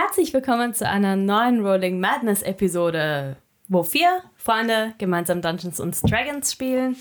Herzlich 0.00 0.32
willkommen 0.32 0.74
zu 0.74 0.88
einer 0.88 1.16
neuen 1.16 1.66
Rolling 1.66 1.98
Madness 1.98 2.42
Episode, 2.42 3.36
wo 3.66 3.82
vier 3.82 4.22
Freunde 4.36 4.94
gemeinsam 4.98 5.42
Dungeons 5.42 5.80
und 5.80 6.00
Dragons 6.08 6.52
spielen 6.52 6.94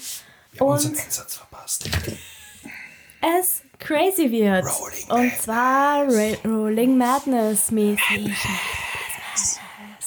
und 0.57 0.83
Einsatz 0.83 1.35
verpasst. 1.35 1.87
es 3.37 3.61
crazy 3.77 4.31
wird. 4.31 4.65
Rolling 4.65 5.25
und 5.25 5.37
zwar 5.39 6.07
Ra 6.07 6.33
Rolling 6.43 6.97
Madness 6.97 7.69
mäßig. 7.69 8.33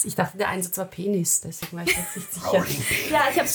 Ich 0.02 0.16
dachte, 0.16 0.38
der 0.38 0.48
Einsatz 0.48 0.76
war 0.76 0.86
Penis, 0.86 1.42
deswegen 1.42 1.76
war 1.76 1.84
ich 1.84 1.96
jetzt 1.96 2.16
nicht 2.16 2.34
sicher. 2.34 2.66
Ja, 3.12 3.20
ich 3.30 3.38
habe 3.38 3.48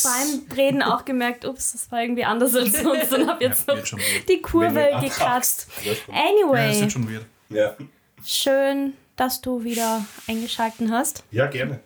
beim 0.47 0.57
Reden 0.57 0.81
auch 0.81 1.03
gemerkt, 1.03 1.43
ups, 1.43 1.73
das 1.73 1.91
war 1.91 2.01
irgendwie 2.01 2.23
anders 2.23 2.55
als 2.55 2.71
sonst 2.81 3.11
und 3.11 3.27
habe 3.27 3.43
jetzt 3.43 3.67
noch 3.67 3.75
wird 3.75 3.87
schon 3.89 3.99
weird. 3.99 4.29
die 4.29 4.41
Kurve 4.41 4.91
gekratzt. 5.01 5.67
abhackst. 5.67 5.67
Ja. 5.83 5.91
Ja, 5.91 5.97
das 6.07 6.15
Anyway, 6.15 6.79
wird 6.79 6.91
schon 6.93 7.11
weird. 7.11 7.25
Ja. 7.49 7.75
schön, 8.23 8.93
dass 9.15 9.41
du 9.41 9.63
wieder 9.63 10.05
eingeschalten 10.27 10.91
hast. 10.91 11.23
ja, 11.31 11.47
gerne. 11.47 11.79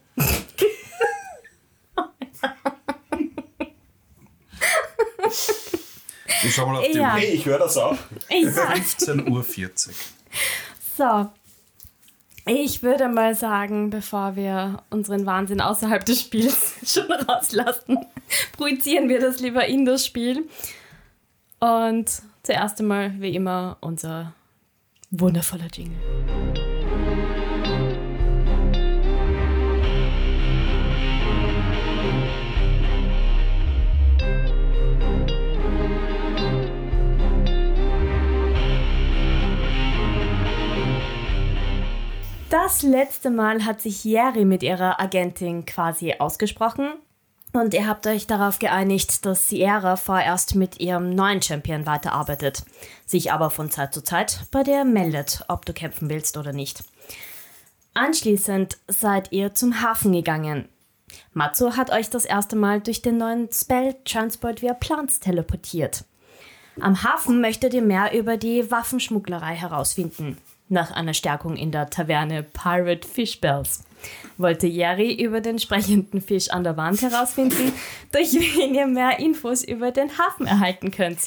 Ich 6.43 6.55
schau 6.55 6.65
mal 6.67 6.77
auf 6.77 6.85
die 6.87 6.97
Ja. 6.97 7.13
Uhr. 7.13 7.19
Hey, 7.19 7.31
ich 7.31 7.45
höre 7.45 7.59
das 7.59 7.77
auch. 7.77 7.97
Ja. 8.29 8.37
15.40 8.73 9.29
Uhr. 9.29 9.93
So. 10.97 11.29
Ich 12.45 12.81
würde 12.81 13.09
mal 13.09 13.35
sagen, 13.35 13.89
bevor 13.91 14.35
wir 14.35 14.81
unseren 14.89 15.25
Wahnsinn 15.25 15.61
außerhalb 15.61 16.03
des 16.05 16.21
Spiels 16.21 16.73
schon 16.83 17.11
rauslassen, 17.11 17.97
projizieren 18.53 19.07
wir 19.09 19.19
das 19.19 19.39
lieber 19.39 19.65
in 19.65 19.85
das 19.85 20.05
Spiel. 20.05 20.47
Und 21.59 22.09
zuerst 22.43 22.79
einmal, 22.79 23.19
wie 23.21 23.35
immer, 23.35 23.77
unser 23.81 24.33
wundervoller 25.11 25.67
Jingle. 25.71 25.97
Das 42.49 42.81
letzte 42.81 43.29
Mal 43.29 43.63
hat 43.63 43.79
sich 43.79 44.03
Jerry 44.03 44.43
mit 44.43 44.63
ihrer 44.63 44.99
Agentin 44.99 45.67
quasi 45.67 46.15
ausgesprochen. 46.17 46.93
Und 47.53 47.75
ihr 47.75 47.85
habt 47.87 48.07
euch 48.07 48.25
darauf 48.25 48.57
geeinigt, 48.57 49.23
dass 49.23 49.49
Sierra 49.49 49.95
vorerst 49.97 50.55
mit 50.55 50.79
ihrem 50.79 51.13
neuen 51.13 51.43
Champion 51.43 51.85
weiterarbeitet, 51.85 52.63
sich 53.05 53.31
aber 53.31 53.51
von 53.51 53.69
Zeit 53.69 53.93
zu 53.93 54.03
Zeit 54.03 54.45
bei 54.51 54.63
dir 54.63 54.83
meldet, 54.83 55.43
ob 55.47 55.65
du 55.65 55.73
kämpfen 55.73 56.09
willst 56.09 56.37
oder 56.37 56.51
nicht. 56.51 56.83
Anschließend 57.93 58.77
seid 58.87 59.31
ihr 59.31 59.53
zum 59.53 59.83
Hafen 59.83 60.11
gegangen. 60.11 60.67
Matsu 61.33 61.75
hat 61.75 61.91
euch 61.91 62.09
das 62.09 62.25
erste 62.25 62.55
Mal 62.55 62.81
durch 62.81 63.03
den 63.03 63.17
neuen 63.17 63.51
Spell 63.51 63.95
Transport 64.05 64.63
via 64.63 64.73
Plants 64.73 65.19
teleportiert. 65.19 66.03
Am 66.79 67.03
Hafen 67.03 67.41
möchtet 67.41 67.75
ihr 67.75 67.83
mehr 67.83 68.17
über 68.17 68.37
die 68.37 68.71
Waffenschmugglerei 68.71 69.53
herausfinden. 69.53 70.37
Nach 70.69 70.91
einer 70.91 71.15
Stärkung 71.15 71.57
in 71.57 71.71
der 71.71 71.89
Taverne 71.89 72.43
Pirate 72.43 73.07
Fish 73.07 73.41
Bells 73.41 73.83
wollte 74.37 74.67
Jerry 74.67 75.13
über 75.13 75.41
den 75.41 75.57
sprechenden 75.57 76.21
Fisch 76.21 76.51
an 76.51 76.63
der 76.63 76.77
Wand 76.77 77.01
herausfinden, 77.01 77.73
durch 78.11 78.33
wen 78.33 78.75
ihr 78.75 78.85
mehr 78.85 79.19
Infos 79.19 79.63
über 79.63 79.91
den 79.91 80.17
Hafen 80.17 80.45
erhalten 80.45 80.91
könnt. 80.91 81.19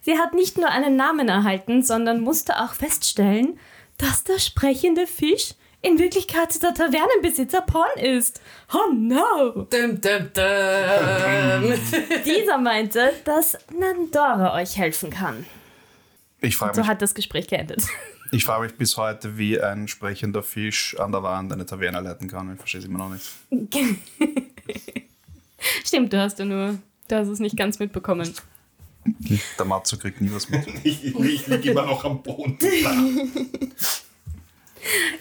Sie 0.00 0.16
hat 0.16 0.32
nicht 0.32 0.56
nur 0.56 0.68
einen 0.68 0.96
Namen 0.96 1.28
erhalten, 1.28 1.82
sondern 1.82 2.20
musste 2.20 2.60
auch 2.60 2.74
feststellen, 2.74 3.58
dass 3.98 4.24
der 4.24 4.38
sprechende 4.38 5.06
Fisch 5.08 5.54
in 5.82 5.98
Wirklichkeit 5.98 6.62
der 6.62 6.72
Tavernenbesitzer 6.72 7.60
Porn 7.62 7.98
ist. 8.00 8.40
Oh 8.72 8.92
no! 8.92 9.66
Dum, 9.70 10.00
dum, 10.00 10.30
dum. 10.32 11.74
Dieser 12.24 12.58
meinte, 12.58 13.12
dass 13.24 13.58
Nandora 13.76 14.54
euch 14.54 14.78
helfen 14.78 15.10
kann. 15.10 15.44
Ich 16.40 16.56
frage 16.56 16.74
So 16.74 16.80
mich, 16.82 16.88
hat 16.88 17.02
das 17.02 17.14
Gespräch 17.14 17.48
geendet. 17.48 17.82
Ich 18.34 18.44
frage 18.44 18.64
mich 18.64 18.74
bis 18.76 18.96
heute, 18.96 19.38
wie 19.38 19.60
ein 19.60 19.86
sprechender 19.86 20.42
Fisch 20.42 20.98
an 20.98 21.12
der 21.12 21.22
Wand 21.22 21.52
eine 21.52 21.64
Taverne 21.64 22.00
leiten 22.00 22.28
kann. 22.28 22.52
Ich 22.52 22.58
verstehe 22.58 22.80
es 22.80 22.86
immer 22.86 22.98
noch 22.98 23.10
nicht. 23.10 23.30
Stimmt, 25.84 26.12
du 26.12 26.20
hast 26.20 26.38
ja 26.38 26.44
nur, 26.44 26.78
du 27.08 27.16
hast 27.16 27.28
es 27.28 27.38
nicht 27.38 27.56
ganz 27.56 27.78
mitbekommen. 27.78 28.34
Der 29.58 29.64
Matzo 29.64 29.96
kriegt 29.96 30.20
nie 30.20 30.32
was 30.32 30.48
mit. 30.48 30.66
Ich, 30.84 31.04
ich, 31.04 31.46
liege 31.46 31.70
immer 31.70 31.86
noch 31.86 32.04
am 32.04 32.22
Boden. 32.22 32.58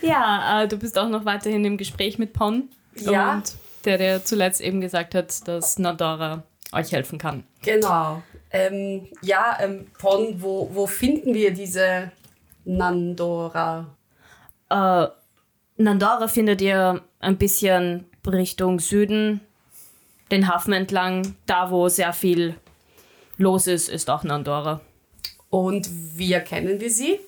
Ja, 0.01 0.63
äh, 0.63 0.67
du 0.67 0.75
bist 0.75 0.99
auch 0.99 1.07
noch 1.07 1.23
weiterhin 1.23 1.63
im 1.63 1.77
Gespräch 1.77 2.19
mit 2.19 2.33
Pon. 2.33 2.67
Ja. 2.97 3.35
Und 3.35 3.55
der, 3.85 3.97
der 3.97 4.25
zuletzt 4.25 4.59
eben 4.59 4.81
gesagt 4.81 5.15
hat, 5.15 5.47
dass 5.47 5.79
Nadora 5.79 6.43
euch 6.73 6.91
helfen 6.91 7.17
kann. 7.17 7.45
Genau. 7.61 8.21
Ähm, 8.51 9.07
ja, 9.21 9.57
ähm, 9.61 9.87
Pon, 9.97 10.41
wo, 10.41 10.69
wo 10.73 10.85
finden 10.85 11.33
wir 11.33 11.53
diese 11.53 12.11
Nandora? 12.65 13.87
Äh, 14.69 15.07
Nandora 15.77 16.27
findet 16.27 16.61
ihr 16.61 17.01
ein 17.19 17.37
bisschen 17.37 18.05
Richtung 18.25 18.79
Süden, 18.79 19.41
den 20.31 20.47
Hafen 20.47 20.73
entlang. 20.73 21.35
Da, 21.45 21.71
wo 21.71 21.89
sehr 21.89 22.13
viel 22.13 22.55
los 23.37 23.67
ist, 23.67 23.89
ist 23.89 24.09
auch 24.09 24.23
Nandora. 24.23 24.81
Und 25.49 25.89
wie 26.17 26.33
erkennen 26.33 26.79
wir 26.79 26.89
sie? 26.89 27.19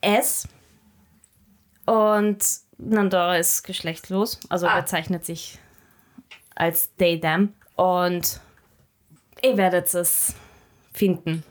S. 0.00 0.46
Und 1.86 2.44
Nandora 2.78 3.38
ist 3.38 3.62
geschlechtslos, 3.62 4.38
also 4.48 4.66
Ah. 4.66 4.80
bezeichnet 4.80 5.24
sich 5.24 5.58
als 6.54 6.94
they, 6.96 7.18
them. 7.20 7.54
Und 7.76 8.40
ihr 9.42 9.56
werdet 9.56 9.92
es 9.94 10.34
finden. 10.92 11.42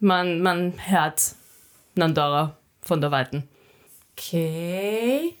Man, 0.00 0.40
man 0.42 0.74
hört 0.86 1.34
Nandora 1.94 2.56
von 2.80 3.00
der 3.00 3.10
Weiten. 3.10 3.48
Okay. 4.12 5.34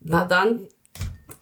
Na 0.00 0.24
dann, 0.24 0.68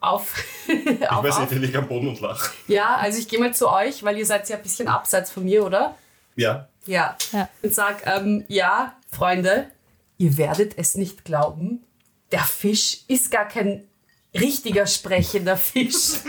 auf. 0.00 0.34
Ich 0.68 1.10
auf, 1.10 1.22
weiß 1.22 1.38
nicht, 1.40 1.52
ich 1.52 1.58
liege 1.58 1.78
am 1.78 1.86
Boden 1.88 2.08
und 2.08 2.20
lache. 2.20 2.52
Ja, 2.66 2.96
also 2.96 3.18
ich 3.18 3.28
gehe 3.28 3.38
mal 3.38 3.54
zu 3.54 3.70
euch, 3.70 4.02
weil 4.02 4.18
ihr 4.18 4.26
seid 4.26 4.48
ja 4.48 4.56
ein 4.56 4.62
bisschen 4.62 4.88
abseits 4.88 5.30
von 5.30 5.44
mir, 5.44 5.64
oder? 5.64 5.96
Ja. 6.34 6.68
Ja. 6.86 7.16
Ja. 7.32 7.48
Und 7.62 7.72
sag, 7.72 8.04
ähm, 8.06 8.44
ja, 8.48 8.96
Freunde, 9.12 9.70
ihr 10.18 10.36
werdet 10.36 10.76
es 10.76 10.96
nicht 10.96 11.24
glauben, 11.24 11.84
der 12.32 12.42
Fisch 12.42 13.04
ist 13.06 13.30
gar 13.30 13.46
kein 13.46 13.86
richtiger 14.34 14.86
sprechender 14.86 15.56
Fisch. 15.56 16.20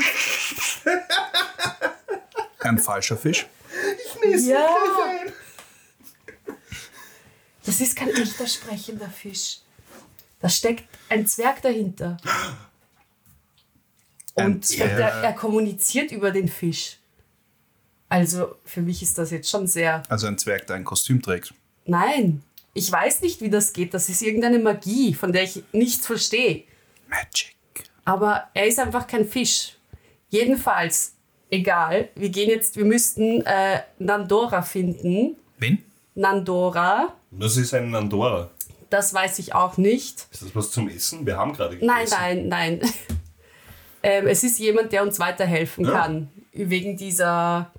Ein 2.60 2.78
falscher 2.78 3.18
Fisch. 3.18 3.48
ja. 4.24 4.68
Das 7.68 7.82
ist 7.82 7.98
kein 7.98 8.10
echter 8.10 8.48
sprechender 8.48 9.10
Fisch. 9.10 9.60
Da 10.40 10.48
steckt 10.48 10.86
ein 11.10 11.28
Zwerg 11.28 11.62
dahinter. 11.62 12.16
Und 14.36 14.72
er, 14.80 15.00
er 15.00 15.34
kommuniziert 15.34 16.14
über 16.14 16.32
den 16.32 16.48
Fisch. 16.48 16.98
Also 18.08 18.56
für 18.64 18.82
mich 18.82 19.04
ist 19.04 19.18
das 19.18 19.32
jetzt 19.32 19.50
schon 19.50 19.68
sehr. 19.68 20.02
Also 20.08 20.28
ein 20.28 20.38
Zwerg, 20.38 20.66
der 20.68 20.78
ein 20.78 20.86
Kostüm 20.86 21.22
trägt. 21.22 21.54
Nein, 21.86 22.42
ich 22.74 22.90
weiß 22.90 23.22
nicht, 23.22 23.42
wie 23.42 23.50
das 23.50 23.74
geht. 23.74 23.94
Das 23.94 24.08
ist 24.08 24.22
irgendeine 24.22 24.60
Magie, 24.60 25.14
von 25.14 25.34
der 25.34 25.44
ich 25.44 25.62
nichts 25.74 26.06
verstehe. 26.06 26.64
Magic. 27.10 27.54
Aber 28.06 28.48
er 28.54 28.68
ist 28.68 28.80
einfach 28.80 29.08
kein 29.08 29.28
Fisch. 29.28 29.76
Jedenfalls, 30.30 31.16
egal. 31.50 32.08
Wir 32.16 32.30
gehen 32.30 32.50
jetzt, 32.50 32.78
wir 32.78 32.86
müssten 32.86 33.42
äh, 33.42 33.82
Nandora 34.00 34.62
finden. 34.62 35.36
Wen? 35.58 35.84
Nandora, 36.16 37.14
Das 37.40 37.58
ist 37.58 37.74
ein 37.74 37.94
Andorra. 37.96 38.50
das 38.90 39.14
weiß 39.14 39.40
ich 39.40 39.54
auch 39.54 39.78
nicht. 39.78 40.28
Ist 40.32 40.42
das 40.44 40.56
was 40.56 40.72
zum 40.72 40.88
Essen? 40.90 41.26
Wir 41.26 41.38
haben 41.38 41.54
gerade 41.54 41.78
gegessen. 41.78 42.08
Nein, 42.10 42.48
nein, 42.48 42.80
nein. 42.80 42.92
ähm, 44.04 44.28
es 44.28 44.44
ist 44.44 44.60
jemand, 44.60 44.92
der 44.92 45.04
uns 45.04 45.20
weiterhelfen 45.20 45.86
Ja. 45.86 45.92
kann. 45.92 46.30
Wegen 46.54 46.98
dieser, 46.98 47.72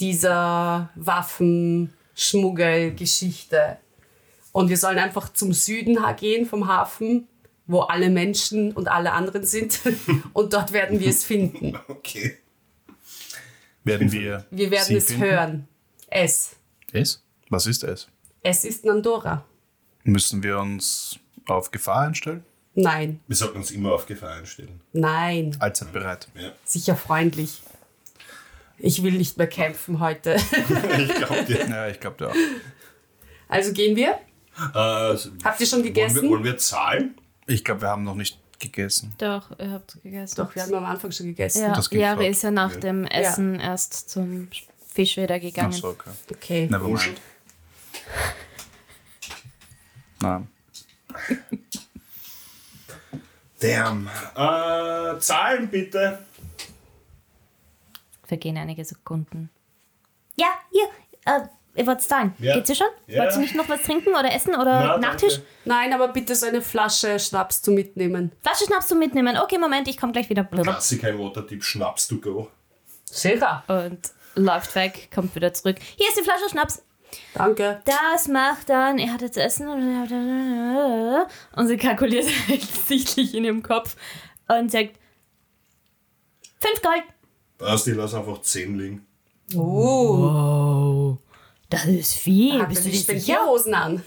dieser 0.00 0.90
Waffenschmuggelgeschichte. 0.96 3.78
Und 4.52 4.68
wir 4.68 4.76
sollen 4.76 4.98
einfach 4.98 5.32
zum 5.32 5.52
Süden 5.52 5.98
gehen 6.16 6.46
vom 6.46 6.66
Hafen, 6.68 7.28
wo 7.66 7.80
alle 7.80 8.10
Menschen 8.10 8.72
und 8.72 8.88
alle 8.88 9.12
anderen 9.12 9.44
sind. 9.44 9.80
und 10.32 10.52
dort 10.52 10.72
werden 10.72 11.00
wir 11.00 11.08
es 11.08 11.24
finden. 11.24 11.78
Okay. 11.88 12.36
Werden 13.84 14.12
wir. 14.12 14.44
Wir 14.50 14.70
werden 14.70 14.84
sie 14.84 14.96
es 14.96 15.06
finden? 15.06 15.22
hören. 15.22 15.68
Es. 16.08 16.56
Es? 16.92 17.22
Was 17.48 17.66
ist 17.66 17.84
es? 17.84 18.08
Es 18.42 18.64
ist 18.64 18.84
Nandora. 18.84 19.44
Müssen 20.04 20.42
wir 20.42 20.58
uns 20.58 21.18
auf 21.46 21.70
Gefahr 21.70 22.02
einstellen? 22.06 22.44
Nein, 22.74 23.20
Wir 23.26 23.36
sollten 23.36 23.58
uns 23.58 23.70
immer 23.72 23.92
auf 23.92 24.06
Gefahr 24.06 24.34
einstellen. 24.36 24.80
nein, 24.92 25.56
Allzeit 25.58 25.92
bereit. 25.92 26.28
Ja. 26.34 26.52
sicher 26.64 26.94
freundlich. 26.96 27.60
Ich 28.78 29.02
will 29.02 29.14
nicht 29.14 29.36
mehr 29.36 29.48
kämpfen 29.48 29.98
heute. 29.98 30.36
Ich 30.98 31.14
glaube 31.14 31.44
dir. 31.44 31.66
Ja, 31.68 31.88
ich 31.88 31.98
glaube 31.98 32.24
ja. 32.26 32.32
Also 33.48 33.72
gehen 33.72 33.96
wir? 33.96 34.10
Äh, 34.74 35.16
Habt 35.44 35.60
ihr 35.60 35.66
schon 35.66 35.82
gegessen? 35.82 36.16
Wollen 36.16 36.24
wir, 36.24 36.30
wollen 36.30 36.44
wir 36.44 36.58
zahlen? 36.58 37.14
Ich 37.46 37.64
glaube, 37.64 37.80
wir 37.82 37.88
haben 37.88 38.04
noch 38.04 38.14
nicht 38.14 38.38
gegessen. 38.60 39.12
Doch, 39.18 39.50
ihr 39.58 39.70
habt 39.72 40.00
gegessen. 40.02 40.36
Doch, 40.36 40.54
wir 40.54 40.62
haben 40.62 40.74
am 40.74 40.84
Anfang 40.84 41.10
schon 41.10 41.26
gegessen. 41.26 41.62
Ja, 41.62 41.74
Das 41.74 41.90
Jahre 41.90 42.26
ist 42.28 42.42
ja 42.42 42.50
nach 42.52 42.76
dem 42.76 43.04
Essen 43.06 43.58
erst 43.58 44.10
zum 44.10 44.48
Fisch 44.86 45.16
wieder 45.16 45.36
Ach 45.36 45.40
gegangen. 45.40 45.72
so, 45.72 45.88
okay. 45.88 46.10
Okay. 46.30 46.66
Never 46.70 46.86
mind. 46.86 47.20
Nein. 50.20 50.48
Damn. 53.60 54.08
Äh, 54.36 55.18
zahlen 55.18 55.68
bitte. 55.68 56.24
Vergehen 58.24 58.56
einige 58.56 58.84
Sekunden. 58.84 59.50
Ja, 60.36 60.46
hier, 60.70 60.84
äh, 61.24 61.40
ihr 61.74 61.86
wollt 61.86 62.02
zahlen. 62.02 62.34
Ja. 62.38 62.54
Geht's 62.54 62.68
ihr 62.70 62.76
schon? 62.76 62.86
Ja. 63.06 63.22
Wollt 63.24 63.32
ihr 63.32 63.38
nicht 63.38 63.54
noch 63.56 63.68
was 63.68 63.82
trinken 63.82 64.10
oder 64.10 64.32
essen 64.32 64.54
oder 64.54 64.80
Na, 64.80 64.98
Nachtisch? 64.98 65.34
danke. 65.36 65.48
Nein, 65.64 65.92
aber 65.92 66.08
bitte 66.08 66.34
so 66.36 66.46
eine 66.46 66.62
Flasche 66.62 67.18
Schnaps 67.18 67.62
zu 67.62 67.72
mitnehmen. 67.72 68.30
Flasche 68.42 68.64
Schnaps 68.66 68.88
zum 68.88 68.98
Mitnehmen. 68.98 69.36
Okay, 69.38 69.58
Moment, 69.58 69.88
ich 69.88 69.96
komme 69.96 70.12
gleich 70.12 70.28
wieder. 70.30 70.44
Klassiker 70.44 71.08
im 71.08 71.18
Watertip, 71.18 71.64
Schnaps 71.64 72.06
to 72.06 72.18
go. 72.18 72.48
Sicher. 73.04 73.64
Und 73.66 73.98
läuft 74.34 74.74
weg, 74.76 75.08
kommt 75.12 75.34
wieder 75.34 75.52
zurück. 75.52 75.76
Hier 75.96 76.08
ist 76.08 76.18
die 76.18 76.22
Flasche 76.22 76.48
Schnaps. 76.50 76.82
Danke. 77.34 77.82
Das 77.84 78.28
macht 78.28 78.68
dann, 78.68 78.98
er 78.98 79.12
hatte 79.12 79.30
zu 79.30 79.42
essen 79.42 79.68
und 79.68 81.68
sie 81.68 81.76
kalkuliert 81.76 82.26
sichtlich 82.86 83.34
in 83.34 83.44
ihrem 83.44 83.62
Kopf 83.62 83.96
und 84.48 84.70
sagt, 84.70 84.98
fünf 86.60 86.82
Gold. 86.82 87.02
Passt, 87.58 87.88
ich 87.88 87.96
lasse 87.96 88.18
einfach 88.18 88.40
10 88.40 88.78
liegen. 88.78 89.06
Oh. 89.54 91.16
Das 91.70 91.86
ist 91.86 92.14
viel. 92.14 92.60
Hat 92.60 92.68
Bist 92.68 92.84
du 92.84 92.90
die? 92.90 92.98
Spendierhosen 92.98 93.74
an? 93.74 94.04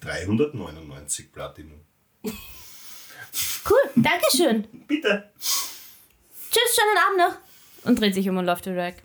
399 0.00 1.32
Platinum. 1.32 1.80
Cool, 2.24 3.78
Dankeschön. 3.96 4.66
Bitte. 4.88 5.30
Tschüss, 5.38 6.76
schönen 6.76 6.98
Abend 7.06 7.18
noch. 7.18 7.88
Und 7.88 8.00
dreht 8.00 8.14
sich 8.14 8.28
um 8.28 8.36
und 8.36 8.46
läuft 8.46 8.66
weg. 8.66 9.02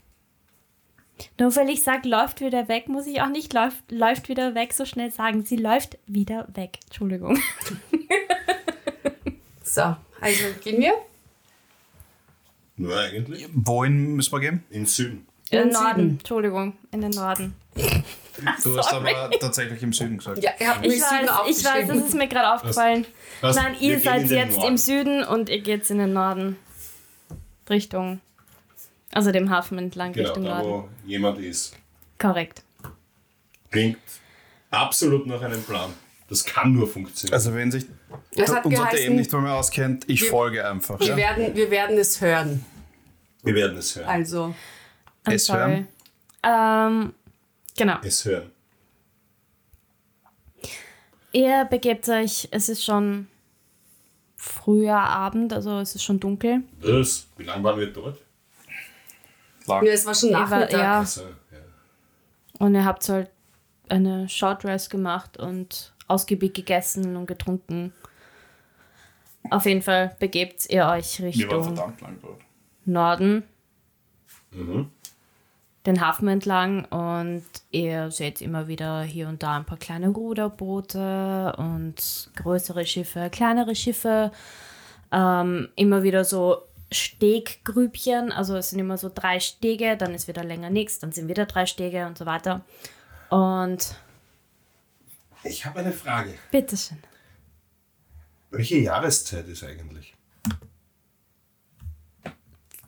Nur 1.40 1.56
weil 1.56 1.69
ich 1.69 1.84
sage, 1.84 2.08
läuft 2.08 2.42
wieder 2.42 2.68
weg, 2.68 2.88
muss 2.90 3.08
ich 3.08 3.22
auch 3.22 3.30
nicht 3.30 3.54
läuft, 3.54 3.92
läuft 3.92 4.30
wieder 4.30 4.56
weg 4.56 4.74
so 4.74 4.86
schnell 4.86 5.12
sagen. 5.12 5.44
Sie 5.46 5.56
läuft 5.58 5.98
wieder 6.08 6.48
weg. 6.54 6.80
Entschuldigung. 6.86 7.40
So, 9.64 9.81
also 10.22 10.44
gehen 10.64 10.80
wir? 10.81 10.94
Nur 12.78 12.98
eigentlich. 12.98 13.48
Wohin 13.54 14.16
müssen 14.16 14.31
wir 14.31 14.40
gehen? 14.40 14.64
In 14.69 14.86
Süden. 14.86 15.28
In 15.50 15.60
den 15.60 15.68
Im 15.68 15.74
Norden. 15.74 15.96
Süden. 16.00 16.10
Entschuldigung, 16.19 16.78
in 16.92 17.02
den 17.02 17.12
Norden. 17.12 17.54
Du 18.64 18.78
hast 18.78 18.94
aber 18.94 19.31
tatsächlich 19.40 19.81
im 19.81 19.92
Süden 19.92 20.19
gesagt. 20.19 20.44
Ja, 20.44 20.52
ihr 20.60 20.68
habt 20.69 20.86
Ich 20.86 21.02
weiß, 21.02 21.10
Süden 21.10 21.30
ich 21.50 21.66
weiß, 21.66 21.88
das 21.88 21.98
ist 21.98 22.14
mir 22.14 22.28
gerade 22.28 22.54
aufgefallen. 22.54 23.06
Was? 23.42 23.56
Nein, 23.56 23.75
Wir 23.80 23.94
ihr 23.94 24.00
seid 24.00 24.30
den 24.30 24.38
jetzt 24.38 24.58
Norden. 24.58 24.68
im 24.74 24.78
Süden 24.78 25.24
und 25.24 25.50
ihr 25.50 25.60
geht 25.62 25.90
in 25.90 25.98
den 25.98 26.14
Norden. 26.14 26.56
Richtung. 27.68 28.22
Also 29.13 29.31
dem 29.31 29.50
Hafen 29.50 29.77
entlang, 29.77 30.12
Genau, 30.13 30.27
Richtung 30.27 30.44
da 30.45 30.62
Norden. 30.62 30.89
wo 31.04 31.07
jemand 31.09 31.39
ist. 31.39 31.75
Korrekt. 32.19 32.63
Klingt 33.71 33.98
absolut 34.71 35.25
nach 35.27 35.42
einem 35.42 35.62
Plan. 35.63 35.92
Das 36.30 36.44
kann 36.44 36.74
nur 36.74 36.88
funktionieren. 36.88 37.33
Also 37.33 37.54
wenn 37.54 37.71
sich 37.71 37.86
Es 38.36 38.54
hat 38.54 38.65
unser 38.65 38.83
geheißen, 38.83 38.98
DM 39.07 39.15
nicht 39.15 39.31
mehr 39.31 39.54
auskennt, 39.54 40.09
ich 40.09 40.21
wir- 40.24 40.30
folge 40.30 40.68
einfach. 40.68 41.00
wir, 41.00 41.07
Ja? 41.07 41.15
werden, 41.18 41.56
wir 41.56 41.71
werden 41.71 41.98
es 41.98 42.19
hören. 42.19 42.65
wir 43.44 43.56
werden 43.56 43.77
es 43.77 43.95
hören. 43.95 44.07
Also, 44.09 44.54
I'm 45.25 45.33
Es 45.33 45.45
sorry. 45.45 45.86
Ähm, 46.44 47.13
genau. 47.77 47.98
Es 48.04 48.25
hören. 48.25 48.51
Ihr 51.31 51.65
begebt 51.65 52.07
euch, 52.09 52.48
es 52.51 52.69
ist 52.69 52.83
schon 52.83 53.27
früher 54.36 54.98
Abend, 54.98 55.54
also 55.54 55.80
es 55.80 55.95
ist 55.95 56.04
schon 56.04 56.19
dunkel. 56.19 56.63
Das, 56.81 57.27
wie 57.38 57.44
lange 57.44 57.63
waren 57.63 57.80
wir 57.80 57.88
dort? 57.92 58.19
Lang. 59.68 59.86
ja, 59.86 59.92
es 59.94 60.06
war 60.06 60.14
schon 60.16 60.31
Nachmittag. 60.31 60.72
ja, 60.72 61.00
Also, 61.00 61.22
ja. 61.22 61.28
und 62.60 62.75
ihr 62.75 62.86
habt 62.86 63.08
halt 63.10 63.30
eine 63.90 64.28
Short 64.30 64.66
Rest 64.66 64.90
gemacht 64.90 65.38
und 65.38 65.94
ausgiebig 66.08 66.54
gegessen 66.54 67.16
und 67.16 67.25
getrunken. 67.25 67.94
Auf 69.50 69.66
jeden 69.66 69.81
Fall 69.81 70.16
begebt 70.19 70.66
ihr 70.69 70.86
euch 70.88 71.22
Richtung. 71.22 71.80
Norden, 72.86 73.44
Mhm. 74.52 74.90
den 75.86 76.02
Hafen 76.02 76.28
entlang 76.28 76.86
und 76.86 77.46
ihr 77.72 78.12
seht 78.12 78.42
immer 78.42 78.68
wieder 78.68 79.02
hier 79.04 79.28
und 79.30 79.44
da 79.44 79.56
ein 79.58 79.66
paar 79.66 79.78
kleine 79.78 80.10
Ruderboote 80.10 81.54
und 81.58 82.30
größere 82.36 82.86
Schiffe, 82.86 83.30
kleinere 83.30 83.75
Schiffe, 83.75 84.31
ähm, 85.12 85.69
immer 85.75 86.04
wieder 86.04 86.24
so 86.25 86.62
Steggrübchen, 86.92 88.31
also 88.31 88.56
es 88.56 88.69
sind 88.69 88.80
immer 88.80 88.98
so 88.98 89.12
drei 89.13 89.39
Stege, 89.39 89.98
dann 89.98 90.13
ist 90.13 90.28
wieder 90.28 90.44
länger 90.44 90.69
nichts, 90.69 91.00
dann 91.00 91.12
sind 91.12 91.28
wieder 91.28 91.45
drei 91.45 91.66
Stege 91.66 92.06
und 92.07 92.18
so 92.18 92.25
weiter. 92.25 92.62
Und 93.30 93.95
Ich 95.44 95.66
habe 95.66 95.80
eine 95.80 95.92
Frage. 95.92 96.34
bitteschön. 96.51 96.98
Welche 98.50 98.78
Jahreszeit 98.78 99.48
ist 99.48 99.63
eigentlich? 99.63 100.13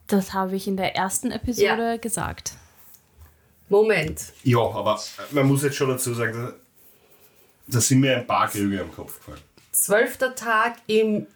Das 0.07 0.34
habe 0.34 0.56
ich 0.56 0.68
in 0.68 0.78
der 0.78 0.95
ersten 0.95 1.31
Episode 1.31 1.66
Ja. 1.92 1.98
gesagt. 1.98 2.54
Moment. 3.68 4.34
Ja, 4.44 4.60
aber 4.60 5.00
man 5.31 5.48
muss 5.48 5.62
jetzt 5.62 5.75
schon 5.75 5.90
dazu 5.90 6.13
sagen, 6.13 6.34
da, 6.34 6.54
da 7.68 7.80
sind 7.81 8.00
mir 8.00 8.18
ein 8.18 8.25
paar 8.25 8.48
Glüge 8.48 8.81
am 8.81 8.92
Kopf 8.92 9.18
gefallen. 9.19 9.42
Zwölfter 9.72 10.34
Tag 10.34 10.78
im 10.88 11.28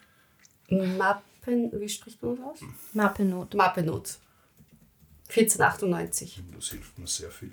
Mappen... 1.45 1.79
Wie 1.79 1.89
spricht 1.89 2.21
man 2.21 2.35
das 2.35 2.45
aus? 2.45 2.59
Mappenot. 2.93 3.53
Mappenot. 3.53 4.17
1498. 5.29 6.41
Das 6.55 6.69
hilft 6.69 6.97
mir 6.99 7.07
sehr 7.07 7.31
viel. 7.31 7.51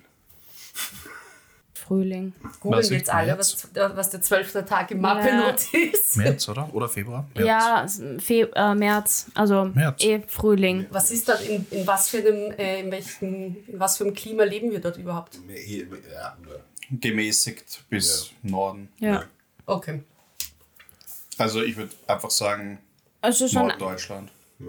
Frühling. 1.74 2.34
Googeln 2.60 2.84
jetzt 2.92 3.10
alle, 3.10 3.36
was, 3.38 3.68
was 3.74 4.10
der 4.10 4.20
zwölfte 4.20 4.64
Tag 4.64 4.90
im 4.90 5.00
Mappenot 5.00 5.74
ist. 5.74 6.16
März, 6.16 6.48
oder? 6.48 6.72
Oder 6.74 6.88
Februar? 6.88 7.26
März. 7.34 7.98
Ja, 7.98 8.18
Fe 8.18 8.50
äh, 8.54 8.74
März, 8.74 9.26
also 9.34 9.64
März. 9.64 10.04
eh 10.04 10.20
Frühling. 10.20 10.86
Was 10.90 11.10
ist 11.10 11.28
das? 11.28 11.42
In, 11.42 11.66
in 11.70 11.86
was 11.86 12.10
für 12.10 12.18
einem, 12.18 12.52
äh, 12.52 12.80
in 12.80 12.90
welchem, 12.90 13.56
in 13.66 13.80
was 13.80 13.96
für 13.96 14.04
einem 14.04 14.14
Klima 14.14 14.44
leben 14.44 14.70
wir 14.70 14.80
dort 14.80 14.98
überhaupt? 14.98 15.40
Ja, 15.66 16.36
Gemäßigt 16.90 17.84
bis 17.88 18.30
Norden. 18.42 18.88
Ja. 18.98 19.24
Okay. 19.66 20.02
Also 21.38 21.62
ich 21.62 21.76
würde 21.76 21.94
einfach 22.06 22.30
sagen 22.30 22.78
Also 23.20 23.48
schon, 23.48 23.68
Norddeutschland. 23.68 24.30
ja. 24.60 24.66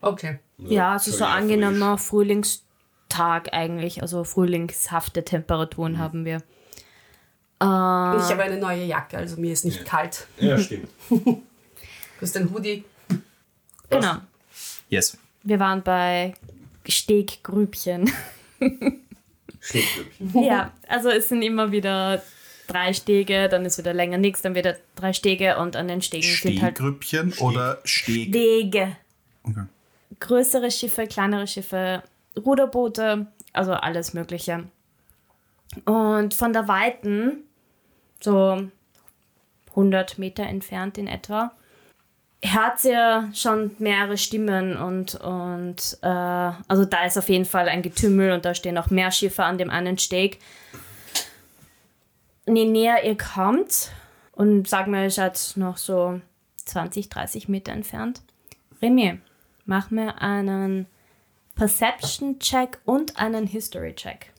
Okay. 0.00 0.38
ja, 0.58 0.96
es 0.96 1.06
ist 1.06 1.18
so 1.18 1.24
angenehmer 1.24 1.96
Frühlingstag 1.96 3.52
eigentlich. 3.52 4.02
Also 4.02 4.24
frühlingshafte 4.24 5.24
Temperaturen 5.24 5.98
haben 5.98 6.24
wir. 6.24 6.36
Und 7.60 8.18
ich 8.18 8.30
habe 8.32 8.42
eine 8.42 8.56
neue 8.58 8.84
Jacke, 8.84 9.18
also 9.18 9.36
mir 9.40 9.52
ist 9.52 9.64
nicht 9.64 9.78
Ja. 9.78 9.84
kalt. 9.84 10.26
Ja, 10.38 10.58
stimmt. 10.58 10.88
Du 11.08 12.26
hast 12.26 12.36
ein 12.36 12.52
Hoodie. 12.52 12.84
Genau. 13.90 14.14
Yes. 14.88 15.18
Wir 15.42 15.58
waren 15.58 15.82
bei 15.82 16.34
Steggrübchen. 16.88 18.12
Stimmt. 19.60 19.84
ja, 20.34 20.72
also 20.88 21.08
es 21.10 21.28
sind 21.28 21.42
immer 21.42 21.72
wieder 21.72 22.22
drei 22.66 22.92
Stege, 22.92 23.48
dann 23.48 23.64
ist 23.64 23.78
wieder 23.78 23.92
länger 23.92 24.18
nichts, 24.18 24.42
dann 24.42 24.54
wieder 24.54 24.76
drei 24.96 25.12
Stege 25.12 25.58
und 25.58 25.76
an 25.76 25.88
den 25.88 26.02
Stegen 26.02 26.22
sind 26.22 26.62
halt 26.62 26.76
Stehgrüppchen 26.76 27.32
oder 27.34 27.80
Steg? 27.84 28.28
Stege. 28.28 28.96
Okay. 29.44 29.64
größere 30.20 30.70
Schiffe, 30.70 31.06
kleinere 31.06 31.46
Schiffe, 31.46 32.02
Ruderboote, 32.36 33.26
also 33.52 33.72
alles 33.72 34.14
Mögliche. 34.14 34.64
Und 35.84 36.34
von 36.34 36.52
der 36.52 36.68
Weiten, 36.68 37.44
so 38.20 38.68
100 39.70 40.18
Meter 40.18 40.44
entfernt 40.44 40.98
in 40.98 41.08
etwa, 41.08 41.52
hört 42.44 42.84
ihr 42.84 43.30
schon 43.34 43.72
mehrere 43.78 44.18
Stimmen 44.18 44.76
und, 44.76 45.14
und 45.14 45.98
äh, 46.02 46.06
also 46.06 46.84
da 46.84 47.04
ist 47.04 47.16
auf 47.16 47.28
jeden 47.28 47.44
Fall 47.44 47.68
ein 47.68 47.82
Getümmel 47.82 48.32
und 48.32 48.44
da 48.44 48.54
stehen 48.54 48.78
auch 48.78 48.90
mehr 48.90 49.10
Schiffe 49.12 49.44
an 49.44 49.58
dem 49.58 49.70
einen 49.70 49.98
Steg. 49.98 50.38
Und 52.46 52.56
je 52.56 52.64
näher 52.64 53.04
ihr 53.04 53.16
kommt, 53.16 53.92
und 54.32 54.66
sagen 54.68 54.92
wir, 54.92 55.04
ihr 55.04 55.10
seid 55.10 55.52
noch 55.56 55.76
so 55.76 56.20
20, 56.64 57.08
30 57.08 57.48
Meter 57.48 57.72
entfernt, 57.72 58.22
Remy, 58.80 59.20
mach 59.64 59.90
mir 59.90 60.20
einen 60.20 60.86
Perception-Check 61.54 62.80
und 62.84 63.16
einen 63.18 63.46
History-Check. 63.46 64.32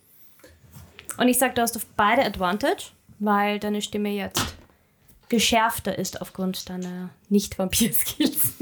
Und 1.17 1.27
ich 1.27 1.37
sag, 1.37 1.55
du 1.55 1.61
hast 1.61 1.77
auf 1.77 1.85
beide 1.95 2.25
Advantage, 2.25 2.91
weil 3.19 3.59
deine 3.59 3.81
Stimme 3.81 4.09
jetzt 4.09 4.55
geschärfter 5.29 5.97
ist 5.97 6.21
aufgrund 6.21 6.69
deiner 6.69 7.09
Nicht-Vampir-Skills. 7.29 8.53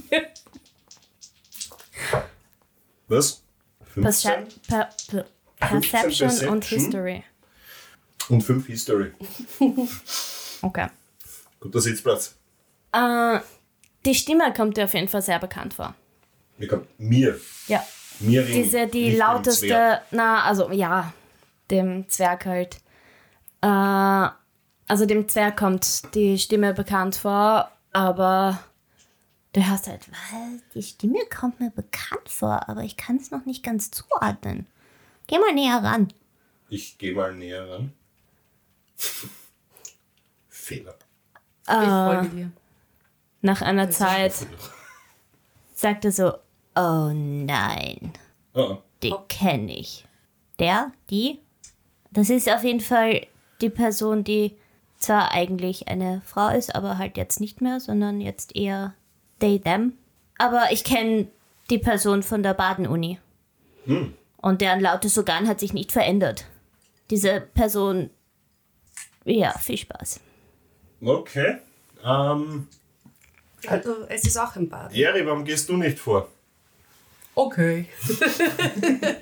Was? 3.07 3.41
15? 3.93 4.31
Perce 4.67 4.95
per 5.07 5.25
per 5.61 5.79
Perception 5.79 6.29
und 6.29 6.61
Perception? 6.61 6.79
History. 6.79 7.23
Und 8.29 8.41
5 8.41 8.67
History. 8.67 9.11
Okay. 10.63 10.89
Guter 11.59 11.81
Sitzplatz. 11.81 12.35
Äh, 12.91 13.39
die 14.05 14.13
Stimme 14.13 14.53
kommt 14.53 14.77
dir 14.77 14.83
auf 14.83 14.93
jeden 14.93 15.07
Fall 15.07 15.21
sehr 15.21 15.39
bekannt 15.39 15.73
vor. 15.73 15.95
Mir 16.57 16.67
kommt 16.67 16.99
mir. 16.99 17.39
Ja. 17.67 17.83
Mir 18.19 18.43
Diese, 18.43 18.85
die 18.85 19.15
lauteste, 19.15 20.01
na, 20.11 20.43
also 20.43 20.71
ja, 20.71 21.13
dem 21.71 22.07
Zwerg 22.07 22.45
halt. 22.45 22.79
Äh, 23.61 24.29
also 24.87 25.05
dem 25.07 25.27
Zwerg 25.27 25.57
kommt 25.57 26.13
die 26.13 26.37
Stimme 26.37 26.73
bekannt 26.73 27.15
vor, 27.15 27.71
aber 27.91 28.59
du 29.53 29.67
hörst 29.67 29.87
halt, 29.87 30.07
was? 30.11 30.61
Die 30.75 30.83
Stimme 30.83 31.19
kommt 31.35 31.59
mir 31.59 31.71
bekannt 31.71 32.29
vor, 32.29 32.69
aber 32.69 32.83
ich 32.83 32.97
kann 32.97 33.15
es 33.15 33.31
noch 33.31 33.45
nicht 33.45 33.63
ganz 33.63 33.89
zuordnen. 33.89 34.67
Geh 35.25 35.39
mal 35.39 35.53
näher 35.53 35.81
ran. 35.81 36.13
Ich 36.69 36.97
gehe 36.99 37.15
mal 37.15 37.33
näher 37.33 37.67
ran. 37.67 37.93
Fehler. 40.49 40.95
Ich 41.67 41.75
folge 41.75 42.29
dir. 42.29 42.51
Nach 43.41 43.61
einer 43.61 43.89
Zeit 43.89 44.33
sagt 45.73 46.05
er 46.05 46.11
so, 46.11 46.33
oh 46.75 47.11
nein, 47.13 48.13
Oh, 48.53 48.77
die 49.01 49.13
kenne 49.29 49.75
ich. 49.77 50.05
Der, 50.59 50.91
die, 51.09 51.39
das 52.11 52.29
ist 52.29 52.49
auf 52.49 52.63
jeden 52.63 52.81
Fall 52.81 53.27
die 53.61 53.69
Person, 53.69 54.23
die 54.23 54.57
zwar 54.97 55.31
eigentlich 55.31 55.87
eine 55.87 56.21
Frau 56.25 56.49
ist, 56.49 56.75
aber 56.75 56.97
halt 56.97 57.17
jetzt 57.17 57.39
nicht 57.39 57.61
mehr, 57.61 57.79
sondern 57.79 58.21
jetzt 58.21 58.55
eher 58.55 58.93
they, 59.39 59.59
them. 59.59 59.93
Aber 60.37 60.71
ich 60.71 60.83
kenne 60.83 61.27
die 61.69 61.79
Person 61.79 62.23
von 62.23 62.43
der 62.43 62.53
Baden-Uni. 62.53 63.19
Und 64.37 64.61
deren 64.61 64.79
lautes 64.81 65.17
Organ 65.17 65.47
hat 65.47 65.59
sich 65.59 65.73
nicht 65.73 65.91
verändert. 65.91 66.45
Diese 67.09 67.41
Person, 67.41 68.09
ja, 69.25 69.57
viel 69.57 69.77
Spaß. 69.77 70.19
okay. 71.03 71.57
Ähm, 72.03 72.67
Also, 73.67 74.05
es 74.07 74.23
ist 74.25 74.37
auch 74.37 74.55
ein 74.55 74.69
Bad. 74.69 74.93
Eri, 74.95 75.25
warum 75.25 75.45
gehst 75.45 75.69
du 75.69 75.77
nicht 75.77 75.99
vor? 75.99 76.27
Okay. 77.35 77.85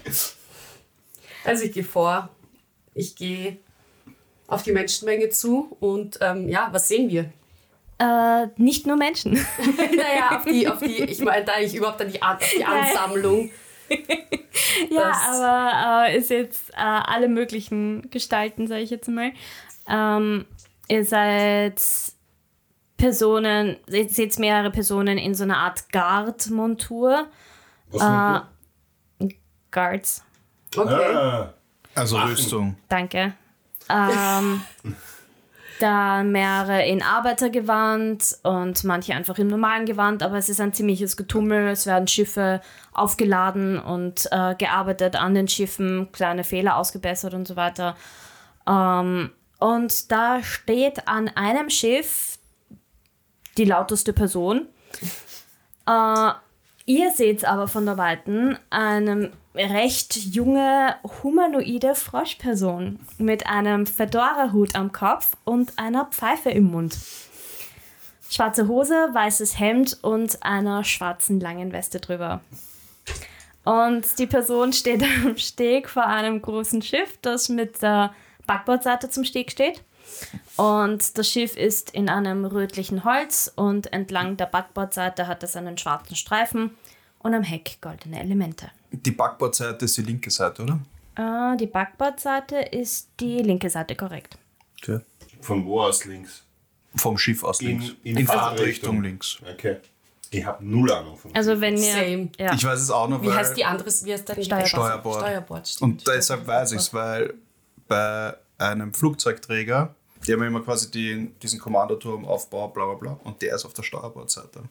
also 1.43 1.63
ich 1.63 1.71
gehe 1.73 1.83
vor, 1.83 2.29
ich 2.95 3.15
gehe 3.15 3.57
auf 4.47 4.63
die 4.63 4.71
Menschenmenge 4.71 5.29
zu 5.29 5.77
und 5.79 6.17
ähm, 6.21 6.49
ja, 6.49 6.69
was 6.71 6.87
sehen 6.87 7.09
wir? 7.09 7.31
Äh, 7.99 8.47
nicht 8.57 8.87
nur 8.87 8.95
Menschen. 8.95 9.33
naja, 9.77 10.37
auf 10.37 10.45
die, 10.45 10.67
auf 10.67 10.79
die, 10.79 11.03
ich 11.03 11.19
meine, 11.19 11.45
da 11.45 11.59
ich 11.59 11.75
überhaupt 11.75 12.01
an 12.01 12.11
die, 12.11 12.21
An 12.21 12.37
die 12.57 12.63
Ansammlung. 12.65 13.51
Ja, 14.89 15.11
aber 15.29 16.07
äh, 16.09 16.17
ist 16.17 16.29
jetzt 16.29 16.69
äh, 16.71 16.75
alle 16.77 17.27
möglichen 17.27 18.09
Gestalten, 18.09 18.67
sage 18.67 18.81
ich 18.81 18.89
jetzt 18.89 19.09
mal. 19.09 19.31
Ähm, 19.89 20.45
ihr 20.87 21.03
seid 21.05 21.81
Personen, 22.97 23.77
ihr 23.87 24.09
seht 24.09 24.37
mehrere 24.39 24.71
Personen 24.71 25.17
in 25.17 25.33
so 25.33 25.43
einer 25.43 25.57
Art 25.57 25.91
Guard-Montur. 25.91 27.27
Was 27.91 28.45
Äh, 29.21 29.29
Guards? 29.71 30.23
Okay. 30.75 31.15
Ah, 31.15 31.53
Also 31.95 32.17
Waffen. 32.17 32.29
Rüstung. 32.31 32.75
danke. 32.89 33.33
Ähm, 33.89 34.61
da 35.79 36.23
mehrere 36.23 36.85
in 36.85 37.01
Arbeitergewand 37.01 38.37
und 38.43 38.83
manche 38.83 39.15
einfach 39.15 39.37
im 39.39 39.47
normalen 39.47 39.85
Gewand, 39.85 40.21
aber 40.21 40.37
es 40.37 40.49
ist 40.49 40.59
ein 40.61 40.73
ziemliches 40.73 41.15
Getummel. 41.17 41.69
Es 41.69 41.85
werden 41.85 42.07
Schiffe 42.07 42.61
aufgeladen 42.93 43.79
und 43.79 44.27
äh, 44.31 44.55
gearbeitet 44.55 45.15
an 45.15 45.33
den 45.33 45.47
Schiffen, 45.47 46.11
kleine 46.11 46.43
Fehler 46.43 46.75
ausgebessert 46.77 47.33
und 47.33 47.47
so 47.47 47.55
weiter. 47.55 47.95
Ähm, 48.67 49.31
und 49.59 50.11
da 50.11 50.41
steht 50.41 51.07
an 51.07 51.27
einem 51.29 51.69
Schiff 51.69 52.39
die 53.57 53.65
lauteste 53.65 54.13
Person. 54.13 54.67
Äh, 55.85 56.31
ihr 56.85 57.11
seht 57.11 57.45
aber 57.45 57.67
von 57.67 57.85
der 57.85 57.97
Weiten 57.97 58.57
eine 58.69 59.31
recht 59.53 60.15
junge 60.15 60.95
humanoide 61.23 61.95
Froschperson 61.95 62.99
mit 63.17 63.47
einem 63.47 63.85
Fedora-Hut 63.85 64.75
am 64.75 64.91
Kopf 64.91 65.35
und 65.43 65.77
einer 65.77 66.05
Pfeife 66.05 66.49
im 66.49 66.71
Mund. 66.71 66.97
Schwarze 68.29 68.67
Hose, 68.67 69.09
weißes 69.11 69.59
Hemd 69.59 69.97
und 70.03 70.41
einer 70.43 70.83
schwarzen 70.83 71.39
langen 71.39 71.73
Weste 71.73 71.99
drüber. 71.99 72.41
Und 73.65 74.17
die 74.19 74.27
Person 74.27 74.71
steht 74.71 75.03
am 75.25 75.35
Steg 75.37 75.89
vor 75.89 76.05
einem 76.05 76.41
großen 76.41 76.81
Schiff, 76.81 77.17
das 77.21 77.49
mit 77.49 77.81
der 77.81 78.13
Backbordseite 78.49 79.11
zum 79.11 79.23
Steg 79.25 79.51
steht. 79.51 79.83
Und 80.57 81.17
das 81.19 81.29
Schiff 81.29 81.55
ist 81.55 81.91
in 81.91 82.09
einem 82.09 82.45
rötlichen 82.45 83.03
Holz 83.03 83.51
und 83.55 83.93
entlang 83.93 84.37
der 84.37 84.47
Backbordseite 84.47 85.27
hat 85.27 85.43
es 85.43 85.55
einen 85.55 85.77
schwarzen 85.77 86.15
Streifen 86.15 86.71
und 87.19 87.35
am 87.35 87.43
Heck 87.43 87.77
goldene 87.79 88.19
Elemente. 88.19 88.71
Die 88.91 89.11
Backbordseite 89.11 89.85
ist 89.85 89.97
die 89.97 90.01
linke 90.01 90.31
Seite, 90.31 90.63
oder? 90.63 90.79
Äh, 91.15 91.57
die 91.57 91.67
Backbordseite 91.67 92.55
ist 92.57 93.09
die 93.19 93.37
linke 93.43 93.69
Seite 93.69 93.95
korrekt. 93.95 94.39
Okay. 94.81 94.99
Von 95.41 95.63
wo 95.65 95.81
aus 95.81 96.05
links? 96.05 96.43
Vom 96.95 97.19
Schiff 97.19 97.43
aus 97.43 97.61
In- 97.61 97.67
links. 97.79 97.95
in 98.03 98.17
In 98.17 98.25
Fahrtrichtung. 98.25 99.03
Links. 99.03 99.37
Okay. 99.53 99.77
Ich 100.31 100.43
habe 100.43 100.65
null 100.65 100.91
Ahnung 100.91 101.17
von 101.17 101.35
Also 101.35 101.61
wenn 101.61 101.77
ihr... 101.77 101.83
Same. 101.93 102.29
Ja. 102.39 102.53
Ich 102.55 102.63
weiß 102.63 102.79
es 102.81 102.89
auch 102.89 103.07
noch, 103.07 103.21
Wie 103.21 103.27
weil... 103.27 103.35
heißt 103.35 103.55
die 103.55 103.65
andere? 103.65 103.87
Wie 103.89 104.13
heißt 104.13 104.27
der 104.27 104.41
Steuerbord. 104.41 104.67
Steuerbord. 104.69 105.17
Steuerbord, 105.21 105.67
stimmt. 105.67 105.91
Und 105.91 106.07
deshalb 106.07 106.47
weiß 106.47 106.71
ich 106.71 106.79
es, 106.79 106.93
weil 106.93 107.35
bei 107.89 108.37
einem 108.57 108.93
Flugzeugträger, 108.93 109.93
die 110.25 110.33
haben 110.33 110.43
immer 110.43 110.61
quasi 110.61 110.89
die, 110.89 111.31
diesen 111.41 111.59
Kommandoturm, 111.59 112.25
Aufbau, 112.25 112.69
bla 112.69 112.85
bla 112.85 112.93
bla. 112.95 113.11
Und 113.23 113.41
der 113.41 113.55
ist 113.55 113.65
auf 113.65 113.73
der 113.73 113.83
Steuerbordseite. 113.83 114.63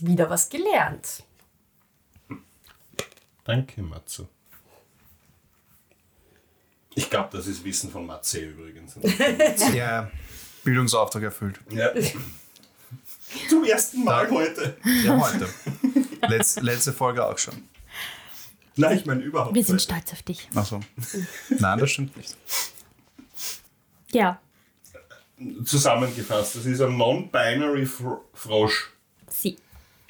Wieder 0.00 0.30
was 0.30 0.48
gelernt. 0.48 1.22
Danke, 3.44 3.82
Matze. 3.82 4.28
Ich 6.94 7.08
glaube, 7.10 7.28
das 7.36 7.46
ist 7.46 7.64
Wissen 7.64 7.90
von 7.90 8.06
Matze 8.06 8.40
übrigens. 8.40 8.96
Ja, 9.74 10.10
Bildungsauftrag 10.64 11.22
erfüllt. 11.24 11.60
ja. 11.70 11.92
Zum 13.48 13.64
ersten 13.64 14.04
Mal 14.04 14.28
heute. 14.30 14.76
Ja, 15.04 15.18
heute. 15.18 15.48
Letz, 16.28 16.56
letzte 16.60 16.92
Folge 16.92 17.24
auch 17.24 17.38
schon. 17.38 17.68
Nein, 18.80 18.98
ich 18.98 19.06
meine 19.06 19.22
überhaupt 19.22 19.54
Wir 19.54 19.64
sind 19.64 19.76
nicht. 19.76 19.84
stolz 19.84 20.12
auf 20.12 20.22
dich. 20.22 20.48
Achso. 20.54 20.80
Nein, 21.58 21.78
das 21.78 21.90
stimmt 21.90 22.16
nicht. 22.16 22.36
Ja, 24.12 24.40
Zusammengefasst, 25.64 26.56
das 26.56 26.66
ist 26.66 26.82
ein 26.82 26.98
Non-Binary 26.98 27.86
Fro- 27.86 28.20
Frosch. 28.34 28.90
sie. 29.30 29.56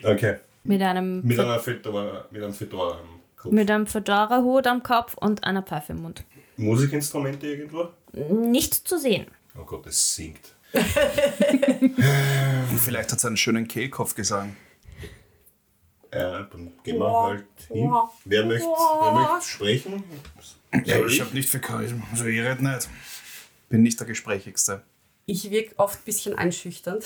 Okay. 0.02 0.38
Mit 0.64 0.82
einem, 0.82 1.24
Mit 1.24 1.38
einer 1.38 1.60
Fedora, 1.60 2.24
mit 2.32 2.42
einem 2.42 2.52
Fedora 2.52 2.98
am 2.98 3.20
Kopf. 3.36 3.52
mit 3.52 3.70
einem 3.70 3.86
Fedora-Hut 3.86 4.66
am 4.66 4.82
Kopf 4.82 5.14
und 5.14 5.44
einer 5.44 5.62
Pfeife 5.62 5.92
im 5.92 6.02
Mund. 6.02 6.24
Musikinstrumente 6.56 7.46
irgendwo? 7.46 7.90
Nicht 8.12 8.74
zu 8.74 8.98
sehen. 8.98 9.26
Oh 9.56 9.62
Gott, 9.64 9.86
es 9.86 10.16
singt. 10.16 10.54
Vielleicht 12.78 13.12
hat 13.12 13.18
es 13.18 13.24
einen 13.24 13.36
schönen 13.36 13.68
Kehlkopfgesang. 13.68 14.56
Äh, 16.10 16.44
dann 16.50 16.72
gehen 16.82 16.98
wir 16.98 17.10
halt 17.10 17.44
hin. 17.68 17.92
Wer 18.24 18.44
möchte, 18.44 18.66
wer 18.66 19.12
möchte 19.12 19.48
sprechen? 19.48 20.04
Ja, 20.84 21.04
ich 21.04 21.20
habe 21.20 21.32
nicht 21.34 21.48
viel 21.48 21.62
Charisma. 21.64 22.02
Also 22.10 22.24
ich 22.26 22.40
rede 22.40 22.64
nicht. 22.64 22.88
Bin 23.68 23.82
nicht 23.82 23.98
der 24.00 24.06
Gesprächigste. 24.06 24.82
Ich 25.26 25.48
wirke 25.50 25.78
oft 25.78 26.00
ein 26.00 26.04
bisschen 26.04 26.34
einschüchternd. 26.36 27.04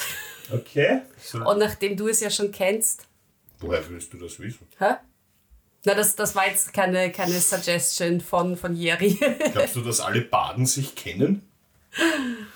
Okay. 0.50 1.02
Soll, 1.18 1.42
Und 1.42 1.58
nachdem 1.58 1.96
du 1.96 2.08
es 2.08 2.20
ja 2.20 2.30
schon 2.30 2.50
kennst, 2.50 3.06
woher 3.61 3.87
willst 3.90 4.12
du 4.12 4.18
das 4.18 4.38
wissen? 4.40 4.66
hä? 4.78 4.94
Na, 5.87 5.94
das, 5.94 6.16
das 6.16 6.34
war 6.34 6.49
jetzt 6.49 6.73
keine, 6.73 7.12
keine 7.12 7.38
Suggestion 7.38 8.23
von, 8.23 8.56
von 8.56 8.75
Jerry. 8.75 9.18
Glaubst 9.52 9.76
du, 9.76 9.82
dass 9.82 10.00
alle 10.00 10.23
Baden 10.23 10.64
sich 10.64 10.94
kennen? 10.94 11.46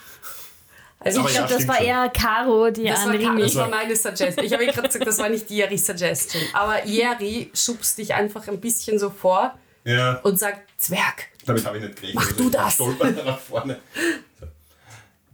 Also 1.00 1.20
Aber 1.20 1.28
Ich 1.28 1.34
ich 1.34 1.40
ja, 1.40 1.46
glaube, 1.46 1.58
das 1.60 1.68
war 1.68 1.76
schon. 1.76 1.86
eher 1.86 2.08
Caro, 2.10 2.70
die 2.70 2.84
Das 2.84 3.04
war, 3.04 3.12
an 3.12 3.20
ka- 3.22 3.28
Rimi. 3.30 3.42
das 3.42 3.54
war 3.54 3.68
meine 3.68 3.94
Suggestion. 3.96 4.44
Ich 4.46 4.52
habe 4.52 4.64
ja 4.64 4.72
gerade 4.72 4.88
gesagt, 4.88 5.06
das 5.06 5.18
war 5.18 5.28
nicht 5.28 5.48
Jerry's 5.50 5.86
Suggestion. 5.86 6.42
Aber 6.52 6.84
Jerry 6.86 7.50
schubst 7.54 7.98
dich 7.98 8.14
einfach 8.14 8.48
ein 8.48 8.60
bisschen 8.60 8.98
so 8.98 9.08
vor 9.10 9.56
Ja. 9.84 10.18
und 10.22 10.38
sagt, 10.38 10.62
Zwerg. 10.80 11.26
Damit 11.46 11.64
habe 11.64 11.78
ich 11.78 11.84
nicht 11.84 11.96
gerechnet. 11.96 12.14
Mach 12.16 12.26
Also 12.26 12.36
du 12.92 13.04
ich 13.06 13.14
das. 13.14 13.24
nach 13.24 13.38
vorne. 13.38 13.78
So. 14.40 14.46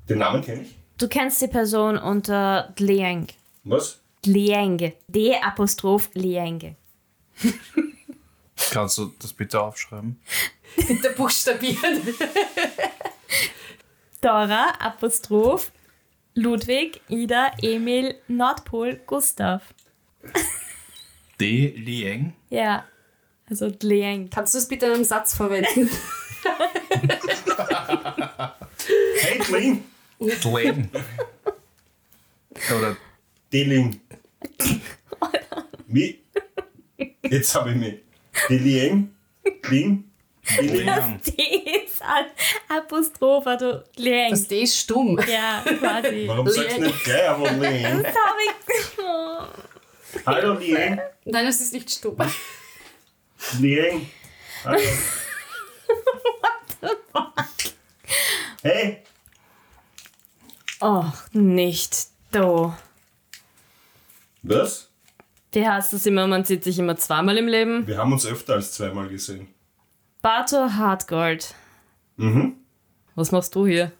Den 0.09 0.18
Namen 0.18 0.42
kenne 0.44 0.62
ich. 0.62 0.75
Du 0.99 1.09
kennst 1.09 1.40
die 1.42 1.49
Person 1.49 1.97
unter 1.99 2.73
Dlieng. 2.78 3.26
Was? 3.64 4.00
Dlieng. 4.25 4.92
D-Apostroph 5.09 6.11
Lieng. 6.14 6.76
Kannst 8.71 8.99
du 8.99 9.12
das 9.21 9.33
bitte 9.33 9.61
aufschreiben? 9.61 10.21
Bitte 10.76 11.11
buchstabieren. 11.16 12.00
Dora, 14.25 14.73
Apostroph, 14.81 15.71
Ludwig, 16.35 17.02
Ida, 17.11 17.52
Emil, 17.61 18.14
Nordpol, 18.26 18.99
Gustav. 19.04 19.61
D. 21.38 21.75
Lieng. 21.76 22.33
Ja, 22.49 22.87
also 23.50 23.69
Dlieng. 23.69 24.31
Kannst 24.31 24.54
du 24.54 24.59
es 24.59 24.66
bitte 24.66 24.87
in 24.87 24.93
einem 24.93 25.04
Satz 25.04 25.37
verwenden? 25.37 25.90
Hey, 29.19 29.38
Kling! 29.38 29.85
Dwayne. 30.19 30.90
Oder 32.76 32.97
Deling. 33.50 33.99
Wie? 35.87 36.21
Jetzt 37.23 37.54
habe 37.54 37.71
ich 37.71 37.76
mich. 37.76 37.95
Delieng? 38.50 39.14
Kling? 39.62 40.04
Deling? 40.59 41.21
Dwayne. 42.05 42.27
Die 42.29 42.41
ist 42.41 42.61
ein 42.69 42.79
Apostroph, 42.79 43.47
also 43.47 43.83
Lieng. 43.97 44.31
Das 44.31 44.47
D 44.47 44.63
ist 44.63 44.79
stumm. 44.79 45.19
Ja, 45.29 45.63
quasi. 45.63 46.25
Warum 46.29 46.49
sagst 46.49 46.77
du 46.77 46.83
nicht 46.83 47.05
gleich 47.05 47.29
einfach 47.29 47.53
Lieng? 47.53 48.03
Das 48.03 48.15
hab 48.15 48.37
ich. 50.15 50.27
Hallo 50.27 50.55
Lieng. 50.55 51.01
Nein, 51.25 51.47
das 51.47 51.61
ist 51.61 51.73
nicht 51.73 51.91
stumm. 51.91 52.17
Lieng. 53.61 54.11
Hallo. 54.65 54.79
Hey! 58.63 59.03
Oh, 60.81 61.05
nicht 61.33 62.07
du. 62.31 62.75
Was? 64.43 64.91
Die 65.53 65.67
heißt 65.67 65.93
es 65.93 66.07
immer, 66.07 66.27
man 66.27 66.45
sieht 66.45 66.65
sich 66.65 66.79
immer 66.79 66.97
zweimal 66.97 67.37
im 67.39 67.47
Leben. 67.47 67.87
Wir 67.87 67.99
haben 67.99 68.13
uns 68.13 68.27
öfter 68.27 68.55
als 68.55 68.73
zweimal 68.73 69.09
gesehen. 69.09 69.53
Bato 70.21 70.57
Hartgold. 70.57 71.55
Mhm. 72.16 72.56
Was 73.14 73.30
machst 73.33 73.54
du 73.54 73.66
hier? 73.66 73.92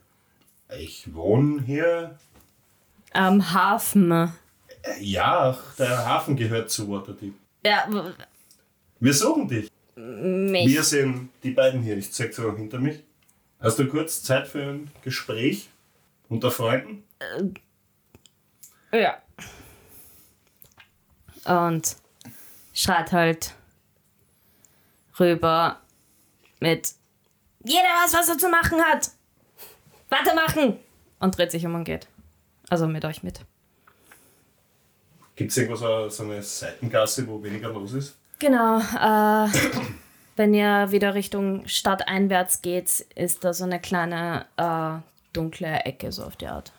Ich 0.79 1.13
wohne 1.15 1.63
hier. 1.63 2.19
Am 3.13 3.53
Hafen. 3.53 4.11
Äh, 4.11 4.29
Ja, 5.01 5.57
der 5.79 6.05
Hafen 6.07 6.37
gehört 6.37 6.71
zu 6.71 6.89
Waterdeep. 6.91 7.35
Ja, 7.65 7.87
Wir 9.01 9.15
suchen 9.15 9.49
dich. 9.49 9.71
mich. 9.97 10.69
Wir 10.69 10.83
sind 10.83 11.31
die 11.43 11.53
beiden 11.53 11.83
hier. 11.83 11.97
Ich 11.97 12.13
zeig 12.13 12.35
so 12.35 12.55
hinter 12.57 12.79
mich. 12.79 13.03
Hast 13.61 13.79
du 13.79 13.87
kurz 13.89 14.23
Zeit 14.23 14.47
für 14.49 14.63
ein 14.63 14.91
Gespräch 15.03 15.69
unter 16.29 16.51
Freunden? 16.51 17.05
Ja. 18.93 19.19
Und 21.69 21.97
schreit 22.73 23.13
halt 23.13 23.55
rüber 25.19 25.81
mit 26.61 26.93
Jeder 27.65 27.89
weiß, 28.03 28.15
was 28.15 28.29
er 28.29 28.39
zu 28.39 28.49
machen 28.49 28.81
hat. 28.83 29.11
Weitermachen! 30.11 30.79
Und 31.19 31.37
dreht 31.37 31.51
sich 31.51 31.65
um 31.67 31.75
und 31.75 31.85
geht. 31.85 32.07
Also 32.69 32.87
mit 32.87 33.05
euch 33.05 33.23
mit. 33.23 33.41
Gibt 35.37 35.51
es 35.51 35.57
irgendwas, 35.57 36.17
so 36.17 36.23
eine 36.23 36.43
Seitengasse, 36.43 37.27
wo 37.27 37.43
weniger 37.43 37.71
los 37.71 37.95
ist? 37.95 38.17
Genau. 38.39 38.79
Äh, 38.79 39.49
wenn 40.37 40.55
ihr 40.55 40.91
wieder 40.91 41.15
Richtung 41.15 41.67
Stadt 41.67 42.07
einwärts 42.07 42.63
geht, 42.63 43.01
ist 43.15 43.45
da 43.45 43.53
so 43.53 43.65
eine 43.65 43.81
kleine 43.81 44.47
äh, 44.57 45.01
dunkle 45.33 45.81
Ecke, 45.85 46.13
so 46.13 46.25
auf 46.25 46.37
die 46.37 46.47
Art. 46.47 46.73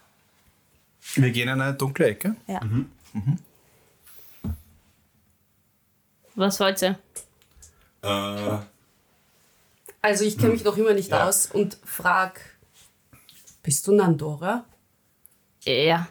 Wir 1.15 1.31
gehen 1.31 1.49
in 1.49 1.59
eine 1.59 1.73
dunkle 1.73 2.07
Ecke. 2.07 2.35
Ja. 2.47 2.61
Was 6.35 6.59
wollt 6.59 6.81
ihr? 6.81 6.97
Äh, 8.01 8.57
Also 10.05 10.23
ich 10.23 10.37
kenne 10.37 10.51
mich 10.53 10.63
noch 10.63 10.77
immer 10.77 10.93
nicht 10.93 11.09
Ja. 11.09 11.27
aus 11.27 11.47
und 11.47 11.79
frag, 11.83 12.39
bist 13.63 13.87
du 13.87 13.91
Nandora? 13.95 14.63
Ja. 15.63 16.07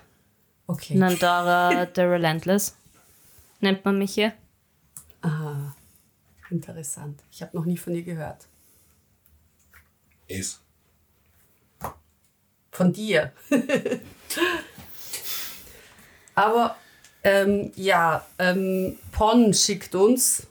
Okay. 0.67 0.97
Nandara 0.97 1.87
the 1.95 2.01
Relentless. 2.01 2.75
Nennt 3.61 3.85
man 3.85 3.97
mich 3.99 4.15
hier? 4.15 4.33
Aha. 5.21 5.77
Interessant. 6.51 7.23
Ich 7.31 7.41
habe 7.41 7.57
noch 7.57 7.65
nie 7.67 7.77
von 7.77 7.95
dir 7.95 8.03
gehört. 8.03 8.49
ist. 10.27 10.61
Von 12.73 12.93
dir. 12.93 13.33
Aber 16.35 16.77
ähm, 17.23 17.71
ja, 17.77 18.27
ähm, 18.41 18.99
Pon 19.13 19.55
schickt 19.55 19.95
uns 19.95 20.49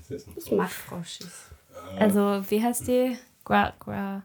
Das 0.09 0.11
ist 0.11 0.29
ein 0.29 0.35
Ich 0.37 0.51
mag 0.53 0.71
Froschis. 0.71 1.47
Also, 1.99 2.45
wie 2.51 2.63
heißt 2.63 2.87
die? 2.87 3.19
Gra, 3.45 3.73
gra, 3.81 4.23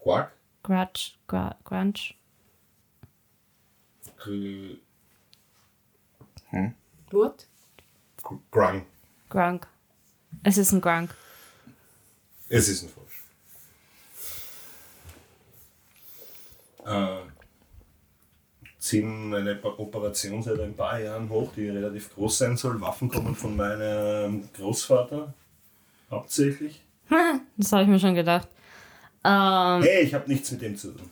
Quark. 0.00 0.32
grudge, 0.62 1.12
gra, 1.26 1.56
grunge. 1.64 2.14
Gr- 4.18 4.78
What? 7.10 7.46
Gr- 8.22 8.38
Grung. 8.50 8.86
Grunk. 9.30 9.66
Es 10.42 10.58
ist 10.58 10.72
ein 10.72 10.80
Grunk. 10.80 11.14
Es 12.48 12.68
ist 12.68 12.82
ein 12.82 12.88
Frosch. 12.90 13.24
Äh, 16.86 17.22
ziehen 18.88 19.34
eine 19.34 19.58
Operation 19.62 20.42
seit 20.42 20.58
ein 20.60 20.74
paar 20.74 20.98
Jahren 21.00 21.28
hoch, 21.28 21.52
die 21.54 21.68
relativ 21.68 22.14
groß 22.14 22.38
sein 22.38 22.56
soll. 22.56 22.80
Waffen 22.80 23.08
kommen 23.08 23.34
von 23.34 23.54
meinem 23.56 24.48
Großvater 24.56 25.32
hauptsächlich. 26.10 26.80
Das 27.56 27.72
habe 27.72 27.82
ich 27.82 27.88
mir 27.88 27.98
schon 27.98 28.14
gedacht. 28.14 28.48
Ähm, 29.24 29.82
Hey, 29.82 30.02
ich 30.04 30.14
habe 30.14 30.28
nichts 30.28 30.50
mit 30.52 30.62
dem 30.62 30.76
zu 30.76 30.92
tun. 30.92 31.10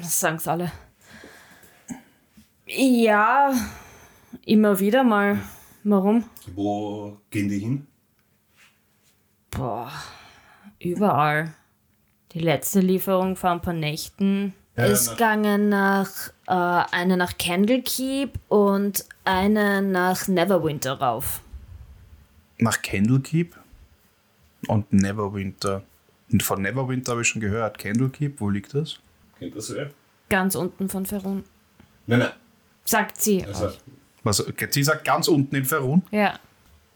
das 0.00 0.20
sagen's 0.20 0.46
alle. 0.48 0.70
Ja, 2.66 3.52
immer 4.46 4.78
wieder 4.80 5.04
mal. 5.04 5.38
Warum? 5.84 6.24
Wo 6.54 7.18
gehen 7.30 7.48
die 7.48 7.58
hin? 7.58 7.86
Boah, 9.50 9.90
überall. 10.78 11.54
Die 12.32 12.38
letzte 12.38 12.80
Lieferung 12.80 13.36
vor 13.36 13.50
ein 13.50 13.60
paar 13.60 13.74
Nächten 13.74 14.54
Ja, 14.76 14.84
ist 14.86 15.06
nach- 15.06 15.12
gegangen 15.16 15.68
nach 15.68 16.10
äh, 16.46 16.52
eine 16.94 17.16
nach 17.16 17.36
Candlekeep 17.38 18.38
und 18.48 19.04
eine 19.24 19.82
nach 19.82 20.28
Neverwinter 20.28 20.94
rauf. 20.94 21.40
Nach 22.58 22.80
Candlekeep 22.80 23.56
und 24.68 24.92
Neverwinter. 24.92 25.82
Und 26.30 26.42
von 26.42 26.62
Neverwinter 26.62 27.12
habe 27.12 27.22
ich 27.22 27.28
schon 27.28 27.40
gehört. 27.42 27.78
Candlekeep, 27.78 28.40
wo 28.40 28.48
liegt 28.48 28.72
das? 28.74 28.98
Kennt 29.38 29.54
das 29.56 29.74
wer? 29.74 29.90
Ganz 30.30 30.54
unten 30.54 30.88
von 30.88 31.04
Ferun. 31.04 31.44
Nein, 32.06 32.20
nein. 32.20 32.30
Sagt 32.84 33.20
sie. 33.20 33.44
Also, 33.44 33.66
euch. 33.66 33.78
Was, 34.22 34.44
sie 34.70 34.82
sagt 34.84 35.04
ganz 35.04 35.28
unten 35.28 35.54
in 35.56 35.64
Ferun. 35.64 36.02
Ja. 36.10 36.38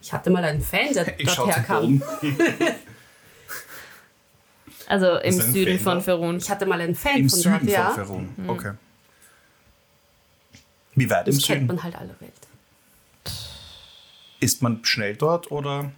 Ich 0.01 0.13
hatte 0.13 0.31
mal 0.31 0.45
einen 0.45 0.61
Fan, 0.63 0.93
der 0.95 1.19
Ich 1.21 1.35
dort 1.35 1.55
herkam. 1.55 2.03
Also 4.89 5.17
im 5.17 5.29
ist 5.41 5.53
Süden 5.53 5.79
von? 5.81 6.01
Ferun. 6.01 6.37
Ich 6.39 6.49
hatte 6.51 6.67
mal 6.67 6.81
einen 6.81 6.95
Fan 6.95 7.19
Im 7.19 7.31
von 7.31 7.39
Süden 7.39 7.59
dort, 7.61 7.71
ja. 7.71 7.91
von 7.91 8.05
Ferun. 8.07 8.35
Okay. 8.47 8.73
Wie 10.95 11.11
weit 11.11 11.29
im 11.29 11.35
Das 11.35 11.45
kennt 11.45 11.59
Süden? 11.61 11.67
man 11.67 11.83
halt 11.83 11.97
alle 11.97 12.15
Welt. 12.21 12.33
Ist 14.41 14.63
man 14.63 14.85
schnell 14.85 15.17
dort 15.17 15.51
oder? 15.51 15.91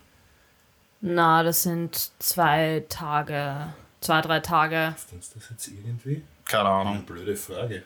Na, 1.01 1.43
das 1.43 1.63
sind 1.63 2.11
zwei 2.19 2.85
Tage, 2.89 3.73
zwei, 4.01 4.21
drei 4.21 4.41
Tage. 4.41 4.87
Hilft 4.95 5.13
uns 5.13 5.31
das 5.35 5.51
jetzt 5.51 5.69
irgendwie? 5.69 6.23
Keine 6.45 6.63
Eine 6.69 6.69
Ahnung. 6.91 7.03
blöde 7.05 7.37
Frage. 7.37 7.83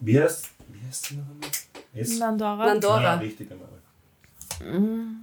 Wie 0.00 0.20
heißt, 0.20 0.50
wie 0.68 0.86
heißt 0.86 1.10
die 1.10 1.14
noch 1.16 1.24
einmal? 1.30 1.50
Es? 1.94 2.18
Landora. 2.18 2.58
Ja, 2.58 2.72
Landora. 2.72 3.14
richtiger 3.14 3.54
Name. 3.56 5.16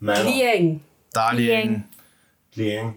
Meiner. 0.00 0.24
Lieng. 0.24 0.80
Darlehen. 1.12 1.84
Lieng. 2.54 2.94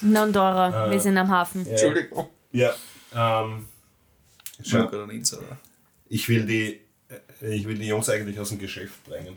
Darlehen. 0.00 0.12
Landora. 0.12 0.90
Wir 0.90 1.00
sind 1.00 1.16
am 1.18 1.28
Hafen. 1.30 1.64
Ja, 1.64 1.70
Entschuldigung. 1.72 2.28
ja 2.52 2.74
ähm, 3.14 3.66
Insider. 5.10 5.58
ich 6.08 6.28
will 6.28 6.44
die 6.46 6.80
äh, 7.42 7.54
ich 7.54 7.66
will 7.66 7.78
die 7.78 7.86
Jungs 7.86 8.08
eigentlich 8.08 8.38
aus 8.38 8.50
dem 8.50 8.58
Geschäft 8.58 9.04
bringen. 9.04 9.36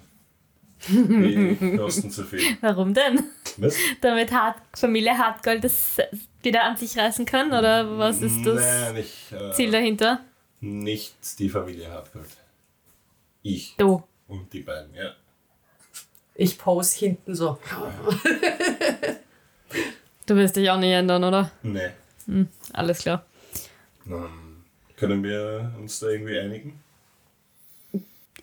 Die 0.88 1.78
kosten 1.78 2.10
zu 2.10 2.24
viel. 2.24 2.42
Warum 2.62 2.94
denn? 2.94 3.24
Was? 3.58 3.76
Damit 4.02 4.32
Hart 4.32 4.58
Familie 4.74 5.16
Hartgold 5.18 5.64
das 5.64 5.98
wieder 6.42 6.64
an 6.64 6.76
sich 6.76 6.98
reißen 6.98 7.26
kann? 7.26 7.48
Oder 7.54 7.98
was 8.00 8.22
ist 8.22 8.44
das 8.44 8.60
Nein, 8.60 8.98
ich, 8.98 9.32
äh, 9.32 9.52
Ziel 9.54 9.72
dahinter? 9.72 10.22
nicht 10.64 11.40
die 11.40 11.50
Familie 11.50 11.90
Hartgold. 11.90 12.28
Ich 13.44 13.76
Du. 13.78 14.04
und 14.28 14.52
die 14.54 14.62
beiden, 14.62 14.94
ja. 14.94 15.12
Ich 16.36 16.58
pose 16.58 16.98
hinten 16.98 17.36
so. 17.36 17.58
Du 20.26 20.36
wirst 20.36 20.56
dich 20.56 20.70
auch 20.70 20.78
nicht 20.78 20.92
ändern, 20.92 21.24
oder? 21.24 21.52
Nee. 21.64 21.90
Alles 22.74 23.00
klar. 23.00 23.26
Ähm, 24.08 24.64
können 24.96 25.24
wir 25.24 25.72
uns 25.80 26.00
da 26.00 26.08
irgendwie 26.08 26.40
einigen? 26.40 26.80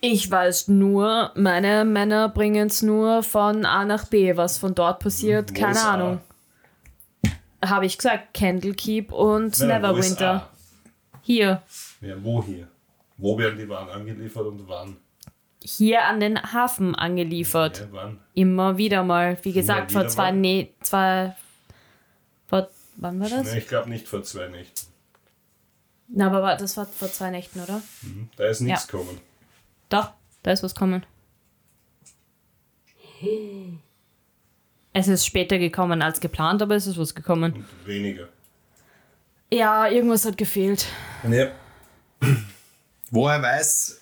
Ich 0.01 0.29
weiß 0.29 0.69
nur, 0.69 1.31
meine 1.35 1.83
Männer 1.83 2.29
bringen 2.29 2.67
es 2.67 2.81
nur 2.81 3.23
von 3.23 3.65
A 3.65 3.83
nach 3.85 4.05
B. 4.07 4.37
Was 4.37 4.57
von 4.57 4.73
dort 4.73 4.99
passiert, 4.99 5.51
Wo 5.51 5.59
keine? 5.59 5.81
Ahnung. 5.81 6.21
Habe 7.63 7.85
ich 7.85 7.97
gesagt, 7.97 8.33
Candlekeep 8.33 9.11
und 9.11 9.59
Nein, 9.59 9.67
Neverwinter. 9.67 10.49
Hier. 11.21 11.61
Ja, 11.99 12.15
wo 12.23 12.41
hier? 12.43 12.67
Wo 13.17 13.37
werden 13.37 13.59
die 13.59 13.67
Waren 13.67 13.89
angeliefert 13.89 14.45
und 14.45 14.67
wann? 14.69 14.95
Hier 15.61 16.05
an 16.05 16.21
den 16.21 16.41
Hafen 16.41 16.95
angeliefert. 16.95 17.79
Ja, 17.81 17.87
wann? 17.91 18.19
Immer 18.33 18.77
wieder 18.77 19.03
mal. 19.03 19.37
Wie 19.43 19.51
gesagt, 19.51 19.91
vor 19.91 20.07
zwei, 20.07 20.31
nee, 20.31 20.71
zwei. 20.79 21.35
Wann 23.01 23.19
war 23.21 23.29
das? 23.29 23.51
Nee, 23.53 23.59
ich 23.59 23.67
glaube 23.67 23.89
nicht 23.89 24.07
vor 24.09 24.23
zwei 24.23 24.49
Nächten. 24.49 24.87
Na, 26.09 26.27
aber 26.27 26.55
das 26.57 26.75
war 26.75 26.85
vor 26.85 27.09
zwei 27.11 27.29
Nächten, 27.29 27.61
oder? 27.61 27.81
Da 28.35 28.45
ist 28.47 28.59
nichts 28.59 28.81
Ja. 28.83 28.91
gekommen. 28.91 29.21
Doch, 29.87 30.11
da 30.43 30.51
ist 30.51 30.63
was 30.63 30.75
kommen. 30.75 31.05
Es 34.93 35.07
ist 35.07 35.25
später 35.25 35.57
gekommen 35.59 36.01
als 36.01 36.19
geplant, 36.19 36.61
aber 36.61 36.75
es 36.75 36.87
ist 36.87 36.97
was 36.97 37.15
gekommen. 37.15 37.53
Und 37.53 37.87
weniger. 37.87 38.27
Ja, 39.51 39.87
irgendwas 39.87 40.25
hat 40.25 40.37
gefehlt. 40.37 40.85
Ja. 41.29 41.51
Woher 43.11 43.41
weiß 43.41 44.01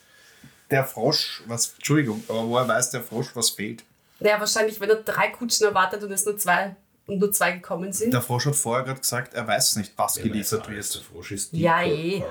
der 0.72 0.84
Frosch, 0.86 1.44
was, 1.46 1.74
Entschuldigung, 1.76 2.22
aber 2.28 2.46
woher 2.46 2.68
weiß 2.68 2.92
der 2.92 3.02
Frosch, 3.02 3.34
was 3.36 3.52
fehlt? 3.52 3.86
Naja, 4.20 4.38
wahrscheinlich, 4.40 4.82
wenn 4.82 4.90
er 4.90 4.98
drei 4.98 5.30
Kutschen 5.30 5.66
erwartet 5.66 6.04
und 6.04 6.12
es 6.12 6.26
nur 6.26 6.38
zwei 6.38 6.76
und 7.08 7.20
nur 7.20 7.32
zwei 7.32 7.54
gekommen 7.54 7.92
sind. 7.94 8.14
Der 8.14 8.22
Frosch 8.22 8.46
hat 8.46 8.56
vorher 8.56 8.84
gerade 8.86 9.00
gesagt, 9.00 9.34
er 9.34 9.48
weiß 9.48 9.78
nicht, 9.78 9.94
was 9.98 10.16
geliefert 10.16 10.68
Der 10.68 10.76
wird. 10.76 10.86
Frosch 11.12 11.32
ist 11.32 11.54
Ja, 11.54 11.82
eh. 11.84 12.24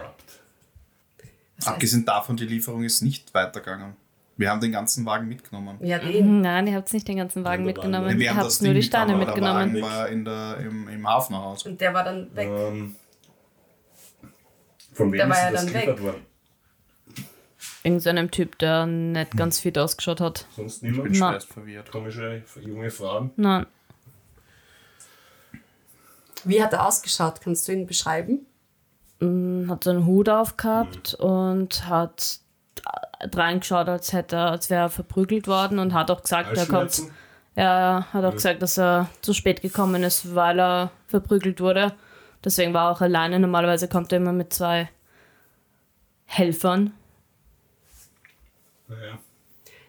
Abgesehen 1.65 2.05
davon, 2.05 2.37
die 2.37 2.45
Lieferung 2.45 2.85
ist 2.85 3.01
nicht 3.03 3.33
weitergegangen. 3.35 3.97
Wir 4.37 4.51
haben 4.51 4.61
den 4.61 4.73
ganzen 4.73 5.07
Wagen 5.07 5.29
mitgenommen. 5.29 5.79
Ja, 5.81 5.99
den. 5.99 6.43
Nein, 6.43 6.67
ihr 6.67 6.75
habt 6.75 6.93
nicht 6.93 7.09
den 7.09 7.17
ganzen 7.17 7.43
Wagen 7.45 7.65
mitgenommen. 7.65 8.09
wir. 8.11 8.19
Wir 8.19 8.25
Ihr 8.25 8.31
haben 8.31 8.37
habt 8.37 8.47
das 8.49 8.61
nur 8.61 8.73
Ding 8.75 8.83
die 8.83 8.87
Steine 8.87 9.17
mitgenommen, 9.17 9.73
Der. 9.73 9.83
Wagen 9.83 9.95
war 9.97 10.09
in 10.11 10.25
der, 10.27 10.57
im, 10.59 10.89
im 10.89 11.09
Hafenhaus. 11.09 11.65
Und 11.65 11.81
der 11.81 11.95
war 11.95 12.05
dann 12.05 12.37
weg. 12.37 12.49
Ähm, 12.51 12.97
von 14.93 15.11
wem 15.11 15.19
Der 15.19 15.29
war 15.31 15.37
ist 15.37 15.43
ja 15.43 15.51
das 15.53 15.65
dann 15.65 15.73
geliefert 15.73 15.97
weg. 15.99 16.05
worden? 16.05 16.27
Irgend 17.83 18.03
so 18.03 18.11
einem 18.11 18.31
Typ, 18.31 18.59
der 18.59 18.85
nicht 18.85 19.31
ganz 19.37 19.61
fit 19.61 19.79
ausgeschaut 19.79 20.21
hat. 20.21 20.47
Sonst 20.55 20.83
Ich 20.83 20.93
bin 20.93 20.93
niemand? 20.93 21.13
Na. 21.19 21.31
schwerst 21.31 21.49
verwirrt. 21.53 21.91
Komische 21.91 22.43
junge 22.61 22.91
Frauen. 22.91 23.31
Nein. 23.37 23.65
Wie 26.47 26.63
hat 26.63 26.73
er 26.73 26.87
ausgeschaut? 26.87 27.41
Kannst 27.41 27.67
du 27.69 27.73
ihn 27.73 27.87
beschreiben? 27.87 28.47
Hat 29.69 29.85
so 29.85 29.91
einen 29.91 30.07
Hut 30.07 30.29
aufgehabt 30.29 31.15
und 31.15 31.89
hat 31.89 32.41
reingeschaut, 33.21 33.89
als 33.89 34.13
hätte 34.13 34.37
er, 34.37 34.51
als 34.51 34.71
wäre 34.71 34.83
er 34.83 34.91
verprügelt 34.91 35.49
worden 35.49 35.79
und 35.79 35.93
hat 35.95 36.11
auch 36.11 36.23
gesagt, 36.23 36.57
er 36.57 36.67
kommt. 36.67 37.03
Er 37.55 38.07
hat 38.13 38.25
auch 38.25 38.35
gesagt, 38.35 38.61
dass 38.61 38.79
er 38.79 39.09
zu 39.23 39.33
spät 39.33 39.63
gekommen 39.63 40.03
ist, 40.03 40.35
weil 40.35 40.61
er 40.61 40.91
verprügelt 41.07 41.61
wurde. 41.61 41.95
Deswegen 42.45 42.75
war 42.75 42.89
er 42.91 42.93
auch 42.93 43.01
alleine. 43.01 43.41
Normalerweise 43.41 43.89
kommt 43.89 44.13
er 44.13 44.19
immer 44.19 44.33
mit 44.33 44.53
zwei 44.53 44.91
Helfern. 46.27 46.93
Naja, 48.89 49.19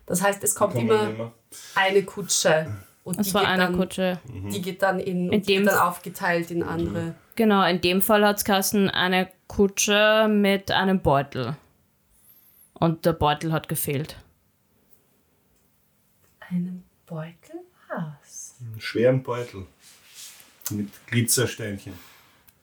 Das 0.05 0.23
heißt, 0.23 0.41
es 0.43 0.55
kommt 0.55 0.75
immer 0.75 1.09
immer. 1.09 1.33
eine 1.75 2.03
Kutsche. 2.03 2.73
Und 3.07 3.21
Es 3.21 3.27
die 3.27 3.33
war 3.35 3.43
geht 3.43 3.51
eine 3.51 3.63
dann, 3.63 3.77
Kutsche. 3.77 4.19
Die 4.51 4.61
geht 4.61 4.81
dann 4.81 4.99
in, 4.99 5.31
In 5.31 5.41
dem 5.41 5.63
wird 5.63 5.73
dann 5.73 5.79
aufgeteilt 5.79 6.51
in 6.51 6.61
andere. 6.61 7.15
Genau, 7.35 7.65
in 7.65 7.79
dem 7.79 8.01
Fall 8.01 8.25
hat 8.27 8.45
es 8.45 8.73
eine 8.75 9.31
Kutsche 9.47 10.27
mit 10.29 10.71
einem 10.71 10.99
Beutel. 11.01 11.55
Und 12.73 13.05
der 13.05 13.13
Beutel 13.13 13.53
hat 13.53 13.69
gefehlt. 13.69 14.17
Einen 16.49 16.83
Beutel? 17.05 17.61
Was? 17.87 18.55
Einen 18.59 18.81
schweren 18.81 19.23
Beutel. 19.23 19.65
Mit 20.71 20.89
Glitzersteinchen. 21.07 21.93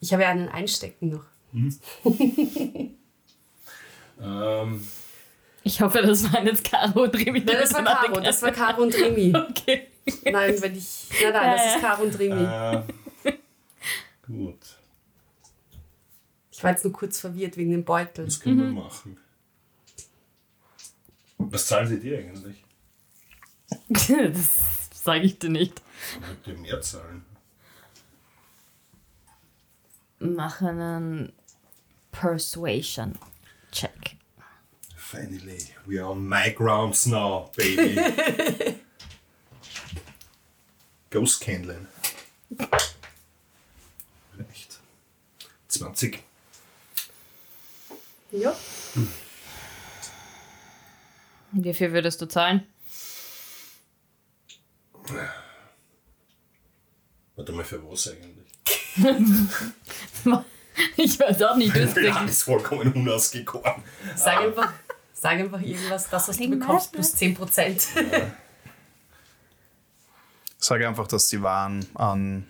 Ich 0.02 0.12
habe 0.12 0.24
ja 0.24 0.28
einen 0.28 0.50
Einstecken 0.50 1.08
noch. 1.08 1.24
Ähm, 4.20 4.86
Ich 5.66 5.80
hoffe, 5.80 6.02
das 6.02 6.30
waren 6.32 6.46
jetzt 6.46 6.62
Caro 6.64 7.04
und 7.04 7.14
Remi. 7.16 7.40
Nein, 7.40 7.56
das 7.60 7.72
war 7.74 7.82
Caro, 7.84 8.20
das 8.20 8.42
war 8.42 8.52
Caro 8.52 8.82
und 8.82 8.94
Remi. 8.94 9.32
Okay. 9.50 9.88
Nein, 10.30 10.54
wenn 10.60 10.76
ich. 10.76 11.08
Nein, 11.22 11.32
nein, 11.32 11.56
das 11.56 11.74
ist 11.76 11.80
Caro 11.80 12.02
und 12.02 12.18
Remi. 12.18 12.44
äh, 12.44 13.32
gut, 14.26 14.58
Ich 16.50 16.62
war 16.62 16.70
jetzt 16.72 16.84
nur 16.84 16.92
kurz 16.92 17.18
verwirrt 17.20 17.56
wegen 17.56 17.70
dem 17.70 17.84
Beutel. 17.84 18.26
was 18.26 18.38
können 18.40 18.56
Mhm. 18.58 18.74
wir 18.74 18.82
machen? 18.84 19.16
Was 21.38 21.66
zahlen 21.66 21.88
sie 21.88 21.98
dir 22.00 22.18
eigentlich? 22.18 22.62
Das 24.34 24.90
sage 25.02 25.22
ich 25.24 25.38
dir 25.38 25.48
nicht. 25.50 25.82
Wollt 26.20 26.46
ihr 26.46 26.58
mehr 26.58 26.80
zahlen? 26.82 27.24
Mach 30.18 30.60
einen 30.62 31.32
Persuasion 32.12 33.18
Check. 33.72 34.16
Finally, 35.04 35.58
we 35.86 35.98
are 35.98 36.06
on 36.10 36.26
my 36.26 36.48
grounds 36.48 37.06
now, 37.06 37.50
baby. 37.56 37.94
Ghost 41.10 41.42
Candlin. 41.42 41.86
Reicht. 44.38 44.78
20. 45.68 46.22
Ja. 48.32 48.56
Wie 51.52 51.74
viel 51.74 51.92
würdest 51.92 52.22
du 52.22 52.26
zahlen? 52.26 52.66
Warte 57.36 57.52
mal, 57.52 57.64
für 57.64 57.82
was 57.84 58.08
eigentlich? 58.08 58.48
Ich 60.96 61.18
weiß 61.20 61.42
auch 61.42 61.56
nicht. 61.56 61.74
Du 61.74 61.80
Ja, 62.02 62.24
ist 62.24 62.42
vollkommen 62.42 62.92
unausgegoren. 62.92 63.82
Sag 64.16 64.38
einfach, 64.38 64.72
sag 65.24 65.38
einfach 65.40 65.62
irgendwas, 65.62 66.10
das, 66.10 66.28
was 66.28 66.36
du 66.36 66.50
bekommst, 66.50 66.92
plus 66.92 67.14
10%. 67.14 67.86
Sage 70.58 70.86
einfach, 70.86 71.06
dass 71.08 71.28
die 71.28 71.42
Waren 71.42 71.86
an, 71.94 72.46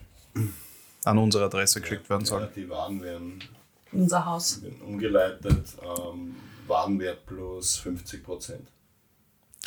an 1.04 1.18
unsere 1.18 1.44
Adresse 1.44 1.80
geschickt 1.80 2.10
werden 2.10 2.22
Ja, 2.22 2.26
sollen. 2.26 2.48
die 2.56 2.68
Waren 2.68 3.00
werden, 3.00 3.38
Unser 3.92 4.24
Haus. 4.26 4.60
werden 4.62 4.80
umgeleitet. 4.82 5.66
Ähm, 5.82 6.34
Warenwert 6.66 7.26
plus 7.26 7.78
50%. 7.80 8.54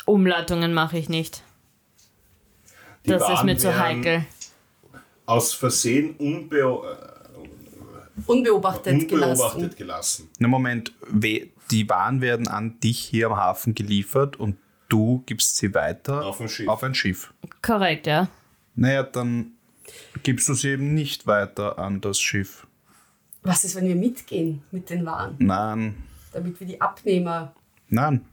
Umleitungen 0.04 0.74
mache 0.74 0.98
ich 0.98 1.08
nicht. 1.08 1.42
Die 3.06 3.10
Das 3.10 3.22
ist 3.22 3.28
Waren 3.28 3.46
mir 3.46 3.56
zu 3.56 3.78
heikel. 3.78 4.26
Aus 5.24 5.54
Versehen 5.54 6.14
unbe 6.18 6.58
äh, 6.58 8.22
unbeobachtet 8.26 9.08
gelassen. 9.08 9.32
unbeobachtet 9.42 9.76
gelassen. 9.78 10.28
Na 10.38 10.48
Moment, 10.48 10.92
we- 11.08 11.48
die 11.70 11.88
Waren 11.88 12.20
werden 12.20 12.48
an 12.48 12.78
dich 12.80 12.98
hier 13.00 13.26
am 13.28 13.36
Hafen 13.36 13.74
geliefert 13.74 14.36
und 14.36 14.56
du 14.88 15.22
gibst 15.26 15.56
sie 15.56 15.74
weiter 15.74 16.24
Auf 16.24 16.40
ein 16.40 16.48
Schiff. 16.48 16.68
Auf 16.68 16.82
ein 16.82 16.94
Schiff. 16.94 17.32
Korrekt, 17.62 18.06
ja. 18.06 18.28
Naja, 18.74 19.02
dann 19.02 19.52
gibst 20.22 20.48
du 20.48 20.54
sie 20.54 20.70
eben 20.70 20.94
nicht 20.94 21.26
weiter 21.26 21.78
an 21.78 22.00
das 22.00 22.20
Schiff. 22.20 22.66
Was 23.42 23.64
ist, 23.64 23.76
wenn 23.76 23.86
wir 23.88 23.96
mitgehen 23.96 24.62
mit 24.70 24.90
den 24.90 25.04
Waren, 25.06 25.36
Nein, 25.38 25.96
damit 26.32 26.58
wir 26.60 26.66
die 26.66 26.80
Abnehmer 26.80 27.54
nein. 27.88 28.24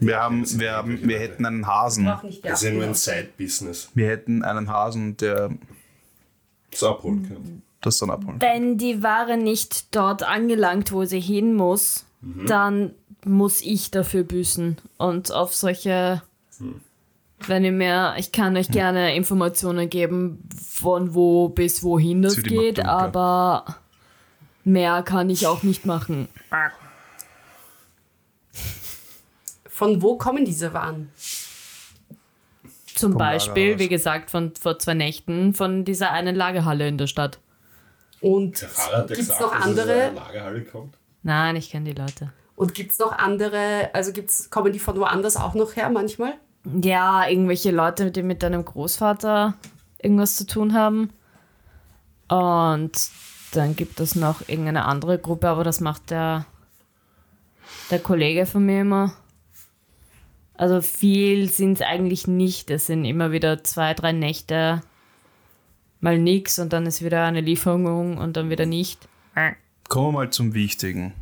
Wir, 0.00 0.18
haben, 0.20 0.44
wir, 0.60 0.72
haben, 0.72 1.08
wir 1.08 1.18
hätten 1.18 1.46
einen 1.46 1.66
Hasen. 1.66 2.04
Das 2.42 2.62
ist 2.62 2.68
ja 2.68 2.72
nur 2.72 2.84
ein. 2.84 2.94
Side-Business. 2.94 3.90
Wir 3.94 4.08
hätten 4.08 4.42
einen 4.42 4.68
Hasen, 4.68 5.16
der 5.16 5.50
Das 6.70 6.82
abholen 6.82 7.26
kann. 7.26 7.62
das 7.80 7.98
dann 7.98 8.10
abholt. 8.10 8.40
Wenn 8.42 8.76
die 8.76 9.02
Ware 9.02 9.38
nicht 9.38 9.94
dort 9.94 10.24
angelangt, 10.24 10.92
wo 10.92 11.04
sie 11.06 11.20
hin 11.20 11.54
muss, 11.54 12.04
dann 12.22 12.94
muss 13.24 13.60
ich 13.60 13.90
dafür 13.90 14.22
büßen. 14.22 14.78
Und 14.96 15.32
auf 15.32 15.54
solche, 15.54 16.22
wenn 17.46 17.64
ihr 17.64 17.72
mir, 17.72 18.14
ich 18.18 18.32
kann 18.32 18.56
euch 18.56 18.68
gerne 18.68 19.14
Informationen 19.14 19.90
geben, 19.90 20.48
von 20.56 21.14
wo 21.14 21.48
bis 21.48 21.82
wohin 21.82 22.22
das 22.22 22.42
geht, 22.42 22.84
aber 22.84 23.76
mehr 24.64 25.02
kann 25.02 25.30
ich 25.30 25.46
auch 25.46 25.62
nicht 25.62 25.86
machen. 25.86 26.28
Von 29.68 30.02
wo 30.02 30.16
kommen 30.16 30.44
diese 30.44 30.72
Waren? 30.74 31.10
Zum 32.94 33.16
Beispiel, 33.16 33.78
wie 33.80 33.88
gesagt, 33.88 34.30
von 34.30 34.54
vor 34.54 34.78
zwei 34.78 34.94
Nächten 34.94 35.54
von 35.54 35.84
dieser 35.84 36.12
einen 36.12 36.36
Lagerhalle 36.36 36.86
in 36.86 36.98
der 36.98 37.08
Stadt. 37.08 37.40
Und 38.20 38.60
gibt 38.60 38.72
es 38.72 38.88
noch 38.88 39.06
dass 39.06 39.18
es 39.18 39.30
aus 39.40 39.52
andere? 39.52 40.12
Nein, 41.22 41.56
ich 41.56 41.70
kenne 41.70 41.92
die 41.92 42.00
Leute. 42.00 42.32
Und 42.56 42.74
gibt 42.74 42.92
es 42.92 42.98
noch 42.98 43.12
andere, 43.12 43.90
also 43.92 44.12
gibt's, 44.12 44.50
kommen 44.50 44.72
die 44.72 44.78
von 44.78 44.96
woanders 44.98 45.36
auch 45.36 45.54
noch 45.54 45.76
her 45.76 45.90
manchmal? 45.90 46.34
Ja, 46.80 47.26
irgendwelche 47.26 47.70
Leute, 47.70 48.10
die 48.10 48.22
mit 48.22 48.42
deinem 48.42 48.64
Großvater 48.64 49.54
irgendwas 49.98 50.36
zu 50.36 50.46
tun 50.46 50.74
haben. 50.74 51.10
Und 52.28 52.92
dann 53.52 53.76
gibt 53.76 54.00
es 54.00 54.14
noch 54.14 54.48
irgendeine 54.48 54.84
andere 54.84 55.18
Gruppe, 55.18 55.48
aber 55.48 55.64
das 55.64 55.80
macht 55.80 56.10
der, 56.10 56.46
der 57.90 57.98
Kollege 57.98 58.46
von 58.46 58.64
mir 58.64 58.82
immer. 58.82 59.12
Also 60.54 60.80
viel 60.80 61.48
sind 61.48 61.80
es 61.80 61.86
eigentlich 61.86 62.26
nicht. 62.28 62.70
Es 62.70 62.86
sind 62.86 63.04
immer 63.04 63.32
wieder 63.32 63.64
zwei, 63.64 63.94
drei 63.94 64.12
Nächte 64.12 64.82
mal 66.00 66.18
nix 66.18 66.58
und 66.58 66.72
dann 66.72 66.86
ist 66.86 67.02
wieder 67.02 67.24
eine 67.24 67.40
Lieferung 67.40 68.18
und 68.18 68.36
dann 68.36 68.50
wieder 68.50 68.66
nicht. 68.66 69.08
Kommen 69.92 70.14
wir 70.14 70.20
mal 70.20 70.30
zum 70.30 70.54
Wichtigen. 70.54 71.12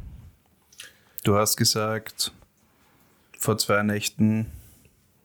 Du 1.25 1.35
hast 1.37 1.57
gesagt, 1.57 2.31
vor 3.37 3.59
zwei 3.59 3.83
Nächten 3.83 4.47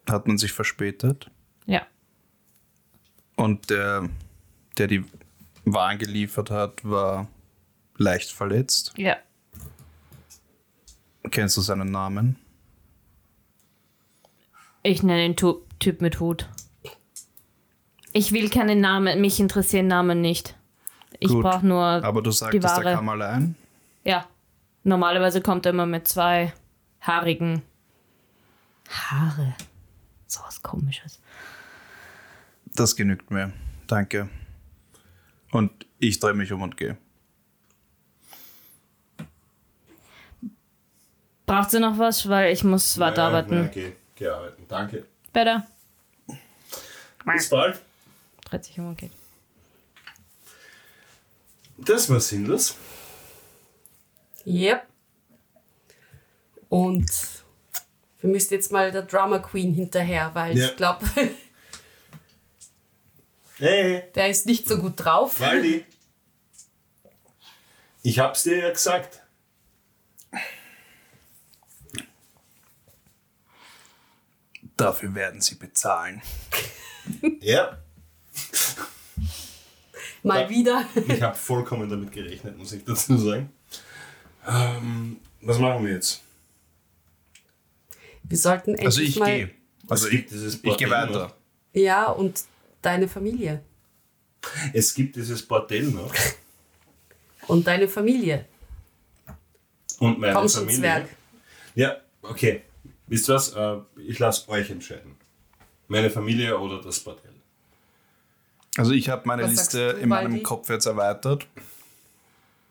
hat 0.09 0.25
man 0.27 0.39
sich 0.39 0.51
verspätet 0.51 1.29
Ja. 1.67 1.85
und 3.35 3.69
der, 3.69 4.09
der 4.79 4.87
die 4.87 5.05
Waren 5.63 5.99
geliefert 5.99 6.49
hat, 6.49 6.83
war 6.83 7.27
leicht 7.97 8.31
verletzt. 8.31 8.93
Ja. 8.97 9.15
Kennst 11.29 11.55
du 11.55 11.61
seinen 11.61 11.91
Namen? 11.91 12.37
Ich 14.81 15.03
nenne 15.03 15.21
den 15.21 15.35
Typ 15.35 16.01
mit 16.01 16.19
Hut. 16.19 16.49
Ich 18.11 18.31
will 18.31 18.49
keine 18.49 18.75
Namen, 18.75 19.21
mich 19.21 19.39
interessieren 19.39 19.85
Namen 19.85 20.19
nicht. 20.19 20.55
Ich 21.19 21.31
brauche 21.31 21.65
nur 21.65 21.83
Aber 21.83 22.21
du 22.21 22.29
die 22.29 22.35
sagtest, 22.35 22.63
Ware. 22.63 22.83
der 22.83 22.95
kam 22.95 23.09
allein. 23.09 23.55
Ja. 24.03 24.27
Normalerweise 24.83 25.41
kommt 25.41 25.65
er 25.65 25.71
immer 25.71 25.85
mit 25.85 26.07
zwei 26.07 26.53
haarigen 27.01 27.63
Haare. 28.89 29.55
So 30.27 30.41
was 30.45 30.61
komisches. 30.61 31.19
Das 32.75 32.95
genügt 32.95 33.31
mir. 33.31 33.51
Danke. 33.87 34.29
Und 35.51 35.71
ich 35.99 36.19
drehe 36.19 36.33
mich 36.33 36.51
um 36.51 36.61
und 36.61 36.77
gehe. 36.77 36.97
Braucht 41.45 41.71
sie 41.71 41.79
noch 41.79 41.97
was? 41.97 42.27
Weil 42.27 42.51
ich 42.51 42.63
muss 42.63 42.99
weiterarbeiten. 42.99 43.59
Nein, 43.61 43.71
geh, 43.73 43.91
geh 44.15 44.27
arbeiten. 44.27 44.65
Danke. 44.67 45.05
Bitte. 45.31 45.63
Bis 47.25 47.49
bald. 47.49 47.81
Dreht 48.45 48.65
sich 48.65 48.79
um 48.79 48.89
und 48.89 48.97
geht. 48.97 49.11
Das 51.77 52.09
war 52.09 52.19
sinnlos. 52.19 52.75
Yep. 54.45 54.85
Und 56.69 57.05
wir 58.21 58.29
müssen 58.29 58.53
jetzt 58.53 58.71
mal 58.71 58.91
der 58.91 59.01
Drama 59.03 59.39
Queen 59.39 59.73
hinterher, 59.73 60.31
weil 60.33 60.57
Ja. 60.57 60.67
ich 60.69 60.75
glaube, 60.75 61.05
Hey, 63.57 64.03
der 64.13 64.29
ist 64.29 64.45
nicht 64.45 64.67
so 64.67 64.77
gut 64.77 64.93
drauf. 64.97 65.39
Waldi. 65.39 65.85
Ich 68.03 68.19
hab's 68.19 68.43
dir 68.43 68.57
ja 68.57 68.69
gesagt. 68.71 69.21
Dafür 74.77 75.15
werden 75.15 75.41
sie 75.41 75.55
bezahlen. 75.55 76.21
Ja. 77.39 77.77
Mal 80.25 80.41
Ja. 80.43 80.49
wieder. 80.49 80.85
Ich 81.07 81.21
habe 81.21 81.35
vollkommen 81.35 81.89
damit 81.89 82.11
gerechnet, 82.11 82.57
muss 82.57 82.71
ich 82.73 82.83
dazu 82.83 83.17
sagen. 83.17 83.49
Ähm, 84.47 85.17
was 85.41 85.59
machen 85.59 85.85
wir 85.85 85.93
jetzt? 85.93 86.21
Wir 88.23 88.37
sollten 88.37 88.71
endlich 88.71 88.85
Also 88.85 89.01
ich 89.01 89.15
gehe. 89.15 89.51
Also 89.87 90.07
ich, 90.09 90.31
ich 90.31 90.77
gehe 90.77 90.89
weiter. 90.89 91.11
noch. 91.25 91.33
Ja, 91.73 92.09
und 92.09 92.43
deine 92.81 93.07
Familie. 93.07 93.61
Es 94.73 94.93
gibt 94.93 95.15
dieses 95.15 95.41
Bordell 95.43 95.83
noch. 95.83 96.13
Und 97.47 97.65
deine 97.67 97.87
Familie. 97.87 98.45
Und 99.99 100.19
meine 100.19 100.33
Komm 100.33 100.49
schon, 100.49 100.61
Familie. 100.61 100.79
Zwerg. 100.79 101.09
Ja, 101.75 101.97
okay. 102.23 102.63
Wisst 103.07 103.29
ihr 103.29 103.35
was? 103.35 103.53
Äh, 103.53 103.77
Ich 104.07 104.17
lasse 104.19 104.49
euch 104.49 104.69
entscheiden. 104.71 105.15
Meine 105.87 106.09
Familie 106.09 106.57
oder 106.57 106.81
das 106.81 106.99
Bordell. 106.99 107.33
Also 108.77 108.91
ich 108.91 109.09
habe 109.09 109.27
meine 109.27 109.43
Was 109.43 109.51
Liste 109.51 109.93
du, 109.93 109.99
in 109.99 110.09
meinem 110.09 110.31
Waldi? 110.33 110.43
Kopf 110.43 110.69
jetzt 110.69 110.85
erweitert. 110.85 111.47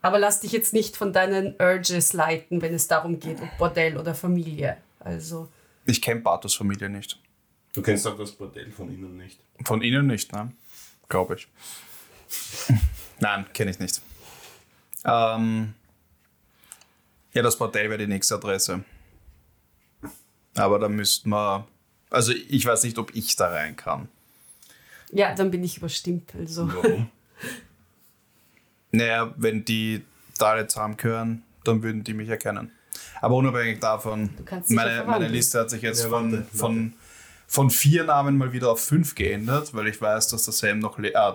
Aber 0.03 0.19
lass 0.19 0.41
dich 0.41 0.53
jetzt 0.53 0.75
nicht 0.75 0.97
von 0.97 1.13
deinen 1.15 1.55
Urges 1.59 2.13
leiten, 2.13 2.61
wenn 2.61 2.75
es 2.75 2.89
darum 2.89 3.21
geht, 3.21 3.41
ob 3.41 3.57
Bordell 3.57 3.97
oder 3.97 4.15
Familie. 4.15 4.77
Also, 5.01 5.49
Ich 5.87 6.03
kenne 6.03 6.21
Bartos 6.21 6.55
Familie 6.55 6.91
nicht. 6.91 7.19
Du 7.73 7.83
kennst 7.83 8.07
auch 8.07 8.17
das 8.17 8.33
Bordell 8.33 8.71
von 8.71 8.93
ihnen 8.93 9.17
nicht. 9.17 9.39
Von 9.65 9.83
Ihnen 9.83 10.07
nicht, 10.07 10.33
ne? 10.33 10.53
Glaube 11.09 11.37
ich. 11.37 11.49
Nein, 13.21 13.47
kenne 13.53 13.71
ich 13.71 13.79
nicht. 13.79 14.01
Ähm, 15.05 15.75
ja, 17.33 17.43
das 17.43 17.59
Bordell 17.59 17.89
wäre 17.91 17.99
die 17.99 18.07
nächste 18.07 18.35
Adresse. 18.37 18.85
Aber 20.55 20.79
da 20.79 20.89
müssten 20.89 21.31
wir. 21.31 21.67
Also 22.11 22.33
ich 22.33 22.65
weiß 22.65 22.85
nicht, 22.85 22.97
ob 22.99 23.15
ich 23.15 23.35
da 23.37 23.49
rein 23.49 23.75
kann. 23.75 24.09
Ja, 25.13 25.35
dann 25.35 25.51
bin 25.51 25.63
ich 25.65 25.79
überstimmt. 25.79 26.35
Also, 26.39 26.73
Warum? 26.73 27.11
Naja, 28.91 29.35
wenn 29.37 29.65
die 29.65 30.05
da 30.39 30.51
alle 30.51 30.69
zusammengehören, 30.69 31.43
dann 31.65 31.83
würden 31.83 32.05
die 32.05 32.15
mich 32.15 32.29
erkennen. 32.29 32.71
Aber 33.21 33.35
unabhängig 33.35 33.81
davon, 33.81 34.31
meine, 34.69 35.05
meine. 35.05 35.27
Liste 35.27 35.59
hat 35.59 35.71
sich 35.71 35.83
jetzt 35.83 36.05
Ja, 36.05 36.11
von, 36.11 36.33
warte, 36.33 36.47
von, 36.57 36.93
von 37.49 37.71
vier 37.71 38.05
Namen 38.05 38.39
mal 38.39 38.53
wieder 38.53 38.71
auf 38.71 38.81
fünf 38.81 39.17
geändert, 39.17 39.75
weil 39.75 39.89
ich 39.89 40.01
weiß, 40.01 40.29
dass 40.29 40.45
der 40.45 40.53
Sam 40.53 40.79
noch, 40.79 40.99
le 40.99 41.13
äh, 41.13 41.33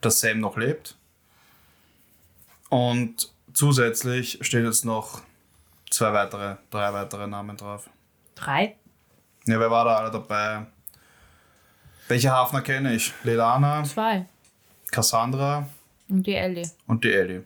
dass 0.00 0.18
Sam 0.18 0.40
noch 0.40 0.56
lebt. 0.56 0.96
Und 2.70 3.32
zusätzlich 3.52 4.38
stehen 4.40 4.64
jetzt 4.64 4.84
noch 4.84 5.22
zwei 5.90 6.12
weitere, 6.12 6.56
drei 6.70 6.92
weitere 6.92 7.26
Namen 7.26 7.56
drauf. 7.56 7.88
Drei? 8.34 8.76
Ja, 9.46 9.60
wer 9.60 9.70
war 9.70 9.84
da 9.84 9.96
alle 9.96 10.10
dabei? 10.10 10.66
Welche 12.08 12.30
Hafner 12.30 12.62
kenne 12.62 12.94
ich? 12.94 13.12
Lelana, 13.24 13.82
Zwei. 13.84 14.26
Cassandra 14.90 15.68
Und 16.08 16.26
die 16.26 16.34
Ellie. 16.34 16.70
und 16.86 17.02
die 17.02 17.12
Ellie. 17.12 17.44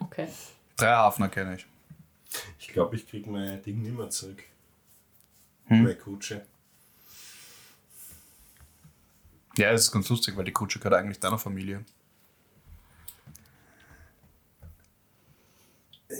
Okay. 0.00 0.28
Drei 0.76 0.94
Hafner 0.94 1.28
kenne 1.28 1.56
ich. 1.56 1.66
Ich 2.58 2.68
glaube, 2.68 2.96
ich 2.96 3.08
krieg 3.08 3.26
mein 3.26 3.62
Ding 3.62 3.80
nicht 3.82 3.96
mehr 3.96 4.10
zurück. 4.10 4.42
Hm? 5.66 5.82
Meine 5.82 5.96
Kutsche. 5.96 6.44
Ja, 9.56 9.70
es 9.72 9.84
ist 9.84 9.92
ganz 9.92 10.08
lustig, 10.10 10.36
weil 10.36 10.44
die 10.44 10.52
Kutsche 10.52 10.78
gehört 10.78 11.00
eigentlich 11.00 11.18
deiner 11.18 11.38
Familie. 11.38 11.84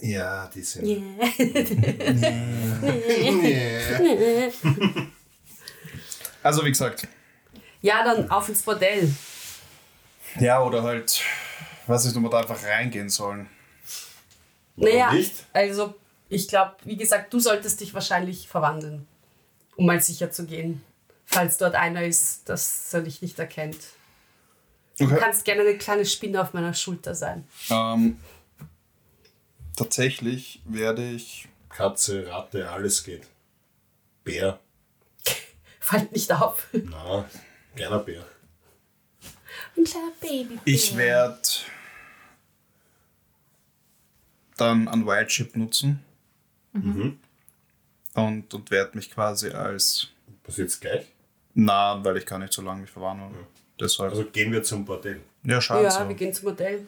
Ja, 0.03 0.49
die 0.49 0.63
sind. 0.63 0.85
Also 6.43 6.65
wie 6.65 6.71
gesagt, 6.71 7.07
ja, 7.81 8.05
dann 8.05 8.31
auf 8.31 8.49
ins 8.49 8.63
Bordell. 8.63 9.13
Ja, 10.41 10.63
oder 10.63 10.83
halt, 10.83 11.23
weiß 11.87 12.05
nicht, 12.05 12.17
ob 12.17 12.23
wir 12.25 12.31
da 12.31 12.41
einfach 12.41 12.63
reingehen 12.63 13.09
sollen. 13.09 13.49
Warum 14.77 14.93
Naja, 14.93 15.13
nicht? 15.13 15.47
also 15.53 15.95
ich 16.29 16.49
glaube, 16.49 16.77
wie 16.85 16.97
gesagt, 16.97 17.33
du 17.33 17.41
solltest 17.41 17.81
dich 17.81 17.95
wahrscheinlich 17.95 18.49
verwandeln, 18.49 19.07
um 19.77 19.87
mal 19.87 20.01
sicher 20.01 20.31
zu 20.31 20.45
gehen. 20.47 20.83
Falls 21.25 21.59
dort 21.59 21.75
einer 21.75 22.05
ist, 22.05 22.49
dass 22.49 22.93
er 22.95 23.03
dich 23.03 23.21
nicht 23.23 23.39
erkennt. 23.39 23.79
Du 24.99 25.05
Okay. 25.05 25.17
kannst 25.19 25.45
gerne 25.45 25.63
eine 25.63 25.79
kleine 25.79 26.05
Spinne 26.07 26.43
auf 26.43 26.53
meiner 26.55 26.75
Schulter 26.75 27.15
sein. 27.15 27.47
Ähm, 27.71 28.19
tatsächlich 29.77 30.61
werde 30.65 31.09
ich. 31.11 31.49
Katze, 31.69 32.27
Ratte, 32.29 32.69
alles 32.71 33.05
geht. 33.05 33.27
Bär. 34.25 34.59
Fällt 35.89 36.13
nicht 36.13 36.31
auf. 36.31 36.67
Na, 36.73 37.25
gerne 37.75 37.99
Bär. 38.01 38.23
Ein 39.75 39.85
kleiner 39.85 40.13
Baby. 40.21 40.59
Ich 40.67 40.95
werde 40.95 41.41
dann 44.59 44.87
ein 44.87 45.07
Wildship 45.07 45.57
nutzen. 45.57 46.05
Mhm. 46.75 47.19
Und, 48.13 48.53
und 48.53 48.71
werde 48.71 48.99
mich 48.99 49.11
quasi 49.11 49.51
als. 49.51 50.09
Passiert's 50.43 50.79
gleich? 50.79 51.07
Na, 51.55 52.05
weil 52.05 52.19
ich 52.19 52.27
kann 52.27 52.43
nicht 52.43 52.53
so 52.53 52.61
lange 52.61 52.83
mich 52.83 52.91
verwandeln. 52.91 53.47
Deshalb. 53.81 54.11
Also 54.11 54.27
gehen 54.27 54.53
wir 54.53 54.63
zum 54.63 54.85
Bordell. 54.85 55.23
ja, 55.45 55.59
schade. 55.59 55.85
Ja, 55.85 55.91
so. 55.91 56.07
wir 56.07 56.17
gehen 56.17 56.35
zum 56.35 56.51
Modell. 56.51 56.87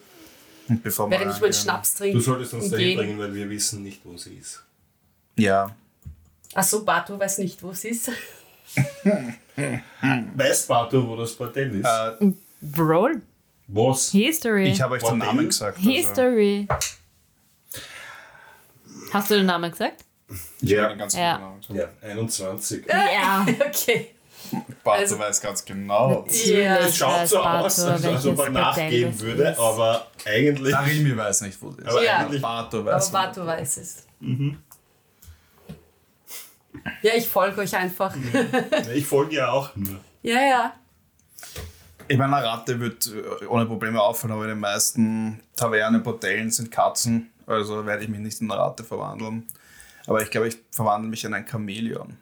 Und 0.67 0.83
bevor 0.83 1.09
wir 1.09 1.17
Während 1.17 1.35
ich 1.35 1.41
meinen 1.41 1.53
Schnaps 1.53 1.95
trinke. 1.95 2.19
Du 2.19 2.23
solltest 2.23 2.53
uns 2.53 2.69
dahin 2.69 2.97
bringen, 2.97 3.17
weil 3.17 3.33
wir 3.33 3.49
wissen 3.49 3.81
nicht, 3.81 4.05
wo 4.05 4.15
sie 4.15 4.35
ist. 4.35 4.61
Ja. 5.37 5.75
Achso, 6.53 6.83
Bato 6.85 7.19
weiß 7.19 7.39
nicht, 7.39 7.63
wo 7.63 7.73
sie 7.73 7.89
ist. 7.89 8.11
Weißt 10.35 10.67
Bartu, 10.67 11.07
wo 11.07 11.15
das 11.15 11.33
Bordell 11.33 11.75
ist? 11.79 11.85
Äh, 11.85 12.79
Roll. 12.79 13.21
Was? 13.67 14.11
History. 14.11 14.69
ich 14.69 14.81
habe 14.81 14.95
euch 14.95 15.01
den 15.03 15.09
Bordell? 15.19 15.27
Namen 15.27 15.45
gesagt. 15.47 15.77
Also, 15.77 15.89
History. 15.89 16.67
Hast 19.13 19.29
du 19.29 19.35
den 19.35 19.45
Namen 19.45 19.71
gesagt? 19.71 20.05
ich 20.61 20.71
habe 20.73 20.81
Ja. 20.83 20.89
den 20.89 20.97
ganzen 20.97 21.19
Ja. 21.19 21.37
Namen 21.39 21.59
gesagt. 21.61 21.79
Ja, 22.03 22.09
21. 22.09 22.85
Ja. 22.87 23.45
Okay. 23.67 24.11
Bart, 24.83 24.99
Also- 24.99 25.15
du 25.15 25.21
weißt 25.21 25.41
ganz 25.43 25.63
genau. 25.63 26.25
Ja, 26.45 26.77
Es 26.79 26.97
schaut 26.97 27.27
so 27.27 27.37
weiß 27.37 27.37
aus, 27.37 27.43
Bartu, 27.43 27.63
als, 27.91 28.05
als 28.05 28.25
ob 28.25 28.39
er 28.39 28.49
nachgeben 28.49 29.11
das 29.11 29.21
würde, 29.21 29.43
ist. 29.43 29.59
aber 29.59 30.07
eigentlich. 30.25 30.75
Arimi 30.75 31.15
weiß 31.15 31.41
nicht, 31.41 31.61
wo 31.61 31.71
sie 31.71 31.81
ist. 31.81 31.87
Aber 31.87 32.03
Ja. 32.03 32.17
eigentlich. 32.17 32.41
Barto 32.41 32.79
Aber 32.79 32.91
weiß. 32.93 33.09
wo- 33.09 33.13
Bato 33.13 33.45
weiß 33.45 33.77
es. 33.77 34.05
Ja, 37.01 37.13
ich 37.15 37.27
folge 37.27 37.61
euch 37.61 37.75
einfach. 37.75 38.15
Ich 38.93 39.05
folge 39.05 39.35
ja 39.35 39.51
auch 39.51 39.75
nur. 39.75 39.99
Ja, 40.21 40.41
ja. 40.41 40.73
Ich 42.07 42.17
meine, 42.17 42.35
eine 42.35 42.45
Ratte 42.45 42.79
wird 42.79 43.07
äh, 43.07 43.45
ohne 43.45 43.65
Probleme 43.65 44.01
auffallen, 44.01 44.33
aber 44.33 44.43
in 44.43 44.49
den 44.49 44.59
meisten 44.59 45.41
Tavernen, 45.55 46.03
Bordellen 46.03 46.51
sind 46.51 46.71
Katzen. 46.71 47.31
Also 47.47 47.85
werde 47.85 48.03
ich 48.03 48.09
mich 48.09 48.19
nicht 48.19 48.41
in 48.41 48.51
eine 48.51 48.59
Ratte 48.59 48.83
verwandeln. 48.83 49.47
Aber 50.07 50.21
ich 50.21 50.29
glaube, 50.29 50.47
ich 50.47 50.57
verwandle 50.71 51.09
mich 51.09 51.23
in 51.23 51.33
ein 51.33 51.47
Chamäleon. 51.47 52.17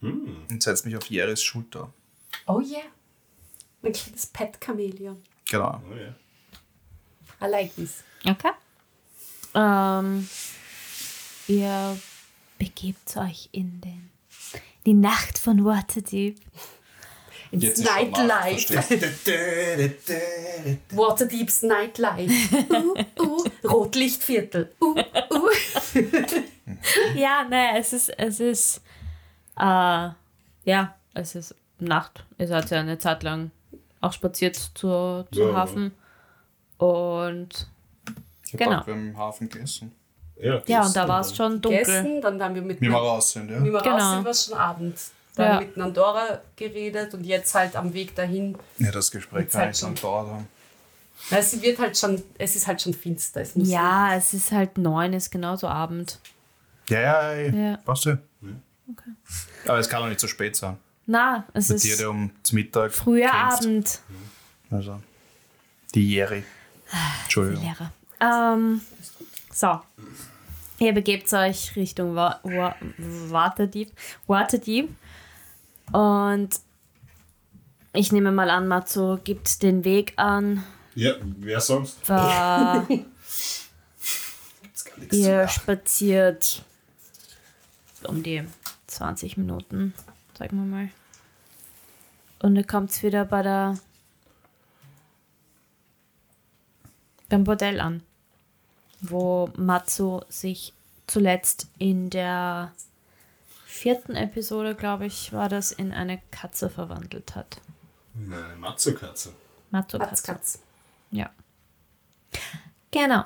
Und 0.00 0.62
setze 0.62 0.86
mich 0.86 0.96
auf 0.96 1.06
Jeris 1.06 1.42
Schulter. 1.42 1.92
Oh 2.46 2.60
yeah. 2.60 2.82
Mein 3.82 3.92
kleines 3.92 4.26
Pet-Chamäleon. 4.26 5.22
Genau. 5.48 5.80
Oh, 5.88 5.94
ja. 5.94 6.14
I 7.46 7.50
like 7.50 7.74
this. 7.76 8.02
Okay. 8.24 8.50
Ähm, 9.54 10.28
ihr 11.46 11.96
begebt 12.62 13.16
euch 13.16 13.48
in 13.50 13.80
den, 13.80 14.10
die 14.86 14.94
Nacht 14.94 15.36
von 15.36 15.64
Waterdeep. 15.64 16.36
Ins 17.50 17.64
Jetzt 17.64 17.84
Nightlife. 17.84 18.74
Waterdeeps 20.92 21.62
Nightlife. 21.62 22.32
Uh, 22.70 22.94
uh, 23.20 23.44
Rotlichtviertel. 23.68 24.72
Uh, 24.80 24.94
uh. 24.94 25.50
Ja, 27.16 27.44
naja, 27.48 27.76
es 27.78 27.92
ist, 27.92 28.08
es 28.18 28.40
ist, 28.40 28.80
äh, 29.58 30.08
ja, 30.64 30.94
es 31.14 31.34
ist 31.34 31.54
Nacht. 31.78 32.24
Ihr 32.38 32.46
seid 32.46 32.70
ja 32.70 32.80
eine 32.80 32.98
Zeit 32.98 33.22
lang 33.24 33.50
auch 34.00 34.12
spaziert 34.12 34.56
zur, 34.74 35.26
zum 35.32 35.48
Ja. 35.48 35.54
Hafen. 35.54 35.92
Und 36.78 37.68
Ich 38.46 38.52
Genau. 38.52 38.70
genau. 38.70 38.86
wir 38.86 38.94
haben 38.94 39.08
im 39.08 39.16
Hafen 39.18 39.48
gegessen. 39.48 39.92
Ja, 40.42 40.60
ja, 40.66 40.84
und 40.86 40.96
da 40.96 41.06
war 41.06 41.20
es 41.20 41.36
schon 41.36 41.60
dunkel. 41.60 41.84
Gegessen, 41.84 42.20
dann 42.20 42.42
haben 42.42 42.54
wir 42.56 42.62
mit 42.62 42.80
Wie 42.80 42.88
wir 42.88 42.96
raus 42.96 43.32
sind, 43.32 43.48
ja. 43.50 43.62
wie 43.62 43.70
wir 43.72 43.80
Genau. 43.80 43.96
raus 43.96 44.10
sind, 44.14 44.24
war 44.24 44.30
es 44.32 44.44
schon 44.46 44.54
Abend. 44.58 44.98
Dann 45.36 45.46
Ja. 45.46 45.60
mit 45.60 45.76
Nandora 45.76 46.40
geredet 46.56 47.14
und 47.14 47.24
jetzt 47.24 47.54
halt 47.54 47.76
am 47.76 47.94
Weg 47.94 48.14
dahin. 48.16 48.58
Ja, 48.78 48.90
das 48.90 49.10
Gespräch 49.10 49.44
Jetzt 49.44 49.52
kann 49.52 49.70
ich 49.70 49.78
dann 49.80 49.96
schon. 49.96 50.10
haben. 50.10 50.48
Na, 51.30 51.38
Es 51.38 51.62
wird 51.62 51.78
halt 51.78 51.96
schon, 51.96 52.20
es 52.38 52.56
ist 52.56 52.66
halt 52.66 52.82
schon 52.82 52.92
finster. 52.92 53.40
Es 53.40 53.54
muss 53.54 53.68
Ja, 53.68 54.14
es 54.16 54.34
ist 54.34 54.50
halt 54.52 54.76
neun, 54.76 55.12
ist 55.12 55.30
genauso 55.30 55.68
Abend. 55.68 56.18
Ja, 56.88 57.00
ja, 57.00 57.32
ja. 57.34 57.52
Ja. 57.70 57.76
Passt 57.78 58.04
ja. 58.06 58.18
Aber 59.66 59.78
es 59.78 59.88
kann 59.88 60.02
doch 60.02 60.08
nicht 60.08 60.20
so 60.20 60.26
spät 60.26 60.56
sein. 60.56 60.76
Na, 61.06 61.46
es 61.54 61.68
Der 61.68 61.76
ist 61.76 62.00
der 62.00 62.10
um 62.10 62.30
zum 62.42 62.56
Mittag. 62.56 62.92
früher 62.92 63.28
kämpft. 63.30 63.62
Abend. 63.62 64.00
Also. 64.70 65.00
Die 65.94 66.10
Jeri. 66.14 66.42
Entschuldigung. 67.22 67.62
Lehrer. 67.64 67.92
Ähm, 68.20 68.80
so. 69.52 69.80
Ihr 70.82 70.92
begebt 70.92 71.32
euch 71.32 71.76
Richtung 71.76 72.16
Wa 72.16 72.40
Wa 72.42 72.74
Waterdeep. 72.98 73.92
Waterdeep. 74.26 74.88
Und 75.92 76.50
ich 77.92 78.10
nehme 78.10 78.32
mal 78.32 78.50
an, 78.50 78.66
Matsu 78.66 79.18
gibt 79.22 79.62
den 79.62 79.84
Weg 79.84 80.14
an. 80.16 80.64
Ja, 80.96 81.14
wer 81.22 81.60
sonst? 81.60 82.04
Zu 82.04 83.04
ihr 85.12 85.46
spaziert 85.46 86.64
um 88.02 88.24
die 88.24 88.42
20 88.88 89.36
Minuten, 89.36 89.94
sagen 90.36 90.56
wir 90.56 90.64
mal. 90.64 90.88
Und 92.40 92.56
ihr 92.56 92.66
kommt 92.66 93.00
wieder 93.04 93.24
bei 93.24 93.42
der 93.42 93.78
beim 97.28 97.44
Bordell 97.44 97.78
an, 97.80 98.02
wo 99.02 99.50
Matsu 99.56 100.20
sich 100.28 100.72
zuletzt 101.06 101.68
in 101.78 102.08
der 102.10 102.72
vierten 103.66 104.14
Episode, 104.14 104.74
glaube 104.74 105.06
ich, 105.06 105.32
war 105.32 105.48
das, 105.48 105.72
in 105.72 105.92
eine 105.92 106.20
Katze 106.30 106.70
verwandelt 106.70 107.34
hat. 107.34 107.60
Eine. 108.14 108.56
Matsu-Katze. 108.58 109.32
Katzkatz. 109.72 110.60
Ja. 111.10 111.30
Genau. 112.90 113.24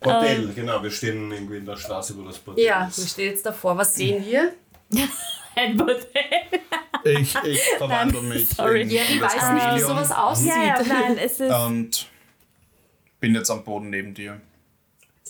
Bordell, 0.00 0.52
genau. 0.54 0.82
Wir 0.82 0.90
stehen 0.90 1.30
irgendwie 1.30 1.58
in 1.58 1.66
der 1.66 1.76
Straße, 1.76 2.16
wo 2.16 2.22
das 2.22 2.38
Bordell 2.38 2.64
Ja, 2.64 2.80
wir 2.80 2.88
ist. 3.04 3.10
stehen 3.12 3.30
jetzt 3.30 3.44
davor. 3.44 3.76
Was 3.76 3.94
sehen 3.94 4.24
wir? 4.24 4.54
Ein 5.54 5.76
Bordell. 5.76 6.00
Ich, 7.04 7.34
ich 7.44 7.60
verwandle 7.76 8.22
mich. 8.22 8.48
sorry. 8.48 8.82
in, 8.82 8.90
in 8.90 9.20
das 9.20 9.36
weiß 9.36 9.52
nicht, 9.52 9.74
wie 9.76 9.80
sowas 9.80 10.10
aussieht. 10.10 10.48
Ja, 10.48 10.80
ja, 10.80 10.82
nein, 10.82 11.18
es 11.18 11.40
ist. 11.40 11.52
Und 11.52 12.06
bin 13.20 13.34
jetzt 13.34 13.50
am 13.50 13.62
Boden 13.64 13.90
neben 13.90 14.14
dir. 14.14 14.40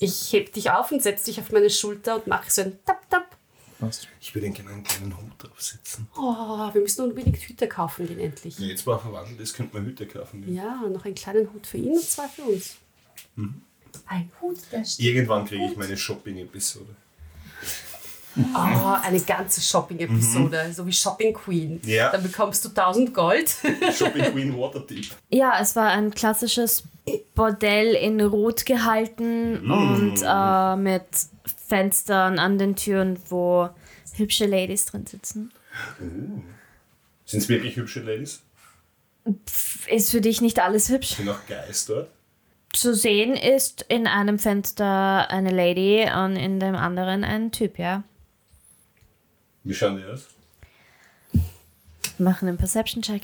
Ich 0.03 0.33
heb 0.33 0.53
dich 0.55 0.71
auf 0.71 0.91
und 0.93 1.03
setz 1.03 1.25
dich 1.25 1.39
auf 1.41 1.53
meine 1.53 1.69
Schulter 1.69 2.17
und 2.17 2.27
mache 2.27 2.51
so 2.51 2.63
ein 2.63 2.79
Tap 2.87 3.09
Tap. 3.11 3.37
Passt. 3.79 4.09
Ich 4.21 4.35
würde 4.35 4.49
gerne 4.51 4.71
einen 4.71 4.83
kleinen 4.83 5.17
Hut 5.17 5.33
draufsetzen. 5.39 6.09
Oh, 6.17 6.73
wir 6.73 6.81
müssen 6.81 7.03
unbedingt 7.05 7.37
Hüte 7.37 7.69
kaufen 7.69 8.07
gehen 8.07 8.19
endlich. 8.19 8.59
Ja, 8.59 8.67
jetzt, 8.67 8.87
wo 8.87 8.93
er 8.93 8.99
verwandelt 8.99 9.39
ist, 9.41 9.55
könnte 9.55 9.77
man 9.77 9.87
Hüte 9.87 10.07
kaufen. 10.07 10.43
gehen. 10.43 10.55
Ja, 10.55 10.83
noch 10.89 11.05
einen 11.05 11.15
kleinen 11.15 11.53
Hut 11.53 11.67
für 11.67 11.77
ihn 11.77 11.93
und 11.93 12.03
zwei 12.03 12.29
für 12.29 12.43
uns. 12.43 12.77
Mhm. 13.37 13.61
Ein 14.07 14.31
Hut, 14.41 14.59
der 14.73 14.85
steht. 14.85 15.05
Irgendwann 15.05 15.45
kriege 15.45 15.67
ich 15.67 15.77
meine 15.77 15.97
Shopping-Episode. 15.97 16.97
Oh, 18.55 18.97
eine 19.03 19.21
ganze 19.21 19.61
Shopping-Episode, 19.61 20.73
so 20.73 20.87
wie 20.87 20.93
Shopping 20.93 21.35
Queen. 21.35 21.81
Ja. 21.85 22.11
Dann 22.13 22.23
bekommst 22.23 22.65
du 22.65 22.69
1000 22.69 23.13
Gold. 23.13 23.55
Shopping 23.97 24.33
Queen 24.33 24.57
Waterdeep. 24.57 25.11
Ja, 25.31 25.59
es 25.61 25.75
war 25.75 25.89
ein 25.89 26.11
klassisches 26.13 26.85
Bordell 27.35 27.95
in 27.95 28.21
Rot 28.21 28.67
gehalten 28.67 29.71
und 29.71 30.23
äh, 30.25 30.77
mit 30.77 31.05
Fenstern 31.69 32.39
an 32.39 32.59
den 32.59 32.77
Türen, 32.77 33.19
wo 33.29 33.71
hübsche 34.15 34.47
Ladies 34.47 34.87
drin 34.87 35.07
sitzen. 35.07 35.53
Sind 35.99 37.41
es 37.41 37.49
wirklich 37.49 37.77
hübsche 37.77 38.01
Ladies? 38.01 38.43
Ist 39.89 40.11
für 40.11 40.21
dich 40.21 40.41
nicht 40.41 40.59
alles 40.59 40.89
hübsch? 40.89 41.17
Sind 41.17 41.29
auch 41.29 41.47
Guys 41.47 41.87
dort? 41.87 42.11
Zu 42.73 42.95
sehen 42.95 43.35
ist 43.35 43.85
in 43.89 44.07
einem 44.07 44.39
Fenster 44.39 45.29
eine 45.31 45.51
Lady 45.51 46.09
und 46.13 46.37
in 46.37 46.61
dem 46.61 46.77
anderen 46.77 47.25
ein 47.25 47.51
Typ, 47.51 47.79
ja. 47.79 48.05
Wie 49.65 49.75
schauen 49.75 49.97
die 49.97 50.05
aus? 50.05 50.29
Wir 51.33 52.25
machen 52.25 52.49
einen 52.49 52.59
Perception-Check. 52.59 53.23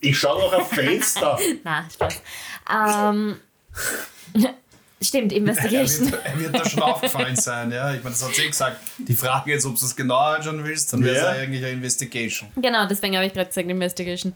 Ich 0.00 0.18
schaue 0.18 0.40
doch 0.40 0.52
auf 0.52 0.68
Fenster. 0.70 1.38
Na, 1.64 1.88
Spaß. 1.90 2.22
Ähm, 2.70 3.36
stimmt, 5.02 5.32
Er 5.32 5.38
Investigation. 5.38 6.10
wird, 6.12 6.24
er 6.24 6.38
wird 6.40 6.54
da 6.54 6.68
schon 6.68 6.82
aufgefallen 6.82 7.36
sein, 7.36 7.70
ja. 7.72 7.92
Ich 7.92 8.02
meine, 8.02 8.14
das 8.14 8.24
hat 8.26 8.34
sie 8.34 8.42
eh 8.42 8.48
gesagt. 8.48 8.80
Die 8.98 9.14
Frage 9.14 9.52
ist, 9.54 9.66
ob 9.66 9.78
du 9.78 9.84
es 9.84 9.94
genau 9.94 10.16
anschauen 10.16 10.64
willst, 10.64 10.92
dann 10.92 11.02
wäre 11.04 11.16
es 11.16 11.22
Ja. 11.22 11.28
eigentlich 11.30 11.62
eine 11.64 11.72
Investigation. 11.74 12.48
genau, 12.56 12.86
deswegen 12.86 13.14
habe 13.16 13.26
ich 13.26 13.32
gerade 13.32 13.48
gesagt 13.48 13.68
Investigation. 13.68 14.34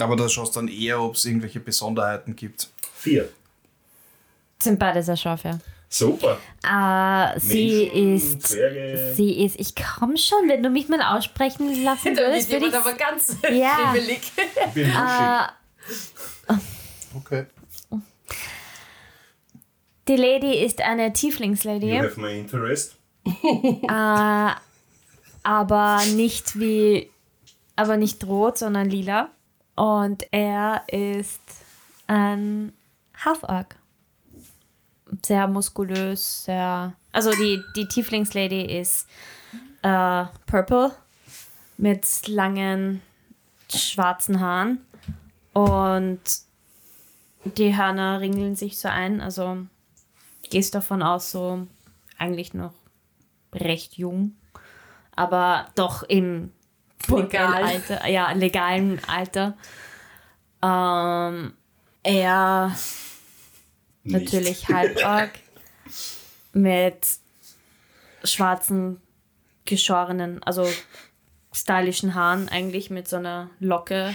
Aber 0.00 0.14
da 0.16 0.28
schaust 0.28 0.54
dann 0.56 0.68
eher, 0.68 1.00
ob 1.02 1.14
es 1.16 1.24
irgendwelche 1.24 1.60
Besonderheiten 1.60 2.36
gibt. 2.36 2.68
Vier. 2.94 3.28
Sind 4.60 4.78
beide 4.78 5.02
sehr 5.02 5.16
scharf, 5.16 5.42
ja. 5.44 5.58
Super. 5.90 6.38
Äh, 6.62 7.40
sie 7.40 7.86
Menschen, 7.92 8.14
ist. 8.38 8.42
Zwerge. 8.48 9.12
Sie 9.14 9.44
ist. 9.44 9.58
Ich 9.58 9.74
komm 9.74 10.16
schon, 10.18 10.48
wenn 10.48 10.62
du 10.62 10.68
mich 10.68 10.88
mal 10.88 11.00
aussprechen 11.00 11.82
lassen 11.82 12.16
würdest, 12.16 12.50
würde 12.50 12.66
jemand 12.66 12.84
ich. 12.86 12.90
aber 12.90 12.92
ganz 12.98 13.36
Ja. 13.50 13.92
fribbelig. 13.92 14.20
Ich 14.66 14.72
bin 14.74 14.86
wuschig. 14.88 16.60
Okay. 17.16 17.46
Die 20.08 20.16
Lady 20.16 20.64
ist 20.64 20.80
eine 20.80 21.06
You 21.08 21.12
Tieflingslady, 21.12 21.90
have 21.98 22.18
my 22.20 22.38
interest. 22.38 22.96
aber 25.42 26.02
nicht 26.14 26.58
wie. 26.58 27.10
Aber 27.76 27.96
nicht 27.96 28.24
rot, 28.24 28.58
sondern 28.58 28.90
lila. 28.90 29.30
Und 29.76 30.26
er 30.32 30.82
ist 30.88 31.40
ein 32.08 32.72
Half-Orc. 33.24 33.76
Sehr 35.24 35.46
muskulös, 35.48 36.44
sehr. 36.44 36.92
Also 37.12 37.30
die, 37.32 37.62
die 37.76 37.86
Tieflingslady 37.86 38.78
ist 38.78 39.08
äh, 39.82 40.24
purple 40.46 40.92
mit 41.76 42.26
langen 42.28 43.02
schwarzen 43.72 44.40
Haaren 44.40 44.78
und 45.52 46.20
die 47.44 47.76
Hörner 47.76 48.20
ringeln 48.20 48.56
sich 48.56 48.78
so 48.78 48.88
ein. 48.88 49.20
Also 49.20 49.58
gehst 50.50 50.74
davon 50.74 51.02
aus, 51.02 51.30
so 51.30 51.66
eigentlich 52.18 52.54
noch 52.54 52.74
recht 53.54 53.96
jung, 53.96 54.36
aber 55.14 55.66
doch 55.74 56.02
im 56.02 56.52
Legal. 57.06 57.62
Alter, 57.62 58.06
ja, 58.08 58.32
legalen 58.32 59.00
Alter. 59.06 59.54
Ähm, 60.62 61.54
er 62.02 62.72
Nicht. 64.08 64.24
natürlich 64.24 64.68
halborg 64.68 65.30
mit 66.52 67.06
schwarzen, 68.24 69.00
geschorenen, 69.64 70.42
also 70.42 70.66
stylischen 71.52 72.14
Haaren 72.14 72.48
eigentlich 72.48 72.90
mit 72.90 73.08
so 73.08 73.16
einer 73.16 73.50
Locke 73.60 74.14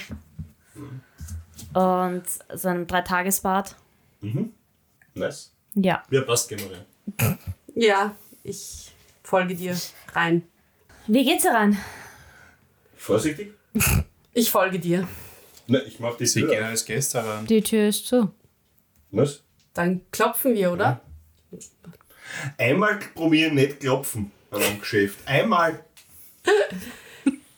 und 1.74 2.24
so 2.54 2.68
einem 2.68 2.88
Dreitagesbart. 2.88 3.76
Nice. 5.14 5.52
Ja. 5.76 6.04
Ja, 6.10 6.22
passt, 6.22 6.52
rein. 6.52 7.38
Ja, 7.76 8.16
ich 8.44 8.92
folge 9.24 9.56
dir 9.56 9.76
rein. 10.14 10.44
Wie 11.08 11.24
geht's 11.24 11.44
heran? 11.44 11.78
Vorsichtig. 12.96 13.54
Ich 14.36 14.50
folge 14.50 14.80
dir. 14.80 15.08
Ne, 15.68 15.80
ich 15.84 16.00
mach 16.00 16.18
die 16.18 16.26
Sie 16.26 16.40
Tür 16.42 16.50
gehen 16.50 16.64
auf. 16.64 16.70
als 16.72 16.86
Gäste 16.86 17.22
heran. 17.22 17.46
Die 17.46 17.62
Tür 17.62 17.90
ist 17.90 18.08
zu. 18.08 18.32
Was? 19.12 19.44
Dann 19.74 20.02
klopfen 20.12 20.54
wir, 20.56 20.72
oder? 20.72 21.02
Einmal 22.58 23.00
probieren, 23.16 23.56
nicht 23.56 23.80
klopfen 23.80 24.32
bei 24.50 24.58
einem 24.66 24.80
Geschäft. 24.80 25.20
Einmal. 25.28 25.84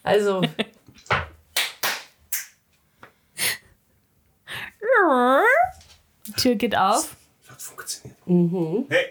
Also, 0.04 0.42
Die 6.28 6.32
Tür 6.34 6.56
geht 6.56 6.76
auf 6.76 7.16
Das 7.44 7.52
hat 7.52 7.62
funktioniert. 7.62 8.18
Hey, 8.90 9.06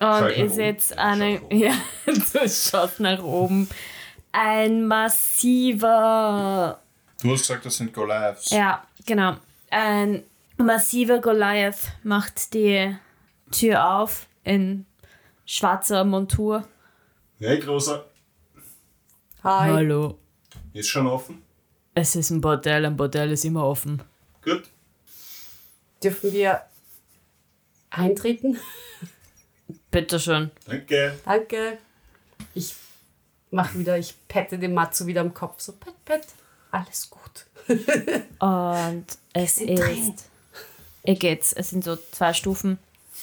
und 0.00 0.50
seht 0.50 0.84
oben. 0.92 0.98
eine. 0.98 1.40
Ja, 1.52 1.74
du 2.06 2.48
schaust 2.48 3.00
nach 3.00 3.22
oben. 3.22 3.68
Ein 4.32 4.86
massiver. 4.86 6.80
Du 7.22 7.32
hast 7.32 7.40
gesagt, 7.42 7.64
das 7.66 7.76
sind 7.76 7.92
Goliaths. 7.94 8.50
Ja, 8.50 8.84
genau. 9.06 9.36
Ein 9.70 10.24
massiver 10.56 11.20
Goliath 11.20 11.92
macht 12.02 12.54
die 12.54 12.96
Tür 13.50 13.94
auf 13.96 14.26
in 14.44 14.86
schwarzer 15.46 16.04
Montur. 16.04 16.66
hey, 17.38 17.58
Großer. 17.60 18.04
hi. 19.42 19.70
Hallo. 19.70 20.18
Ist 20.72 20.88
schon 20.88 21.06
offen? 21.06 21.42
Es 21.94 22.16
ist 22.16 22.30
ein 22.30 22.40
Bordell, 22.40 22.84
ein 22.84 22.96
Bordell 22.96 23.30
ist 23.32 23.44
immer 23.44 23.64
offen. 23.64 24.02
Gut. 24.42 24.64
Dürfen 26.02 26.32
wir 26.32 26.62
eintreten? 27.90 28.58
Bitteschön. 29.90 30.50
Danke. 30.66 31.18
Danke. 31.24 31.78
Ich 32.54 32.74
mach 33.50 33.74
wieder, 33.74 33.96
ich 33.96 34.14
pette 34.26 34.58
dem 34.58 34.74
Matzo 34.74 35.06
wieder 35.06 35.20
am 35.20 35.32
Kopf. 35.32 35.60
So, 35.60 35.72
pet, 35.72 35.94
pet. 36.04 36.26
Alles 36.72 37.08
gut. 37.08 37.46
Und 38.40 39.06
es 39.32 39.54
sind 39.54 39.78
drin. 39.78 40.14
Ist. 41.04 41.08
Ihr 41.08 41.14
geht's, 41.16 41.52
es 41.52 41.70
sind 41.70 41.84
so 41.84 41.96
zwei 42.12 42.32
Stufen. 42.32 42.78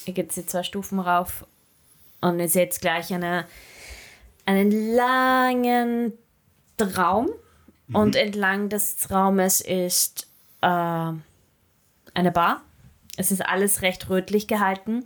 Ihr 0.05 0.13
geht 0.13 0.35
die 0.35 0.45
zwei 0.45 0.63
Stufen 0.63 0.99
rauf. 0.99 1.45
Und 2.21 2.39
ihr 2.39 2.49
seht 2.49 2.79
gleich 2.79 3.13
eine, 3.13 3.45
einen 4.45 4.71
langen 4.95 6.13
Raum. 6.95 7.29
Und 7.93 8.15
entlang 8.15 8.69
des 8.69 9.11
Raumes 9.11 9.59
ist 9.59 10.27
äh, 10.61 10.67
eine 10.67 12.31
Bar. 12.31 12.61
Es 13.17 13.31
ist 13.31 13.45
alles 13.45 13.81
recht 13.81 14.09
rötlich 14.09 14.47
gehalten. 14.47 15.03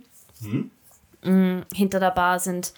Mm, 1.22 1.62
Hinter 1.74 1.98
der 1.98 2.12
Bar 2.12 2.38
sind 2.38 2.74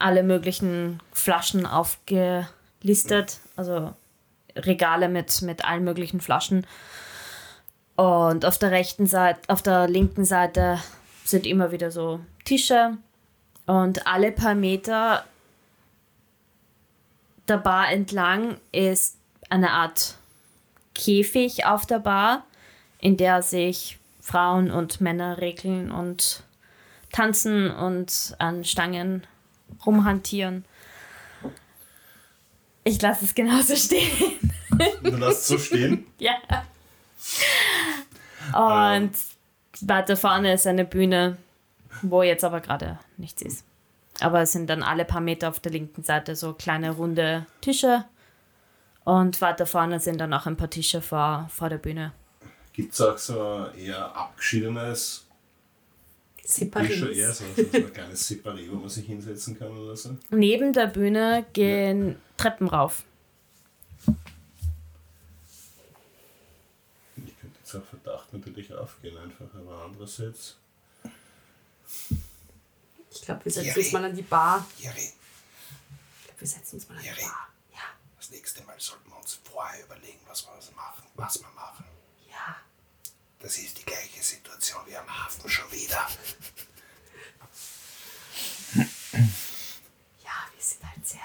alle 0.00 0.24
möglichen 0.24 1.00
Flaschen 1.12 1.64
aufgelistet. 1.64 3.38
Also 3.54 3.94
Regale 4.56 5.08
mit, 5.08 5.42
mit 5.42 5.64
allen 5.64 5.84
möglichen 5.84 6.20
Flaschen. 6.20 6.66
Und 7.96 8.44
auf 8.44 8.58
der 8.58 8.70
rechten 8.70 9.06
Seite, 9.06 9.40
auf 9.48 9.62
der 9.62 9.88
linken 9.88 10.24
Seite 10.24 10.78
sind 11.24 11.46
immer 11.46 11.72
wieder 11.72 11.90
so 11.90 12.20
Tische. 12.44 12.98
Und 13.66 14.06
alle 14.06 14.32
paar 14.32 14.54
Meter 14.54 15.24
der 17.48 17.56
Bar 17.58 17.90
entlang 17.90 18.58
ist 18.72 19.16
eine 19.48 19.70
Art 19.70 20.16
Käfig 20.94 21.64
auf 21.66 21.86
der 21.86 21.98
Bar, 21.98 22.44
in 23.00 23.16
der 23.16 23.42
sich 23.42 23.98
Frauen 24.20 24.70
und 24.70 25.00
Männer 25.00 25.38
regeln 25.38 25.90
und 25.90 26.42
tanzen 27.12 27.70
und 27.70 28.34
an 28.38 28.64
Stangen 28.64 29.26
rumhantieren. 29.84 30.64
Ich 32.84 33.00
lasse 33.00 33.24
es 33.24 33.34
genauso 33.34 33.74
stehen. 33.74 34.52
Du 35.02 35.16
lässt 35.16 35.46
so 35.46 35.58
stehen. 35.58 36.06
Ja. 36.18 36.34
Und 38.52 39.12
weiter 39.80 40.16
vorne 40.16 40.54
ist 40.54 40.66
eine 40.66 40.84
Bühne, 40.84 41.36
wo 42.02 42.22
jetzt 42.22 42.44
aber 42.44 42.60
gerade 42.60 42.98
nichts 43.16 43.42
ist. 43.42 43.64
Aber 44.20 44.40
es 44.40 44.52
sind 44.52 44.70
dann 44.70 44.82
alle 44.82 45.04
paar 45.04 45.20
Meter 45.20 45.48
auf 45.48 45.60
der 45.60 45.72
linken 45.72 46.02
Seite 46.02 46.36
so 46.36 46.54
kleine 46.54 46.92
runde 46.92 47.46
Tische. 47.60 48.04
Und 49.04 49.40
weiter 49.40 49.66
vorne 49.66 50.00
sind 50.00 50.18
dann 50.18 50.32
auch 50.32 50.46
ein 50.46 50.56
paar 50.56 50.70
Tische 50.70 51.00
vor, 51.02 51.48
vor 51.52 51.68
der 51.68 51.78
Bühne. 51.78 52.12
Gibt 52.72 52.92
es 52.92 53.00
auch 53.00 53.18
so 53.18 53.40
ein 53.40 53.78
eher 53.78 54.16
abgeschiedenes 54.16 55.26
Tische, 56.46 57.12
eher 57.12 57.32
Separis. 57.32 57.38
so, 57.38 57.62
so, 57.72 57.86
ein 57.86 57.92
kleines 57.92 58.30
Separé, 58.30 58.70
wo 58.70 58.76
man 58.76 58.88
sich 58.88 59.06
hinsetzen 59.06 59.58
kann 59.58 59.76
oder 59.76 59.96
so? 59.96 60.16
Neben 60.30 60.72
der 60.72 60.86
Bühne 60.86 61.44
gehen 61.52 62.16
Treppen 62.36 62.68
rauf. 62.68 63.04
Auch 67.74 67.84
Verdacht 67.84 68.32
natürlich 68.32 68.72
aufgehen, 68.72 69.16
einfach, 69.18 69.46
aber 69.54 69.84
andererseits. 69.84 70.56
Ich 73.10 73.22
glaube, 73.22 73.44
wir 73.44 73.52
setzen 73.52 73.78
uns 73.78 73.92
mal 73.92 74.04
an 74.04 74.14
die 74.14 74.22
Bar. 74.22 74.66
Jerry, 74.78 75.00
Ich 76.20 76.24
glaub, 76.26 76.40
wir 76.40 76.46
setzen 76.48 76.76
uns 76.76 76.88
mal 76.88 76.96
an 76.96 77.00
die 77.02 77.06
Jerry. 77.08 77.22
Bar. 77.22 77.48
Ja, 77.74 77.82
das 78.18 78.30
nächste 78.30 78.62
Mal 78.64 78.74
sollten 78.78 79.08
wir 79.10 79.16
uns 79.18 79.38
vorher 79.44 79.84
überlegen, 79.84 80.20
was 80.28 80.44
wir 80.46 80.52
machen. 80.76 81.04
Was 81.14 81.40
wir 81.40 81.48
machen. 81.50 81.84
ja. 82.30 82.56
Das 83.40 83.58
ist 83.58 83.78
die 83.78 83.84
gleiche 83.84 84.22
Situation 84.22 84.80
wie 84.86 84.96
am 84.96 85.08
Hafen 85.24 85.48
schon 85.48 85.70
wieder. 85.70 86.08
Ja, 88.74 90.32
wir 90.54 90.62
sind 90.62 90.82
halt 90.84 91.06
sehr 91.06 91.20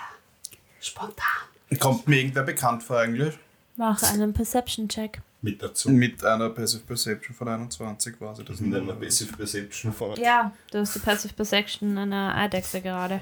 spontan. 0.79 1.47
Kommt 1.79 2.07
mir 2.07 2.17
irgendwer 2.17 2.43
bekannt 2.43 2.83
vor 2.83 2.99
eigentlich? 2.99 3.37
Mach 3.75 4.01
einen 4.03 4.33
Perception-Check. 4.33 5.21
Mit 5.43 5.61
dazu. 5.61 5.89
Mit 5.89 6.23
einer 6.23 6.49
Passive 6.49 6.83
Perception 6.83 7.35
von 7.35 7.47
21 7.47 8.17
quasi. 8.17 8.43
Das 8.45 8.59
Mit 8.59 8.79
einer 8.79 8.93
Passive 8.93 9.35
Perception 9.35 9.91
von. 9.97 10.15
Ja, 10.17 10.53
du 10.71 10.79
hast 10.79 10.95
die 10.95 10.99
Passive 10.99 11.33
Perception 11.33 11.97
einer 11.97 12.35
Eidechse 12.35 12.81
gerade. 12.81 13.21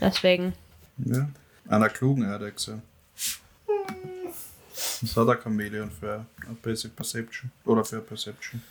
Deswegen. 0.00 0.54
Ja. 0.98 1.28
Einer 1.68 1.88
klugen 1.90 2.24
Eidechse. 2.24 2.80
Was 5.02 5.16
hat 5.16 5.28
ein 5.28 5.40
Chameleon 5.42 5.90
für 5.90 6.24
eine 6.46 6.54
Passive 6.62 6.92
Perception? 6.94 7.50
Oder 7.66 7.84
für 7.84 7.96
eine 7.96 8.04
Perception? 8.04 8.62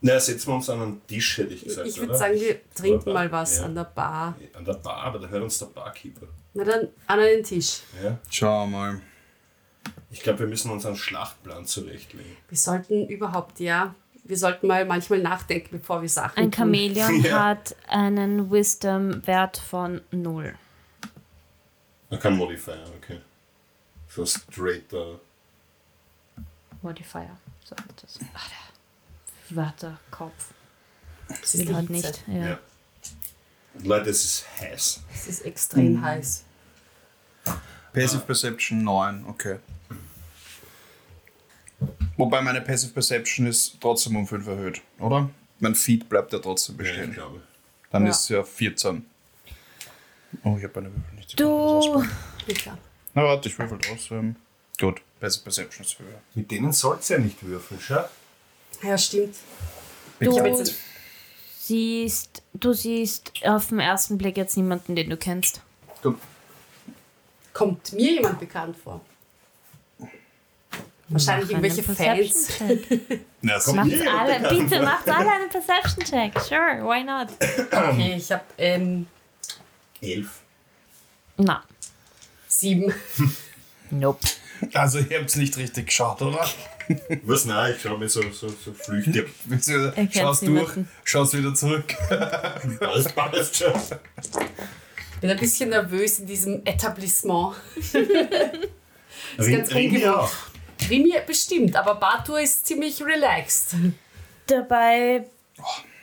Na, 0.00 0.18
setzen 0.18 0.48
wir 0.48 0.54
uns 0.56 0.68
an 0.68 0.82
einen 0.82 1.06
Tisch, 1.06 1.38
hätte 1.38 1.54
ich 1.54 1.62
gesagt. 1.64 1.86
Ich 1.86 1.96
würde 1.98 2.16
sagen, 2.16 2.34
wir 2.34 2.60
trinken 2.74 3.12
mal 3.12 3.30
was 3.30 3.58
Ja. 3.58 3.66
an 3.66 3.74
der 3.74 3.84
Bar. 3.84 4.34
An 4.54 4.64
der 4.64 4.72
Bar, 4.74 4.96
aber 5.04 5.18
da 5.20 5.28
hört 5.28 5.42
uns 5.44 5.58
der 5.60 5.66
Barkeeper. 5.66 6.26
Na 6.54 6.64
dann 6.64 6.88
an 7.06 7.20
einen 7.20 7.42
Tisch. 7.42 7.80
Ja? 8.02 8.18
Schauen 8.30 8.70
wir 8.70 8.78
mal. 8.78 9.00
Ich 10.10 10.20
glaube, 10.22 10.40
wir 10.40 10.46
müssen 10.46 10.70
uns 10.70 10.84
einen 10.84 10.96
Schlachtplan 10.96 11.64
zurechtlegen. 11.66 12.36
Wir 12.48 12.58
sollten 12.58 13.06
überhaupt, 13.08 13.58
ja, 13.60 13.94
wir 14.24 14.36
sollten 14.36 14.66
mal 14.66 14.84
manchmal 14.84 15.20
nachdenken, 15.20 15.78
bevor 15.78 16.02
wir 16.02 16.08
Sachen 16.08 16.36
Ein 16.38 16.50
tun. 16.50 16.52
Chamäleon 16.52 17.20
Ja. 17.24 17.44
hat 17.46 17.74
einen 17.88 18.50
Wisdom-Wert 18.50 19.56
von 19.56 20.02
0. 20.10 20.54
Man 22.10 22.20
kann 22.20 22.36
Modifier, 22.36 22.84
okay. 22.98 23.20
So 24.08 24.26
straighter. 24.26 25.18
Modifier. 26.82 27.30
So 27.64 27.74
heißt 27.76 28.02
das. 28.02 28.18
Ach, 28.34 28.48
der 29.48 29.56
Wörterkopf. 29.56 30.52
Das 31.28 31.54
Will 31.56 31.68
ist 31.68 31.74
halt 31.74 31.90
nicht. 31.90 32.22
Ja. 32.28 32.34
Ja. 32.48 32.58
Leute, 33.82 34.10
es 34.10 34.24
ist 34.24 34.44
heiß. 34.60 35.00
Es 35.14 35.26
ist 35.28 35.40
extrem 35.44 35.94
Mhm. 35.94 36.02
heiß. 36.04 36.44
Passive 37.92 38.22
Perception 38.22 38.82
9, 38.84 39.24
okay. 39.28 39.58
Wobei 42.16 42.40
meine 42.42 42.60
Passive 42.60 42.92
Perception 42.92 43.46
ist 43.46 43.76
trotzdem 43.80 44.16
um 44.16 44.26
5 44.26 44.46
erhöht, 44.46 44.80
oder? 44.98 45.28
Mein 45.58 45.74
Feed 45.74 46.08
bleibt 46.08 46.32
ja 46.32 46.38
trotzdem 46.38 46.76
Ja, 46.76 46.82
ich 46.84 46.88
bestehen. 46.90 47.12
glaube. 47.12 47.42
Dann 47.90 48.04
Ja. 48.04 48.10
ist 48.10 48.20
es 48.22 48.28
ja 48.28 48.42
14. 48.44 49.04
Oh, 50.44 50.56
ich 50.56 50.64
habe 50.64 50.80
meine 50.80 50.94
Würfel 50.94 51.14
nicht. 51.16 51.38
Du, 51.38 52.04
klar. 52.54 52.78
Na 53.14 53.24
warte, 53.24 53.48
ich 53.48 53.58
würfel 53.58 53.78
trotzdem. 53.78 54.36
Gut, 54.80 55.00
Passive 55.20 55.44
Perception 55.44 55.84
ist 55.84 55.98
höher. 55.98 56.20
Mit 56.34 56.50
denen 56.50 56.72
soll's 56.72 57.08
ja 57.08 57.18
nicht 57.18 57.42
würfeln, 57.44 57.80
schau. 57.80 58.04
Ja, 58.82 58.96
stimmt. 58.98 59.36
du 60.20 60.30
siehst, 61.62 62.42
du 62.54 62.72
siehst 62.72 63.32
auf 63.44 63.68
den 63.68 63.78
ersten 63.78 64.18
Blick 64.18 64.36
jetzt 64.36 64.56
niemanden, 64.56 64.96
den 64.96 65.10
du 65.10 65.16
kennst. 65.16 65.60
Gut. 66.02 66.18
kommt 67.52 67.92
mir 67.92 68.12
jemand 68.14 68.40
bekannt 68.40 68.76
vor? 68.76 69.00
Wahrscheinlich 71.08 71.50
Mach 71.50 71.62
irgendwelche 71.62 71.82
Fans. 71.82 72.48
Na, 73.42 73.60
mir 73.84 73.84
jemand 73.84 74.20
alle, 74.20 74.40
bekannt 74.40 74.48
bitte 74.48 74.82
macht 74.82 75.08
alle 75.08 75.30
einen 75.30 75.48
Perception-Check. 75.50 76.40
Sure, 76.40 76.82
why 76.84 77.04
not? 77.04 77.28
Okay, 77.70 78.14
ich 78.16 78.32
habe 78.32 78.44
ähm, 78.58 79.06
Elf. 80.00 80.40
Na, 81.36 81.62
sieben. 82.48 82.92
nope. 83.90 84.26
Also 84.74 85.00
ihr 85.00 85.18
habt 85.18 85.28
es 85.28 85.36
nicht 85.36 85.56
richtig 85.58 85.86
geschaut, 85.86 86.22
oder? 86.22 86.48
Was? 87.24 87.44
Nein, 87.44 87.74
ich 87.76 87.82
schaue 87.82 87.98
mir 87.98 88.08
so, 88.08 88.22
so, 88.30 88.48
so 88.48 88.72
flüchtig. 88.72 89.28
Schaust 90.12 90.46
durch, 90.46 90.72
schaust 91.04 91.36
wieder 91.36 91.54
zurück. 91.54 91.94
Alles 92.80 93.12
passt 93.12 93.56
schon. 93.56 93.72
Bin 95.20 95.30
ein 95.30 95.38
bisschen 95.38 95.70
nervös 95.70 96.18
in 96.18 96.26
diesem 96.26 96.62
Etablissement. 96.64 97.54
Ring, 99.38 99.56
ganz 99.56 99.72
Ring 99.72 99.90
ungewohnt. 99.90 100.16
auch. 100.16 100.32
Rimi 100.90 101.14
bestimmt, 101.26 101.76
aber 101.76 101.94
Batu 101.94 102.34
ist 102.36 102.66
ziemlich 102.66 103.02
relaxed. 103.02 103.74
Dabei 104.46 105.26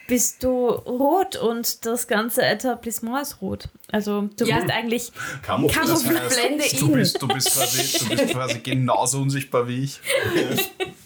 bist 0.10 0.43
du 0.43 0.68
rot 0.70 1.38
und 1.38 1.86
das 1.86 2.07
ganze 2.07 2.41
Etablissement 2.43 3.22
ist 3.22 3.41
rot. 3.41 3.70
Also 3.91 4.28
du 4.36 4.43
Ja. 4.45 4.57
bist 4.60 4.70
eigentlich 4.72 5.12
Camouflage. 5.43 5.88
Camouflage. 5.88 6.30
Blende 6.36 6.64
du, 6.80 6.86
ihn. 6.88 6.93
bist, 6.93 7.22
du, 7.22 7.28
bist 7.28 7.53
quasi, 7.53 7.99
du 7.99 8.10
bist 8.18 8.34
quasi 8.34 8.60
genauso 8.60 9.22
unsichtbar 9.22 9.68
wie 9.68 9.84
ich. 9.86 10.01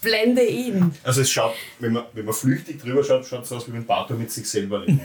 Blende 0.01 0.43
ihn. 0.43 0.93
Also 1.03 1.21
es 1.21 1.29
schaut, 1.31 1.53
wenn 1.79 1.93
man, 1.93 2.05
wenn 2.13 2.25
man 2.25 2.33
flüchtig 2.33 2.81
drüber 2.81 3.03
schaut, 3.03 3.25
schaut 3.25 3.43
es 3.43 3.51
aus, 3.51 3.67
wie 3.67 3.73
wenn 3.73 3.85
Barto 3.85 4.13
mit 4.15 4.31
sich 4.31 4.49
selber 4.49 4.81
redet. 4.81 4.99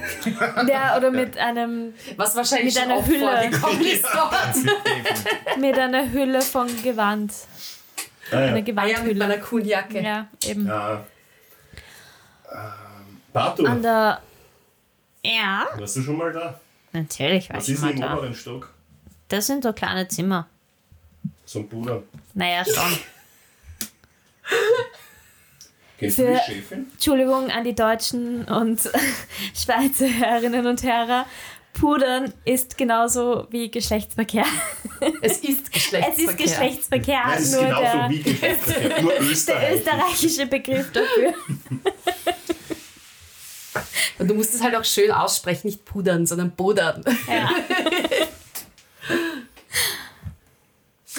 ja, 0.68 0.96
oder 0.96 1.10
mit 1.10 1.36
einem 1.36 1.92
Was 2.16 2.34
wahrscheinlich 2.36 2.74
Mit 2.74 2.82
schon 2.84 2.92
einer 2.92 3.06
Hülle. 3.06 3.50
mit 5.60 5.78
einer 5.78 6.12
Hülle 6.12 6.40
von 6.42 6.68
Gewand. 6.82 7.32
ah, 8.32 8.36
Eine 8.36 8.40
ja. 8.40 8.46
Ah 8.46 8.46
ja, 8.46 8.52
mit 8.54 8.66
Gewandhülle. 8.66 9.14
meiner 9.18 9.38
coolen 9.38 9.66
Jacke. 9.66 10.00
Ja, 10.00 10.28
eben. 10.44 10.66
Ja. 10.66 11.04
Ähm, 12.52 12.58
Barto, 13.38 13.64
An 13.64 13.82
der 13.82 14.20
Ja, 15.24 15.66
warst 15.76 15.96
du 15.96 16.02
schon 16.02 16.16
mal 16.16 16.32
da? 16.32 16.58
natürlich 16.92 17.48
war 17.50 17.56
Was 17.56 17.68
ich 17.68 17.74
ist 17.74 17.80
mal 17.82 17.90
im 17.92 18.00
da. 18.00 18.14
oberen 18.14 18.34
Stock? 18.34 18.72
Das 19.28 19.46
sind 19.46 19.62
so 19.62 19.72
kleine 19.72 20.08
Zimmer. 20.08 20.46
So 21.44 21.60
ein 21.60 21.68
Bruder. 21.68 22.02
Naja, 22.34 22.64
schon. 22.64 22.98
Kennst 25.98 26.18
du 26.18 26.26
die 26.26 26.38
Chefin? 26.52 26.86
Entschuldigung 26.92 27.50
an 27.50 27.64
die 27.64 27.74
deutschen 27.74 28.44
und 28.44 28.80
Schweizer 29.54 30.06
Herrinnen 30.06 30.66
und 30.66 30.82
Herren. 30.82 31.24
Pudern 31.74 32.32
ist 32.44 32.76
genauso 32.78 33.46
wie 33.50 33.70
Geschlechtsverkehr. 33.70 34.44
Es 35.22 35.38
ist 35.38 35.70
Geschlechtsverkehr. 35.72 36.08
Es 36.12 36.18
ist 36.18 36.38
Geschlechtsverkehr, 36.38 37.20
Nein, 37.24 37.38
es 37.38 37.44
ist 37.44 37.52
nur 37.54 37.64
genauso 37.64 37.82
der, 37.98 38.08
wie 38.10 38.22
Geschlechtsverkehr. 38.22 39.02
Nur 39.02 39.12
der 39.18 39.22
Österreich. 39.22 39.74
österreichische 39.78 40.46
Begriff 40.46 40.92
dafür. 40.92 41.34
Und 44.28 44.34
du 44.34 44.40
musst 44.40 44.54
es 44.54 44.60
halt 44.62 44.76
auch 44.76 44.84
schön 44.84 45.10
aussprechen, 45.10 45.68
nicht 45.68 45.86
pudern, 45.86 46.26
sondern 46.26 46.50
bodern. 46.50 47.02
Ja. 47.26 47.50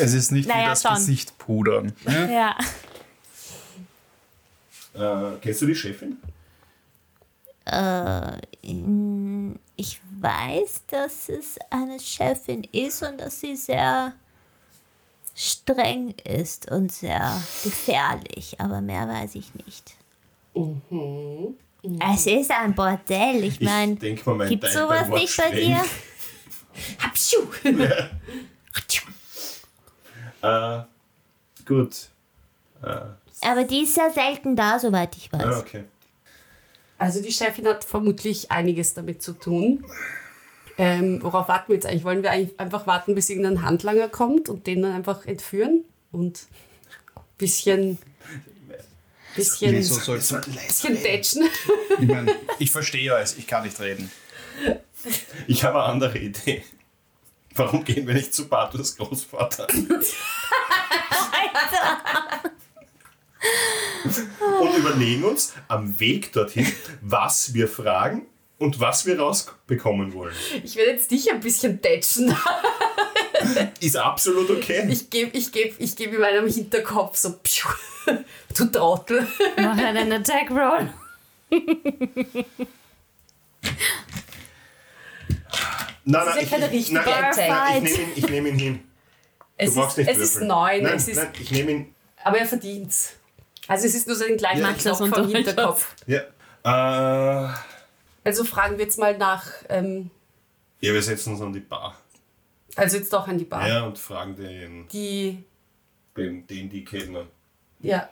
Es 0.01 0.13
ist 0.13 0.31
nicht 0.31 0.47
wie 0.47 0.53
Naja, 0.53 0.69
das 0.69 0.83
schon. 0.83 0.93
Gesicht 0.93 1.37
pudern. 1.39 1.91
ja. 2.05 2.55
Äh, 4.93 5.37
kennst 5.41 5.61
du 5.61 5.65
die 5.65 5.75
Chefin? 5.75 6.17
Ich 9.75 9.99
weiß, 10.21 10.83
dass 10.87 11.27
es 11.27 11.57
eine 11.69 11.99
Chefin 11.99 12.63
ist 12.71 13.03
und 13.03 13.17
dass 13.19 13.41
sie 13.41 13.57
sehr 13.57 14.13
streng 15.35 16.13
ist 16.23 16.71
und 16.71 16.93
sehr 16.93 17.41
gefährlich, 17.65 18.61
aber 18.61 18.79
mehr 18.79 19.05
weiß 19.05 19.35
ich 19.35 19.53
nicht. 19.55 19.95
Es 22.13 22.27
ist 22.27 22.51
ein 22.51 22.75
Bordell, 22.75 23.43
ich 23.43 23.61
meine, 23.61 23.97
Teil 23.97 24.17
sowas 24.17 25.09
Wort 25.09 25.21
nicht 25.21 25.37
bei 25.37 25.51
dir? 25.51 25.81
Hapschuh. 26.99 27.47
Äh, 30.41 30.83
gut. 31.65 32.07
Äh, 32.81 32.95
Aber 33.41 33.63
die 33.65 33.83
ist 33.83 33.95
sehr 33.95 34.09
selten 34.09 34.55
da, 34.55 34.79
soweit 34.79 35.15
ich 35.17 35.31
weiß. 35.31 35.43
ah, 35.43 35.59
okay. 35.59 35.83
Also 36.97 37.21
die 37.21 37.31
Chefin 37.31 37.67
hat 37.67 37.83
vermutlich 37.83 38.51
einiges 38.51 38.93
damit 38.93 39.21
zu 39.21 39.33
tun. 39.33 39.85
Ähm, 40.77 41.21
worauf 41.21 41.47
warten 41.49 41.69
wir 41.69 41.75
jetzt 41.75 41.85
eigentlich? 41.85 42.05
Wollen 42.05 42.23
wir 42.23 42.31
eigentlich 42.31 42.57
einfach 42.59 42.87
warten, 42.87 43.15
bis 43.15 43.29
irgendein 43.29 43.63
Handlanger 43.63 44.07
kommt 44.07 44.47
und 44.47 44.65
den 44.65 44.81
dann 44.81 44.93
einfach 44.93 45.25
entführen 45.25 45.83
und 46.11 46.47
bisschen, 47.37 47.97
bisschen, 49.35 49.73
Wieso 49.75 49.95
sollst 49.99 50.31
du? 50.31 50.35
bisschen 50.41 51.01
tätschen? 51.01 51.49
Ich 51.99 52.07
meine, 52.07 52.35
ich 52.59 52.71
verstehe 52.71 53.13
es, 53.17 53.37
ich 53.37 53.47
kann 53.47 53.63
nicht 53.63 53.79
reden. 53.79 54.11
Ich 55.47 55.63
habe 55.63 55.81
eine 55.83 55.91
andere 55.91 56.17
Idee. 56.17 56.63
Warum 57.55 57.83
gehen 57.83 58.05
wir 58.07 58.13
nicht 58.13 58.33
zu 58.33 58.47
Bartos 58.47 58.95
Großvater? 58.97 59.67
Und 64.61 64.75
überlegen 64.77 65.23
uns 65.23 65.53
am 65.67 65.99
Weg 65.99 66.31
dorthin, 66.33 66.67
was 67.01 67.53
wir 67.53 67.67
fragen 67.67 68.25
und 68.57 68.79
was 68.79 69.05
wir 69.05 69.19
rausbekommen 69.19 70.13
wollen. 70.13 70.35
Ich 70.63 70.75
werde 70.75 70.91
jetzt 70.91 71.11
dich 71.11 71.31
ein 71.31 71.39
bisschen 71.39 71.81
tätschen. 71.81 72.35
Ist 73.79 73.97
absolut 73.97 74.49
okay. 74.49 74.87
Ich 74.89 75.09
gebe 75.09 75.35
ich 75.37 75.51
geb, 75.51 75.75
ich 75.79 75.95
geb 75.95 76.13
in 76.13 76.19
meinem 76.21 76.47
Hinterkopf 76.47 77.17
so, 77.17 77.33
pschuh, 77.43 77.69
du 78.57 78.65
Trottel. 78.65 79.27
Mach 79.57 79.77
einen 79.77 80.11
Attack 80.11 80.51
Roll. 80.51 80.89
Nein, 86.05 86.25
Das 86.25 86.27
ist 86.29 86.35
ja 86.35 86.41
ich, 86.41 86.49
keine 86.49 86.65
ich, 86.67 86.71
richtige 86.73 86.99
nein, 86.99 87.23
Attack. 87.23 87.49
nein, 87.49 87.85
ich 87.85 87.91
nehme 87.97 88.03
ihn, 88.03 88.11
ich 88.15 88.29
nehm 88.29 88.45
ihn 88.47 88.59
hin. 88.59 88.79
Es 89.57 89.73
Du 89.73 89.79
brauchst 89.81 89.97
ist, 89.97 90.07
nicht 90.07 90.15
es 90.17 90.23
ist 90.23 90.33
würfeln. 90.35 90.47
neun, 90.47 90.83
Nein, 90.83 90.93
es 90.95 91.07
ist, 91.07 91.17
nein, 91.17 91.27
ich 91.39 91.51
nehme 91.51 91.71
ihn. 91.71 91.95
aber 92.23 92.37
er 92.39 92.45
verdient's. 92.45 93.13
Also 93.67 93.85
es 93.85 93.93
ist 93.95 94.07
nur 94.07 94.15
so 94.15 94.25
ein 94.25 94.37
kleiner 94.37 94.69
Ja, 94.69 94.73
Knopf 94.73 94.97
vom 94.97 95.11
unter- 95.13 95.27
Hinterkopf. 95.27 95.95
Ja. 96.07 96.21
Äh, 96.63 97.49
Also 98.23 98.43
fragen 98.43 98.77
wir 98.77 98.85
jetzt 98.85 98.97
mal 98.97 99.17
nach, 99.17 99.45
ähm, 99.69 100.09
ja, 100.81 100.93
wir 100.93 101.01
setzen 101.01 101.33
uns 101.33 101.41
an 101.41 101.51
die 101.53 101.59
Bar. 101.59 101.97
Also 102.75 102.97
jetzt 102.97 103.11
doch 103.13 103.27
an 103.27 103.37
die 103.37 103.45
Bar. 103.45 103.67
Ja, 103.67 103.83
und 103.83 103.97
fragen 103.97 104.35
den, 104.35 104.87
Die, 104.89 105.43
den, 106.15 106.45
den 106.47 106.69
die 106.69 106.83
kennen. 106.83 107.27
ja, 107.79 108.09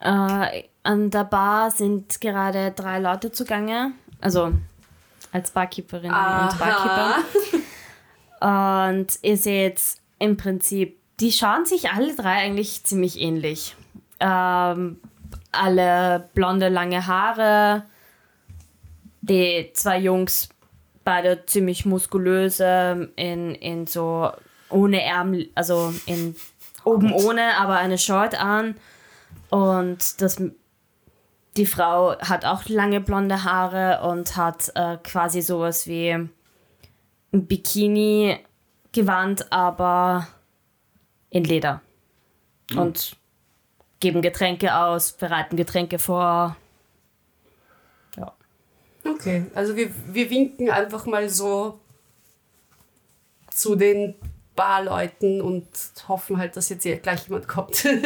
Äh, 0.00 0.64
an 0.84 1.10
der 1.10 1.24
Bar 1.24 1.70
sind 1.70 2.20
gerade 2.20 2.70
drei 2.72 2.98
Leute 3.00 3.32
zugange. 3.32 3.92
Also 4.20 4.52
als 5.32 5.50
Barkeeperin 5.50 6.10
und 6.10 6.58
Barkeeper. 6.58 7.16
Und 8.40 9.06
ihr 9.22 9.36
seht 9.36 9.82
im 10.18 10.36
Prinzip, 10.36 10.98
die 11.20 11.32
schauen 11.32 11.66
sich 11.66 11.90
alle 11.90 12.14
drei 12.14 12.36
eigentlich 12.44 12.84
ziemlich 12.84 13.18
ähnlich. 13.20 13.74
Ähm, 14.20 15.00
alle 15.52 16.28
blonde, 16.34 16.68
lange 16.68 17.06
Haare. 17.06 17.82
Die 19.20 19.70
zwei 19.74 19.98
Jungs, 19.98 20.48
beide 21.08 21.44
ziemlich 21.46 21.86
muskulöse, 21.86 23.10
in, 23.16 23.54
in 23.54 23.86
so 23.86 24.30
ohne 24.68 25.02
Ärmel, 25.02 25.48
also 25.54 25.94
in 26.04 26.36
oben 26.84 27.14
ohne, 27.14 27.56
aber 27.56 27.78
eine 27.78 27.96
Short 27.96 28.38
an. 28.38 28.74
Und 29.48 30.20
das, 30.20 30.42
die 31.56 31.64
Frau 31.64 32.18
hat 32.18 32.44
auch 32.44 32.68
lange 32.68 33.00
blonde 33.00 33.44
Haare 33.44 34.06
und 34.06 34.36
hat 34.36 34.70
äh, 34.74 34.98
quasi 35.02 35.40
sowas 35.40 35.86
wie 35.86 36.10
ein 36.10 36.30
Bikini-Gewand, 37.32 39.50
aber 39.50 40.28
in 41.30 41.44
Leder. 41.44 41.80
Und 42.76 43.16
geben 44.00 44.20
Getränke 44.20 44.76
aus, 44.76 45.12
bereiten 45.12 45.56
Getränke 45.56 45.98
vor. 45.98 46.54
Okay, 49.08 49.46
also 49.54 49.76
wir, 49.76 49.90
wir 50.06 50.30
winken 50.30 50.70
einfach 50.70 51.06
mal 51.06 51.28
so 51.28 51.80
zu 53.50 53.74
den 53.76 54.14
Barleuten 54.54 55.40
und 55.40 55.66
hoffen 56.08 56.38
halt, 56.38 56.56
dass 56.56 56.68
jetzt 56.68 56.82
hier 56.82 56.98
gleich 56.98 57.28
jemand 57.28 57.48
kommt. 57.48 57.86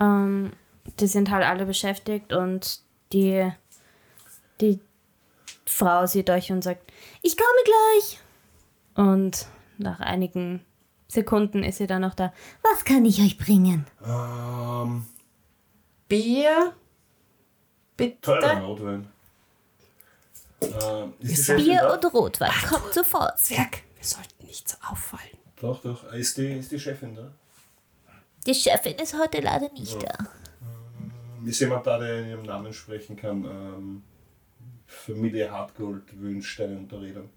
Ähm, 0.00 0.52
die 0.98 1.06
sind 1.06 1.30
halt 1.30 1.44
alle 1.44 1.66
beschäftigt 1.66 2.32
und 2.32 2.80
die, 3.12 3.50
die 4.60 4.80
Frau 5.66 6.06
sieht 6.06 6.28
euch 6.30 6.50
und 6.50 6.64
sagt, 6.64 6.92
ich 7.22 7.36
komme 7.36 7.48
gleich. 7.64 8.20
Und 8.94 9.46
nach 9.78 10.00
einigen 10.00 10.64
Sekunden 11.08 11.62
ist 11.62 11.78
sie 11.78 11.86
dann 11.86 12.02
noch 12.02 12.14
da. 12.14 12.32
Was 12.62 12.84
kann 12.84 13.04
ich 13.04 13.20
euch 13.20 13.38
bringen? 13.38 13.86
Ähm, 14.04 15.06
Bier, 16.08 16.72
teurer 17.96 18.40
bitte. 18.40 18.60
Rotwein. 18.62 19.11
Ähm, 20.62 21.14
Chefin 21.22 21.56
Bier 21.56 21.80
da? 21.80 21.94
und 21.94 22.14
Rotwein. 22.14 22.50
Kommt 22.68 22.92
sofort. 22.94 23.38
Zwerg, 23.38 23.82
wir 23.96 24.04
sollten 24.04 24.46
nicht 24.46 24.68
so 24.68 24.76
auffallen. 24.88 25.38
Doch, 25.60 25.82
doch. 25.82 26.12
Ist 26.12 26.36
die, 26.38 26.58
ist 26.58 26.72
die 26.72 26.80
Chefin 26.80 27.14
da? 27.14 27.32
Die 28.46 28.54
Chefin 28.54 28.96
ist 28.96 29.16
heute 29.18 29.40
leider 29.40 29.70
nicht 29.72 30.02
da. 30.02 30.12
Ist 31.44 31.60
jemand 31.60 31.86
da, 31.86 31.98
der 31.98 32.20
in 32.20 32.28
ihrem 32.28 32.42
Namen 32.42 32.72
sprechen 32.72 33.16
kann? 33.16 33.44
Ähm, 33.44 34.02
Familie 34.86 35.50
Hartgold 35.50 36.20
wünscht 36.20 36.60
eine 36.60 36.76
Unterredung. 36.76 37.30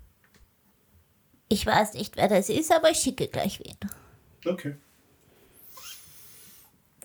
Ich 1.47 1.65
weiß 1.65 1.93
nicht, 1.93 2.17
wer 2.17 2.27
das 2.27 2.49
ist, 2.49 2.71
aber 2.71 2.89
ich 2.89 2.97
schicke 2.97 3.27
gleich 3.27 3.59
wen. 3.59 3.77
Okay. 4.51 4.75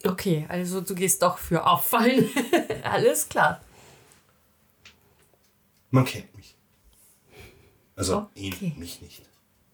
Okay, 0.04 0.46
also 0.48 0.80
du 0.80 0.94
gehst 0.94 1.22
doch 1.22 1.36
für 1.36 1.66
auffallen. 1.66 2.28
Alles 2.82 3.28
klar. 3.28 3.60
Man 5.90 6.04
kennt 6.04 6.34
mich. 6.36 6.56
Also 7.96 8.28
Okay. 8.34 8.54
ihn, 8.60 8.78
mich 8.78 9.00
nicht. 9.02 9.22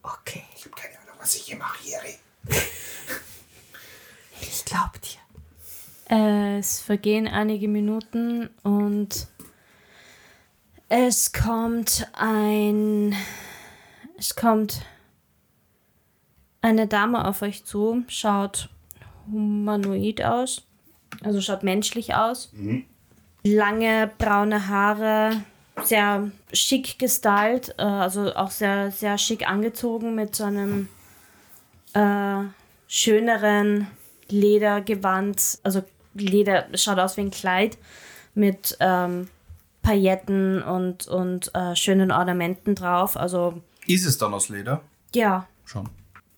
Okay, 0.03 0.43
Ich 0.57 0.65
habe 0.65 0.75
keine 0.75 0.99
Ahnung, 1.01 1.17
was 1.19 1.35
ich 1.35 1.43
hier 1.43 1.57
mache, 1.57 1.79
Jerry. 1.87 2.15
ich 4.41 4.65
glaub 4.65 4.93
dir. 5.01 5.19
Es 6.59 6.81
vergehen 6.81 7.27
einige 7.27 7.67
Minuten 7.69 8.49
und 8.63 9.27
es 10.89 11.33
kommt 11.33 12.09
ein. 12.13 13.15
Es 14.17 14.37
kommt 14.37 14.83
eine 16.63 16.87
Dame 16.87 17.27
auf 17.27 17.43
euch 17.43 17.65
zu, 17.65 18.05
schaut 18.09 18.71
humanoid 19.27 20.23
aus, 20.23 20.63
also 21.23 21.41
schaut 21.41 21.63
menschlich 21.65 22.15
aus. 22.15 22.53
Lange 23.43 24.11
braune 24.19 24.69
Haare, 24.69 25.43
sehr 25.85 26.31
schick 26.53 26.99
gestylt, 26.99 27.75
äh, 27.79 27.83
also 27.83 28.35
auch 28.35 28.51
sehr, 28.51 28.91
sehr 28.91 29.19
schick 29.19 29.49
angezogen 29.49 30.15
mit 30.15 30.35
so 30.35 30.45
einem 30.45 30.89
äh, 31.93 32.45
schöneren 32.89 33.89
Ledergewand, 34.29 35.59
also 35.63 35.83
Leder 36.15 36.67
schaut 36.75 36.99
aus 36.99 37.17
wie 37.17 37.23
ein 37.23 37.31
Kleid 37.31 37.77
mit 38.35 38.77
ähm, 38.81 39.29
Pailletten 39.83 40.63
und, 40.63 41.07
und 41.09 41.55
äh, 41.55 41.77
schönen 41.77 42.11
Ornamenten 42.11 42.75
drauf. 42.75 43.17
Also 43.17 43.61
Ist 43.87 44.07
es 44.07 44.19
dann 44.19 44.33
aus 44.35 44.49
Leder? 44.49 44.83
ja, 45.15 45.47
Schon. 45.65 45.89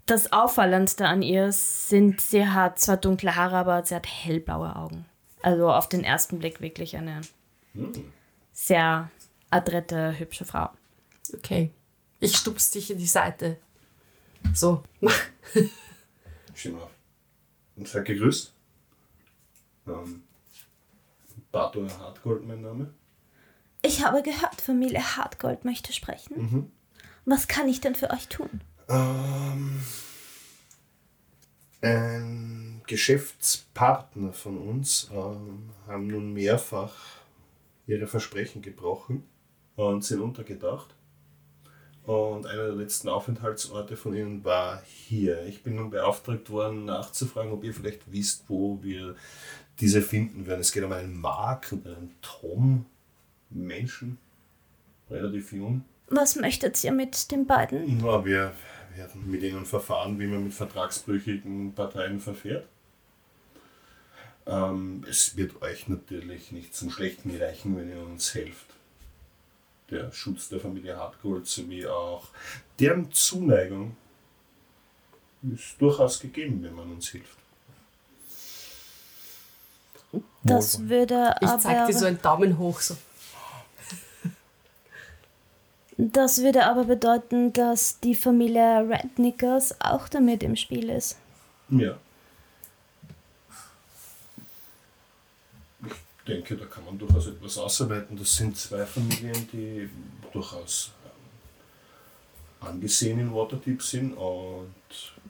das 0.07 0.33
Auffallendste 0.33 1.07
an 1.07 1.23
ihr 1.23 1.53
sind, 1.53 2.21
sie 2.21 2.47
hat 2.47 2.79
zwar 2.79 2.97
dunkle 2.97 3.37
Haare, 3.37 3.57
aber 3.57 3.85
sie 3.85 3.95
hat 3.95 4.07
hellblaue 4.07 4.75
Augen. 4.75 5.07
Also 5.43 5.71
auf 5.71 5.89
den 5.89 6.03
ersten 6.03 6.41
Blick 6.41 6.61
wirklich 6.61 6.97
eine 6.97 7.21
sehr 8.53 9.09
adrette, 9.51 10.19
hübsche 10.19 10.45
Frau. 10.45 10.71
Okay. 11.35 11.71
Ich 12.21 12.37
stups 12.37 12.71
dich 12.71 12.91
in 12.91 12.99
die 12.99 13.07
Seite. 13.07 13.59
So, 14.55 14.83
mach. 15.01 15.19
Steh 16.55 16.71
mal 16.71 16.83
auf. 16.83 16.91
Und 17.77 17.89
seid 17.89 18.05
gegrüßt. 18.07 18.53
Ähm, 19.87 20.23
Bato 21.53 21.87
Hartgold, 21.99 22.47
mein 22.47 22.63
Name. 22.63 22.93
Ich 23.83 24.05
habe 24.05 24.23
gehört, 24.23 24.61
Familie 24.61 25.17
Hartgold 25.17 25.65
möchte 25.65 25.93
sprechen. 25.93 26.73
Was 27.25 27.47
kann 27.47 27.69
ich 27.69 27.81
denn 27.81 27.95
für 27.95 28.11
euch 28.11 28.29
tun? 28.29 28.61
Ähm, 28.89 29.81
ein 31.81 32.83
Geschäftspartner 32.87 34.33
von 34.33 34.59
uns 34.59 35.09
ähm, 35.13 35.71
haben 35.87 36.09
nun 36.09 36.33
mehrfach 36.33 36.95
ihre 37.87 38.07
Versprechen 38.07 38.63
gebrochen 38.63 39.25
und 39.79 40.05
sind 40.05 40.21
untergetaucht. 40.21 40.95
Und 42.05 42.47
einer 42.47 42.67
der 42.67 42.75
letzten 42.75 43.09
Aufenthaltsorte 43.09 43.97
von 43.97 44.15
ihnen 44.15 44.45
war 44.45 44.83
hier. 44.83 45.45
Ich 45.45 45.63
bin 45.63 45.77
nun 45.77 45.91
beauftragt 45.91 46.51
worden, 46.51 46.87
nachzufragen, 46.87 47.53
ob 47.53 47.63
ihr 47.65 47.75
vielleicht 47.75 48.11
wisst, 48.11 48.45
wo 48.49 48.83
wir 48.83 49.15
diese 49.79 50.03
finden 50.03 50.47
werden. 50.47 50.61
Es 50.61 50.73
geht 50.73 50.83
um 50.83 50.93
einen 50.93 51.21
Mark 51.21 51.69
und 51.71 51.87
einen 51.87 52.15
Tom, 52.23 52.87
Menschen, 53.51 54.19
relativ 55.11 55.53
jung. 55.53 55.85
Was 56.09 56.37
möchtet 56.37 56.83
ihr 56.83 56.93
mit 56.93 57.31
den 57.31 57.47
beiden? 57.47 58.01
Ja, 58.01 58.25
wir 58.25 58.53
werden 58.97 59.31
mit 59.31 59.43
ihnen 59.43 59.65
verfahren, 59.65 60.19
wie 60.19 60.27
man 60.27 60.45
mit 60.45 60.55
vertragsbrüchigen 60.55 61.75
Parteien 61.75 62.19
verfährt. 62.19 62.67
Ähm, 64.47 65.05
es 65.09 65.37
wird 65.37 65.63
euch 65.63 65.89
natürlich 65.89 66.51
nicht 66.51 66.75
zum 66.75 66.91
Schlechten 66.91 67.37
reichen, 67.37 67.77
wenn 67.77 67.91
ihr 67.91 68.01
uns 68.01 68.35
helft. 68.35 68.68
Der 69.91 70.13
Schutz 70.13 70.49
der 70.49 70.61
Familie 70.61 70.97
Hartgold 70.97 71.47
sowie 71.47 71.87
auch 71.87 72.29
deren 72.79 73.11
Zuneigung 73.11 73.97
ist 75.43 75.81
durchaus 75.81 76.21
gegeben, 76.21 76.63
wenn 76.63 76.75
man 76.75 76.91
uns 76.91 77.09
hilft. 77.09 77.39
Das 80.43 80.89
würde 80.89 81.35
Ich 81.41 81.49
zeig 81.59 81.77
aber, 81.77 81.87
dir 81.87 81.99
so 81.99 82.07
einen 82.07 82.21
Daumen 82.21 82.59
hoch. 82.59 82.81
So. 82.81 82.97
das 85.97 86.43
würde 86.43 86.67
aber 86.67 86.85
bedeuten, 86.85 87.53
dass 87.53 88.01
die 88.01 88.15
Familie 88.15 88.89
Rednickers 88.89 89.81
auch 89.81 90.09
damit 90.09 90.43
im 90.43 90.57
Spiel 90.57 90.89
ist. 90.89 91.19
Ja. 91.69 91.99
Ich 95.87 96.18
denke, 96.29 96.57
da 96.57 96.67
kann 96.67 96.85
man 96.85 96.99
durchaus 96.99 97.27
etwas 97.27 97.59
ausarbeiten. 97.59 98.17
Das 98.17 98.35
sind 98.37 98.57
zwei 98.57 98.85
Familien, 98.85 99.49
die 99.53 99.89
durchaus 100.33 100.93
ähm, 101.05 102.69
angesehen 102.69 103.19
in 103.19 103.35
Waterdeep 103.35 103.83
sind 103.83 104.13
und 104.15 104.75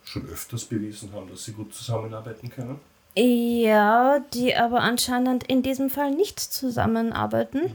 schon 0.05 0.27
öfters 0.29 0.65
bewiesen 0.65 1.13
haben, 1.13 1.29
dass 1.31 1.45
sie 1.45 1.53
gut 1.53 1.75
zusammenarbeiten 1.75 2.51
können. 2.51 2.81
Ja, 3.17 4.21
die 4.33 4.55
aber 4.55 4.81
anscheinend 4.81 5.45
in 5.45 5.63
diesem 5.63 5.91
Fall 5.91 6.13
nicht 6.13 6.39
zusammenarbeiten. 6.39 7.73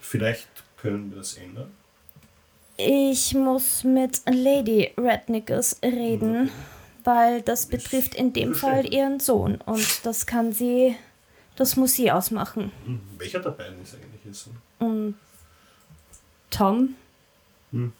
Vielleicht 0.00 0.48
können 0.76 1.10
wir 1.10 1.18
das 1.18 1.34
ändern. 1.34 1.70
Ich 2.76 3.34
muss 3.34 3.84
mit 3.84 4.22
Lady 4.26 4.90
Rednickers 4.96 5.78
reden, 5.82 6.50
weil 7.04 7.42
das 7.42 7.66
betrifft 7.66 8.14
in 8.14 8.32
dem 8.32 8.54
Fall 8.54 8.92
ihren 8.92 9.20
Sohn 9.20 9.56
und 9.66 10.04
das 10.04 10.26
kann 10.26 10.52
sie, 10.52 10.96
das 11.56 11.76
muss 11.76 11.94
sie 11.94 12.10
ausmachen. 12.10 12.72
Hm, 12.84 13.00
Welcher 13.18 13.40
der 13.40 13.50
beiden 13.50 13.80
ist 13.82 13.94
eigentlich 13.94 14.36
Sohn? 14.36 14.56
Und 14.78 15.14
Tom, 16.50 16.94
Nun 17.70 17.92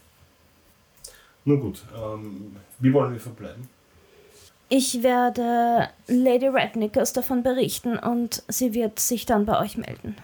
gut, 1.61 1.82
ähm, 1.96 2.57
wie 2.78 2.92
wollen 2.92 3.12
wir 3.12 3.20
verbleiben? 3.20 3.68
ich 4.68 5.03
werde 5.03 5.90
Lady 6.07 6.46
Rednickers 6.48 7.12
davon 7.12 7.42
berichten 7.42 7.98
und 7.98 8.42
sie 8.48 8.72
wird 8.72 8.98
sich 9.00 9.26
dann 9.26 9.44
bei 9.44 9.61
euch 9.61 9.76
melden. 9.76 10.16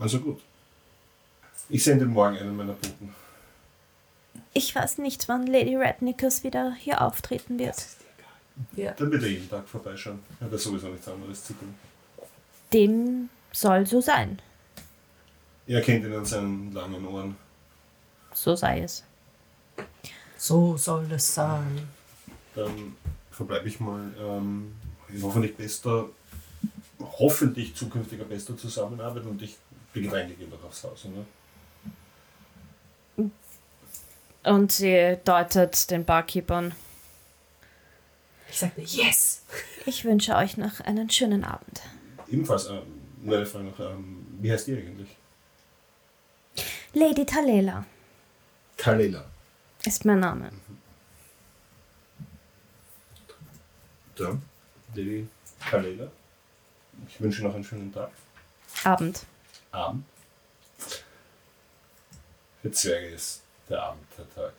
Also 0.00 0.18
gut. 0.18 0.40
Ich 1.68 1.84
sende 1.84 2.06
morgen 2.06 2.36
einen 2.36 2.56
meiner 2.56 2.72
Boten. 2.72 3.14
Ich 4.52 4.74
weiß 4.74 4.98
nicht, 4.98 5.28
wann 5.28 5.46
Lady 5.46 5.76
Rednickers 5.76 6.42
wieder 6.42 6.74
hier 6.74 7.02
auftreten 7.02 7.58
wird. 7.58 7.76
Ja. 8.76 8.92
Dann 8.92 9.10
bitte 9.10 9.26
jeden 9.26 9.48
Tag 9.48 9.68
vorbeischauen. 9.68 10.20
Hat 10.40 10.52
er 10.52 10.58
sowieso 10.58 10.88
nichts 10.88 11.08
anderes 11.08 11.44
zu 11.44 11.54
tun. 11.54 11.74
Dem 12.72 13.28
soll 13.52 13.86
so 13.86 14.00
sein. 14.00 14.40
Er 15.66 15.80
kennt 15.80 16.04
ihn 16.04 16.14
an 16.14 16.24
seinen 16.24 16.72
langen 16.72 17.06
Ohren. 17.06 17.36
So 18.32 18.54
sei 18.54 18.80
es. 18.82 19.04
So 20.36 20.76
soll 20.76 21.10
es 21.12 21.34
sein. 21.34 21.88
Dann 22.54 22.96
verbleibe 23.30 23.68
ich 23.68 23.80
mal 23.80 24.12
ähm, 24.20 24.74
in 25.08 25.22
hoffentlich 25.22 25.56
bester, 25.56 26.06
hoffentlich 27.00 27.74
zukünftiger 27.74 28.24
bester 28.24 28.56
Zusammenarbeit 28.56 29.24
und 29.24 29.40
ich 29.42 29.56
Getränke 29.94 30.34
gehen 30.34 30.50
doch 30.50 30.64
aufs 30.64 30.84
Haus, 30.84 31.06
oder? 31.06 31.24
Und 34.44 34.72
sie 34.72 35.18
deutet 35.24 35.90
den 35.90 36.04
Barkeepern. 36.04 36.74
Ich 38.54 38.60
sag 38.60 38.78
nur 38.78 38.86
Yes! 38.86 39.42
Ich 39.84 40.04
wünsche 40.04 40.36
euch 40.36 40.56
noch 40.56 40.78
einen 40.78 41.10
schönen 41.10 41.42
Abend. 41.42 41.82
Ebenfalls, 42.28 42.66
ähm, 42.66 42.82
nur 43.20 43.38
eine 43.38 43.46
Frage 43.46 43.64
noch, 43.64 43.80
ähm, 43.80 44.24
wie 44.40 44.52
heißt 44.52 44.68
ihr 44.68 44.78
eigentlich? 44.78 45.08
Lady 46.92 47.26
Talela 47.26 47.84
Kalela. 48.76 49.24
ist 49.84 50.04
mein 50.04 50.20
Name. 50.20 50.52
Ja, 54.18 54.38
Lady 54.94 55.26
Kalela. 55.68 56.12
Ich 57.08 57.20
wünsche 57.20 57.42
noch 57.42 57.56
einen 57.56 57.64
schönen 57.64 57.92
Tag. 57.92 58.12
Abend. 58.84 59.26
Abend. 59.72 60.04
Für 62.62 62.70
Zwerge 62.70 63.08
ist 63.08 63.42
der 63.68 63.82
Abend 63.82 64.06
der 64.16 64.32
Tag. 64.32 64.52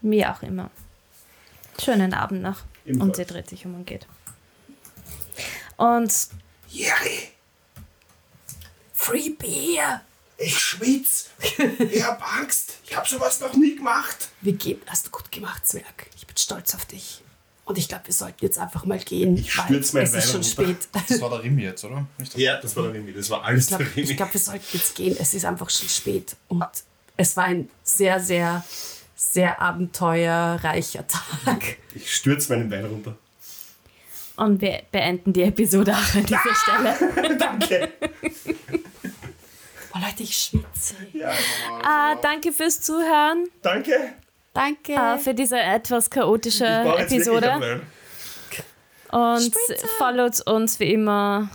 Wie 0.00 0.26
auch 0.26 0.42
immer. 0.42 0.72
Schönen 1.82 2.14
Abend 2.14 2.42
noch. 2.42 2.58
Und 2.84 2.90
Ebenfalls. 2.90 3.16
sie 3.16 3.24
dreht 3.24 3.48
sich 3.48 3.64
um 3.66 3.74
und 3.74 3.86
geht. 3.86 4.06
Und 5.76 6.12
Jerry, 6.68 7.30
Free 8.92 9.30
Beer! 9.30 10.02
ich 10.36 10.58
schwitz. 10.58 11.30
Ich 11.78 12.02
hab 12.02 12.20
Angst. 12.38 12.74
Ich 12.84 12.96
hab 12.96 13.06
sowas 13.08 13.40
noch 13.40 13.54
nie 13.54 13.76
gemacht. 13.76 14.28
Wir 14.40 14.52
gehen, 14.54 14.80
hast 14.86 15.06
du 15.06 15.10
gut 15.10 15.30
gemacht, 15.30 15.66
Zwerg. 15.66 16.06
Ich 16.16 16.26
bin 16.26 16.36
stolz 16.36 16.74
auf 16.74 16.84
dich. 16.86 17.22
Und 17.64 17.78
ich 17.78 17.88
glaube, 17.88 18.06
wir 18.06 18.12
sollten 18.14 18.44
jetzt 18.44 18.58
einfach 18.58 18.84
mal 18.84 18.98
gehen. 18.98 19.36
Ich 19.38 19.56
weil 19.56 19.64
stürz 19.66 19.92
mein 19.94 20.02
Es 20.02 20.10
ist 20.14 20.32
Bein 20.32 20.44
schon 20.44 20.64
runter. 20.66 20.74
spät. 20.84 20.88
Das 21.08 21.20
war 21.20 21.30
der 21.30 21.42
Rim 21.44 21.58
jetzt, 21.58 21.84
oder? 21.84 22.06
Ja, 22.34 22.60
das 22.60 22.76
war 22.76 22.82
der 22.84 22.92
Remi. 22.94 23.12
Das 23.12 23.30
war 23.30 23.42
alles 23.44 23.62
Ich 23.64 23.68
glaube, 23.68 23.84
der 23.84 23.96
Remi. 23.96 24.14
glaub, 24.16 24.34
wir 24.34 24.40
sollten 24.40 24.64
jetzt 24.72 24.94
gehen. 24.96 25.16
Es 25.18 25.32
ist 25.32 25.44
einfach 25.44 25.70
schon 25.70 25.88
spät. 25.88 26.36
Und 26.48 26.64
es 27.16 27.36
war 27.36 27.44
ein 27.44 27.70
sehr, 27.82 28.20
sehr, 28.20 28.64
sehr 29.32 29.60
abenteuerreicher 29.60 31.04
Tag. 31.06 31.76
Ich 31.94 32.14
stürze 32.14 32.52
meinen 32.54 32.68
Bein 32.68 32.84
runter. 32.84 33.16
Und 34.36 34.60
wir 34.60 34.82
beenden 34.90 35.32
die 35.32 35.42
Episode 35.44 35.92
auch 35.94 36.14
an 36.14 36.24
dieser 36.26 36.54
Stelle. 36.54 37.36
Danke. 37.38 37.92
Oh 39.94 39.98
Leute, 40.00 40.22
ich 40.24 40.36
schwitze. 40.36 40.94
Ja, 41.12 41.30
Ah, 41.84 42.16
danke 42.16 42.52
fürs 42.52 42.80
Zuhören, 42.80 43.46
danke. 43.62 44.12
Danke. 44.52 44.92
äh, 44.92 45.18
für 45.18 45.34
diese 45.34 45.58
etwas 45.60 46.10
chaotische 46.10 46.66
Episode. 46.66 47.80
Und 49.12 49.54
followt 49.98 50.40
uns 50.48 50.80
wie 50.80 50.92
immer 50.92 51.48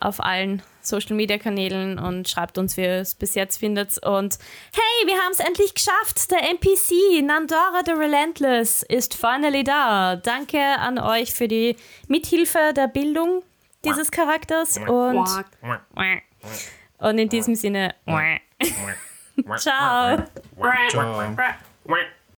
auf 0.00 0.20
allen 0.20 0.62
Social 0.86 1.16
Media 1.16 1.38
Kanälen 1.38 1.98
und 1.98 2.28
schreibt 2.28 2.58
uns, 2.58 2.76
wie 2.76 2.82
ihr 2.82 3.00
es 3.00 3.14
bis 3.14 3.34
jetzt 3.34 3.58
findet. 3.58 3.98
Und 4.04 4.38
hey, 4.72 5.06
wir 5.06 5.16
haben 5.16 5.32
es 5.32 5.40
endlich 5.40 5.74
geschafft! 5.74 6.30
Der 6.30 6.48
NPC 6.50 7.22
Nandora 7.24 7.82
the 7.84 7.92
Relentless 7.92 8.82
ist 8.82 9.14
finally 9.14 9.64
da. 9.64 10.16
Danke 10.16 10.58
an 10.60 10.98
euch 10.98 11.32
für 11.32 11.48
die 11.48 11.76
Mithilfe 12.08 12.72
der 12.74 12.88
Bildung 12.88 13.42
dieses 13.84 14.10
Charakters 14.10 14.78
und, 14.88 15.28
und 16.98 17.18
in 17.18 17.28
diesem 17.28 17.54
Sinne, 17.54 17.94
ciao! 19.58 20.24
Ciao. 20.88 21.36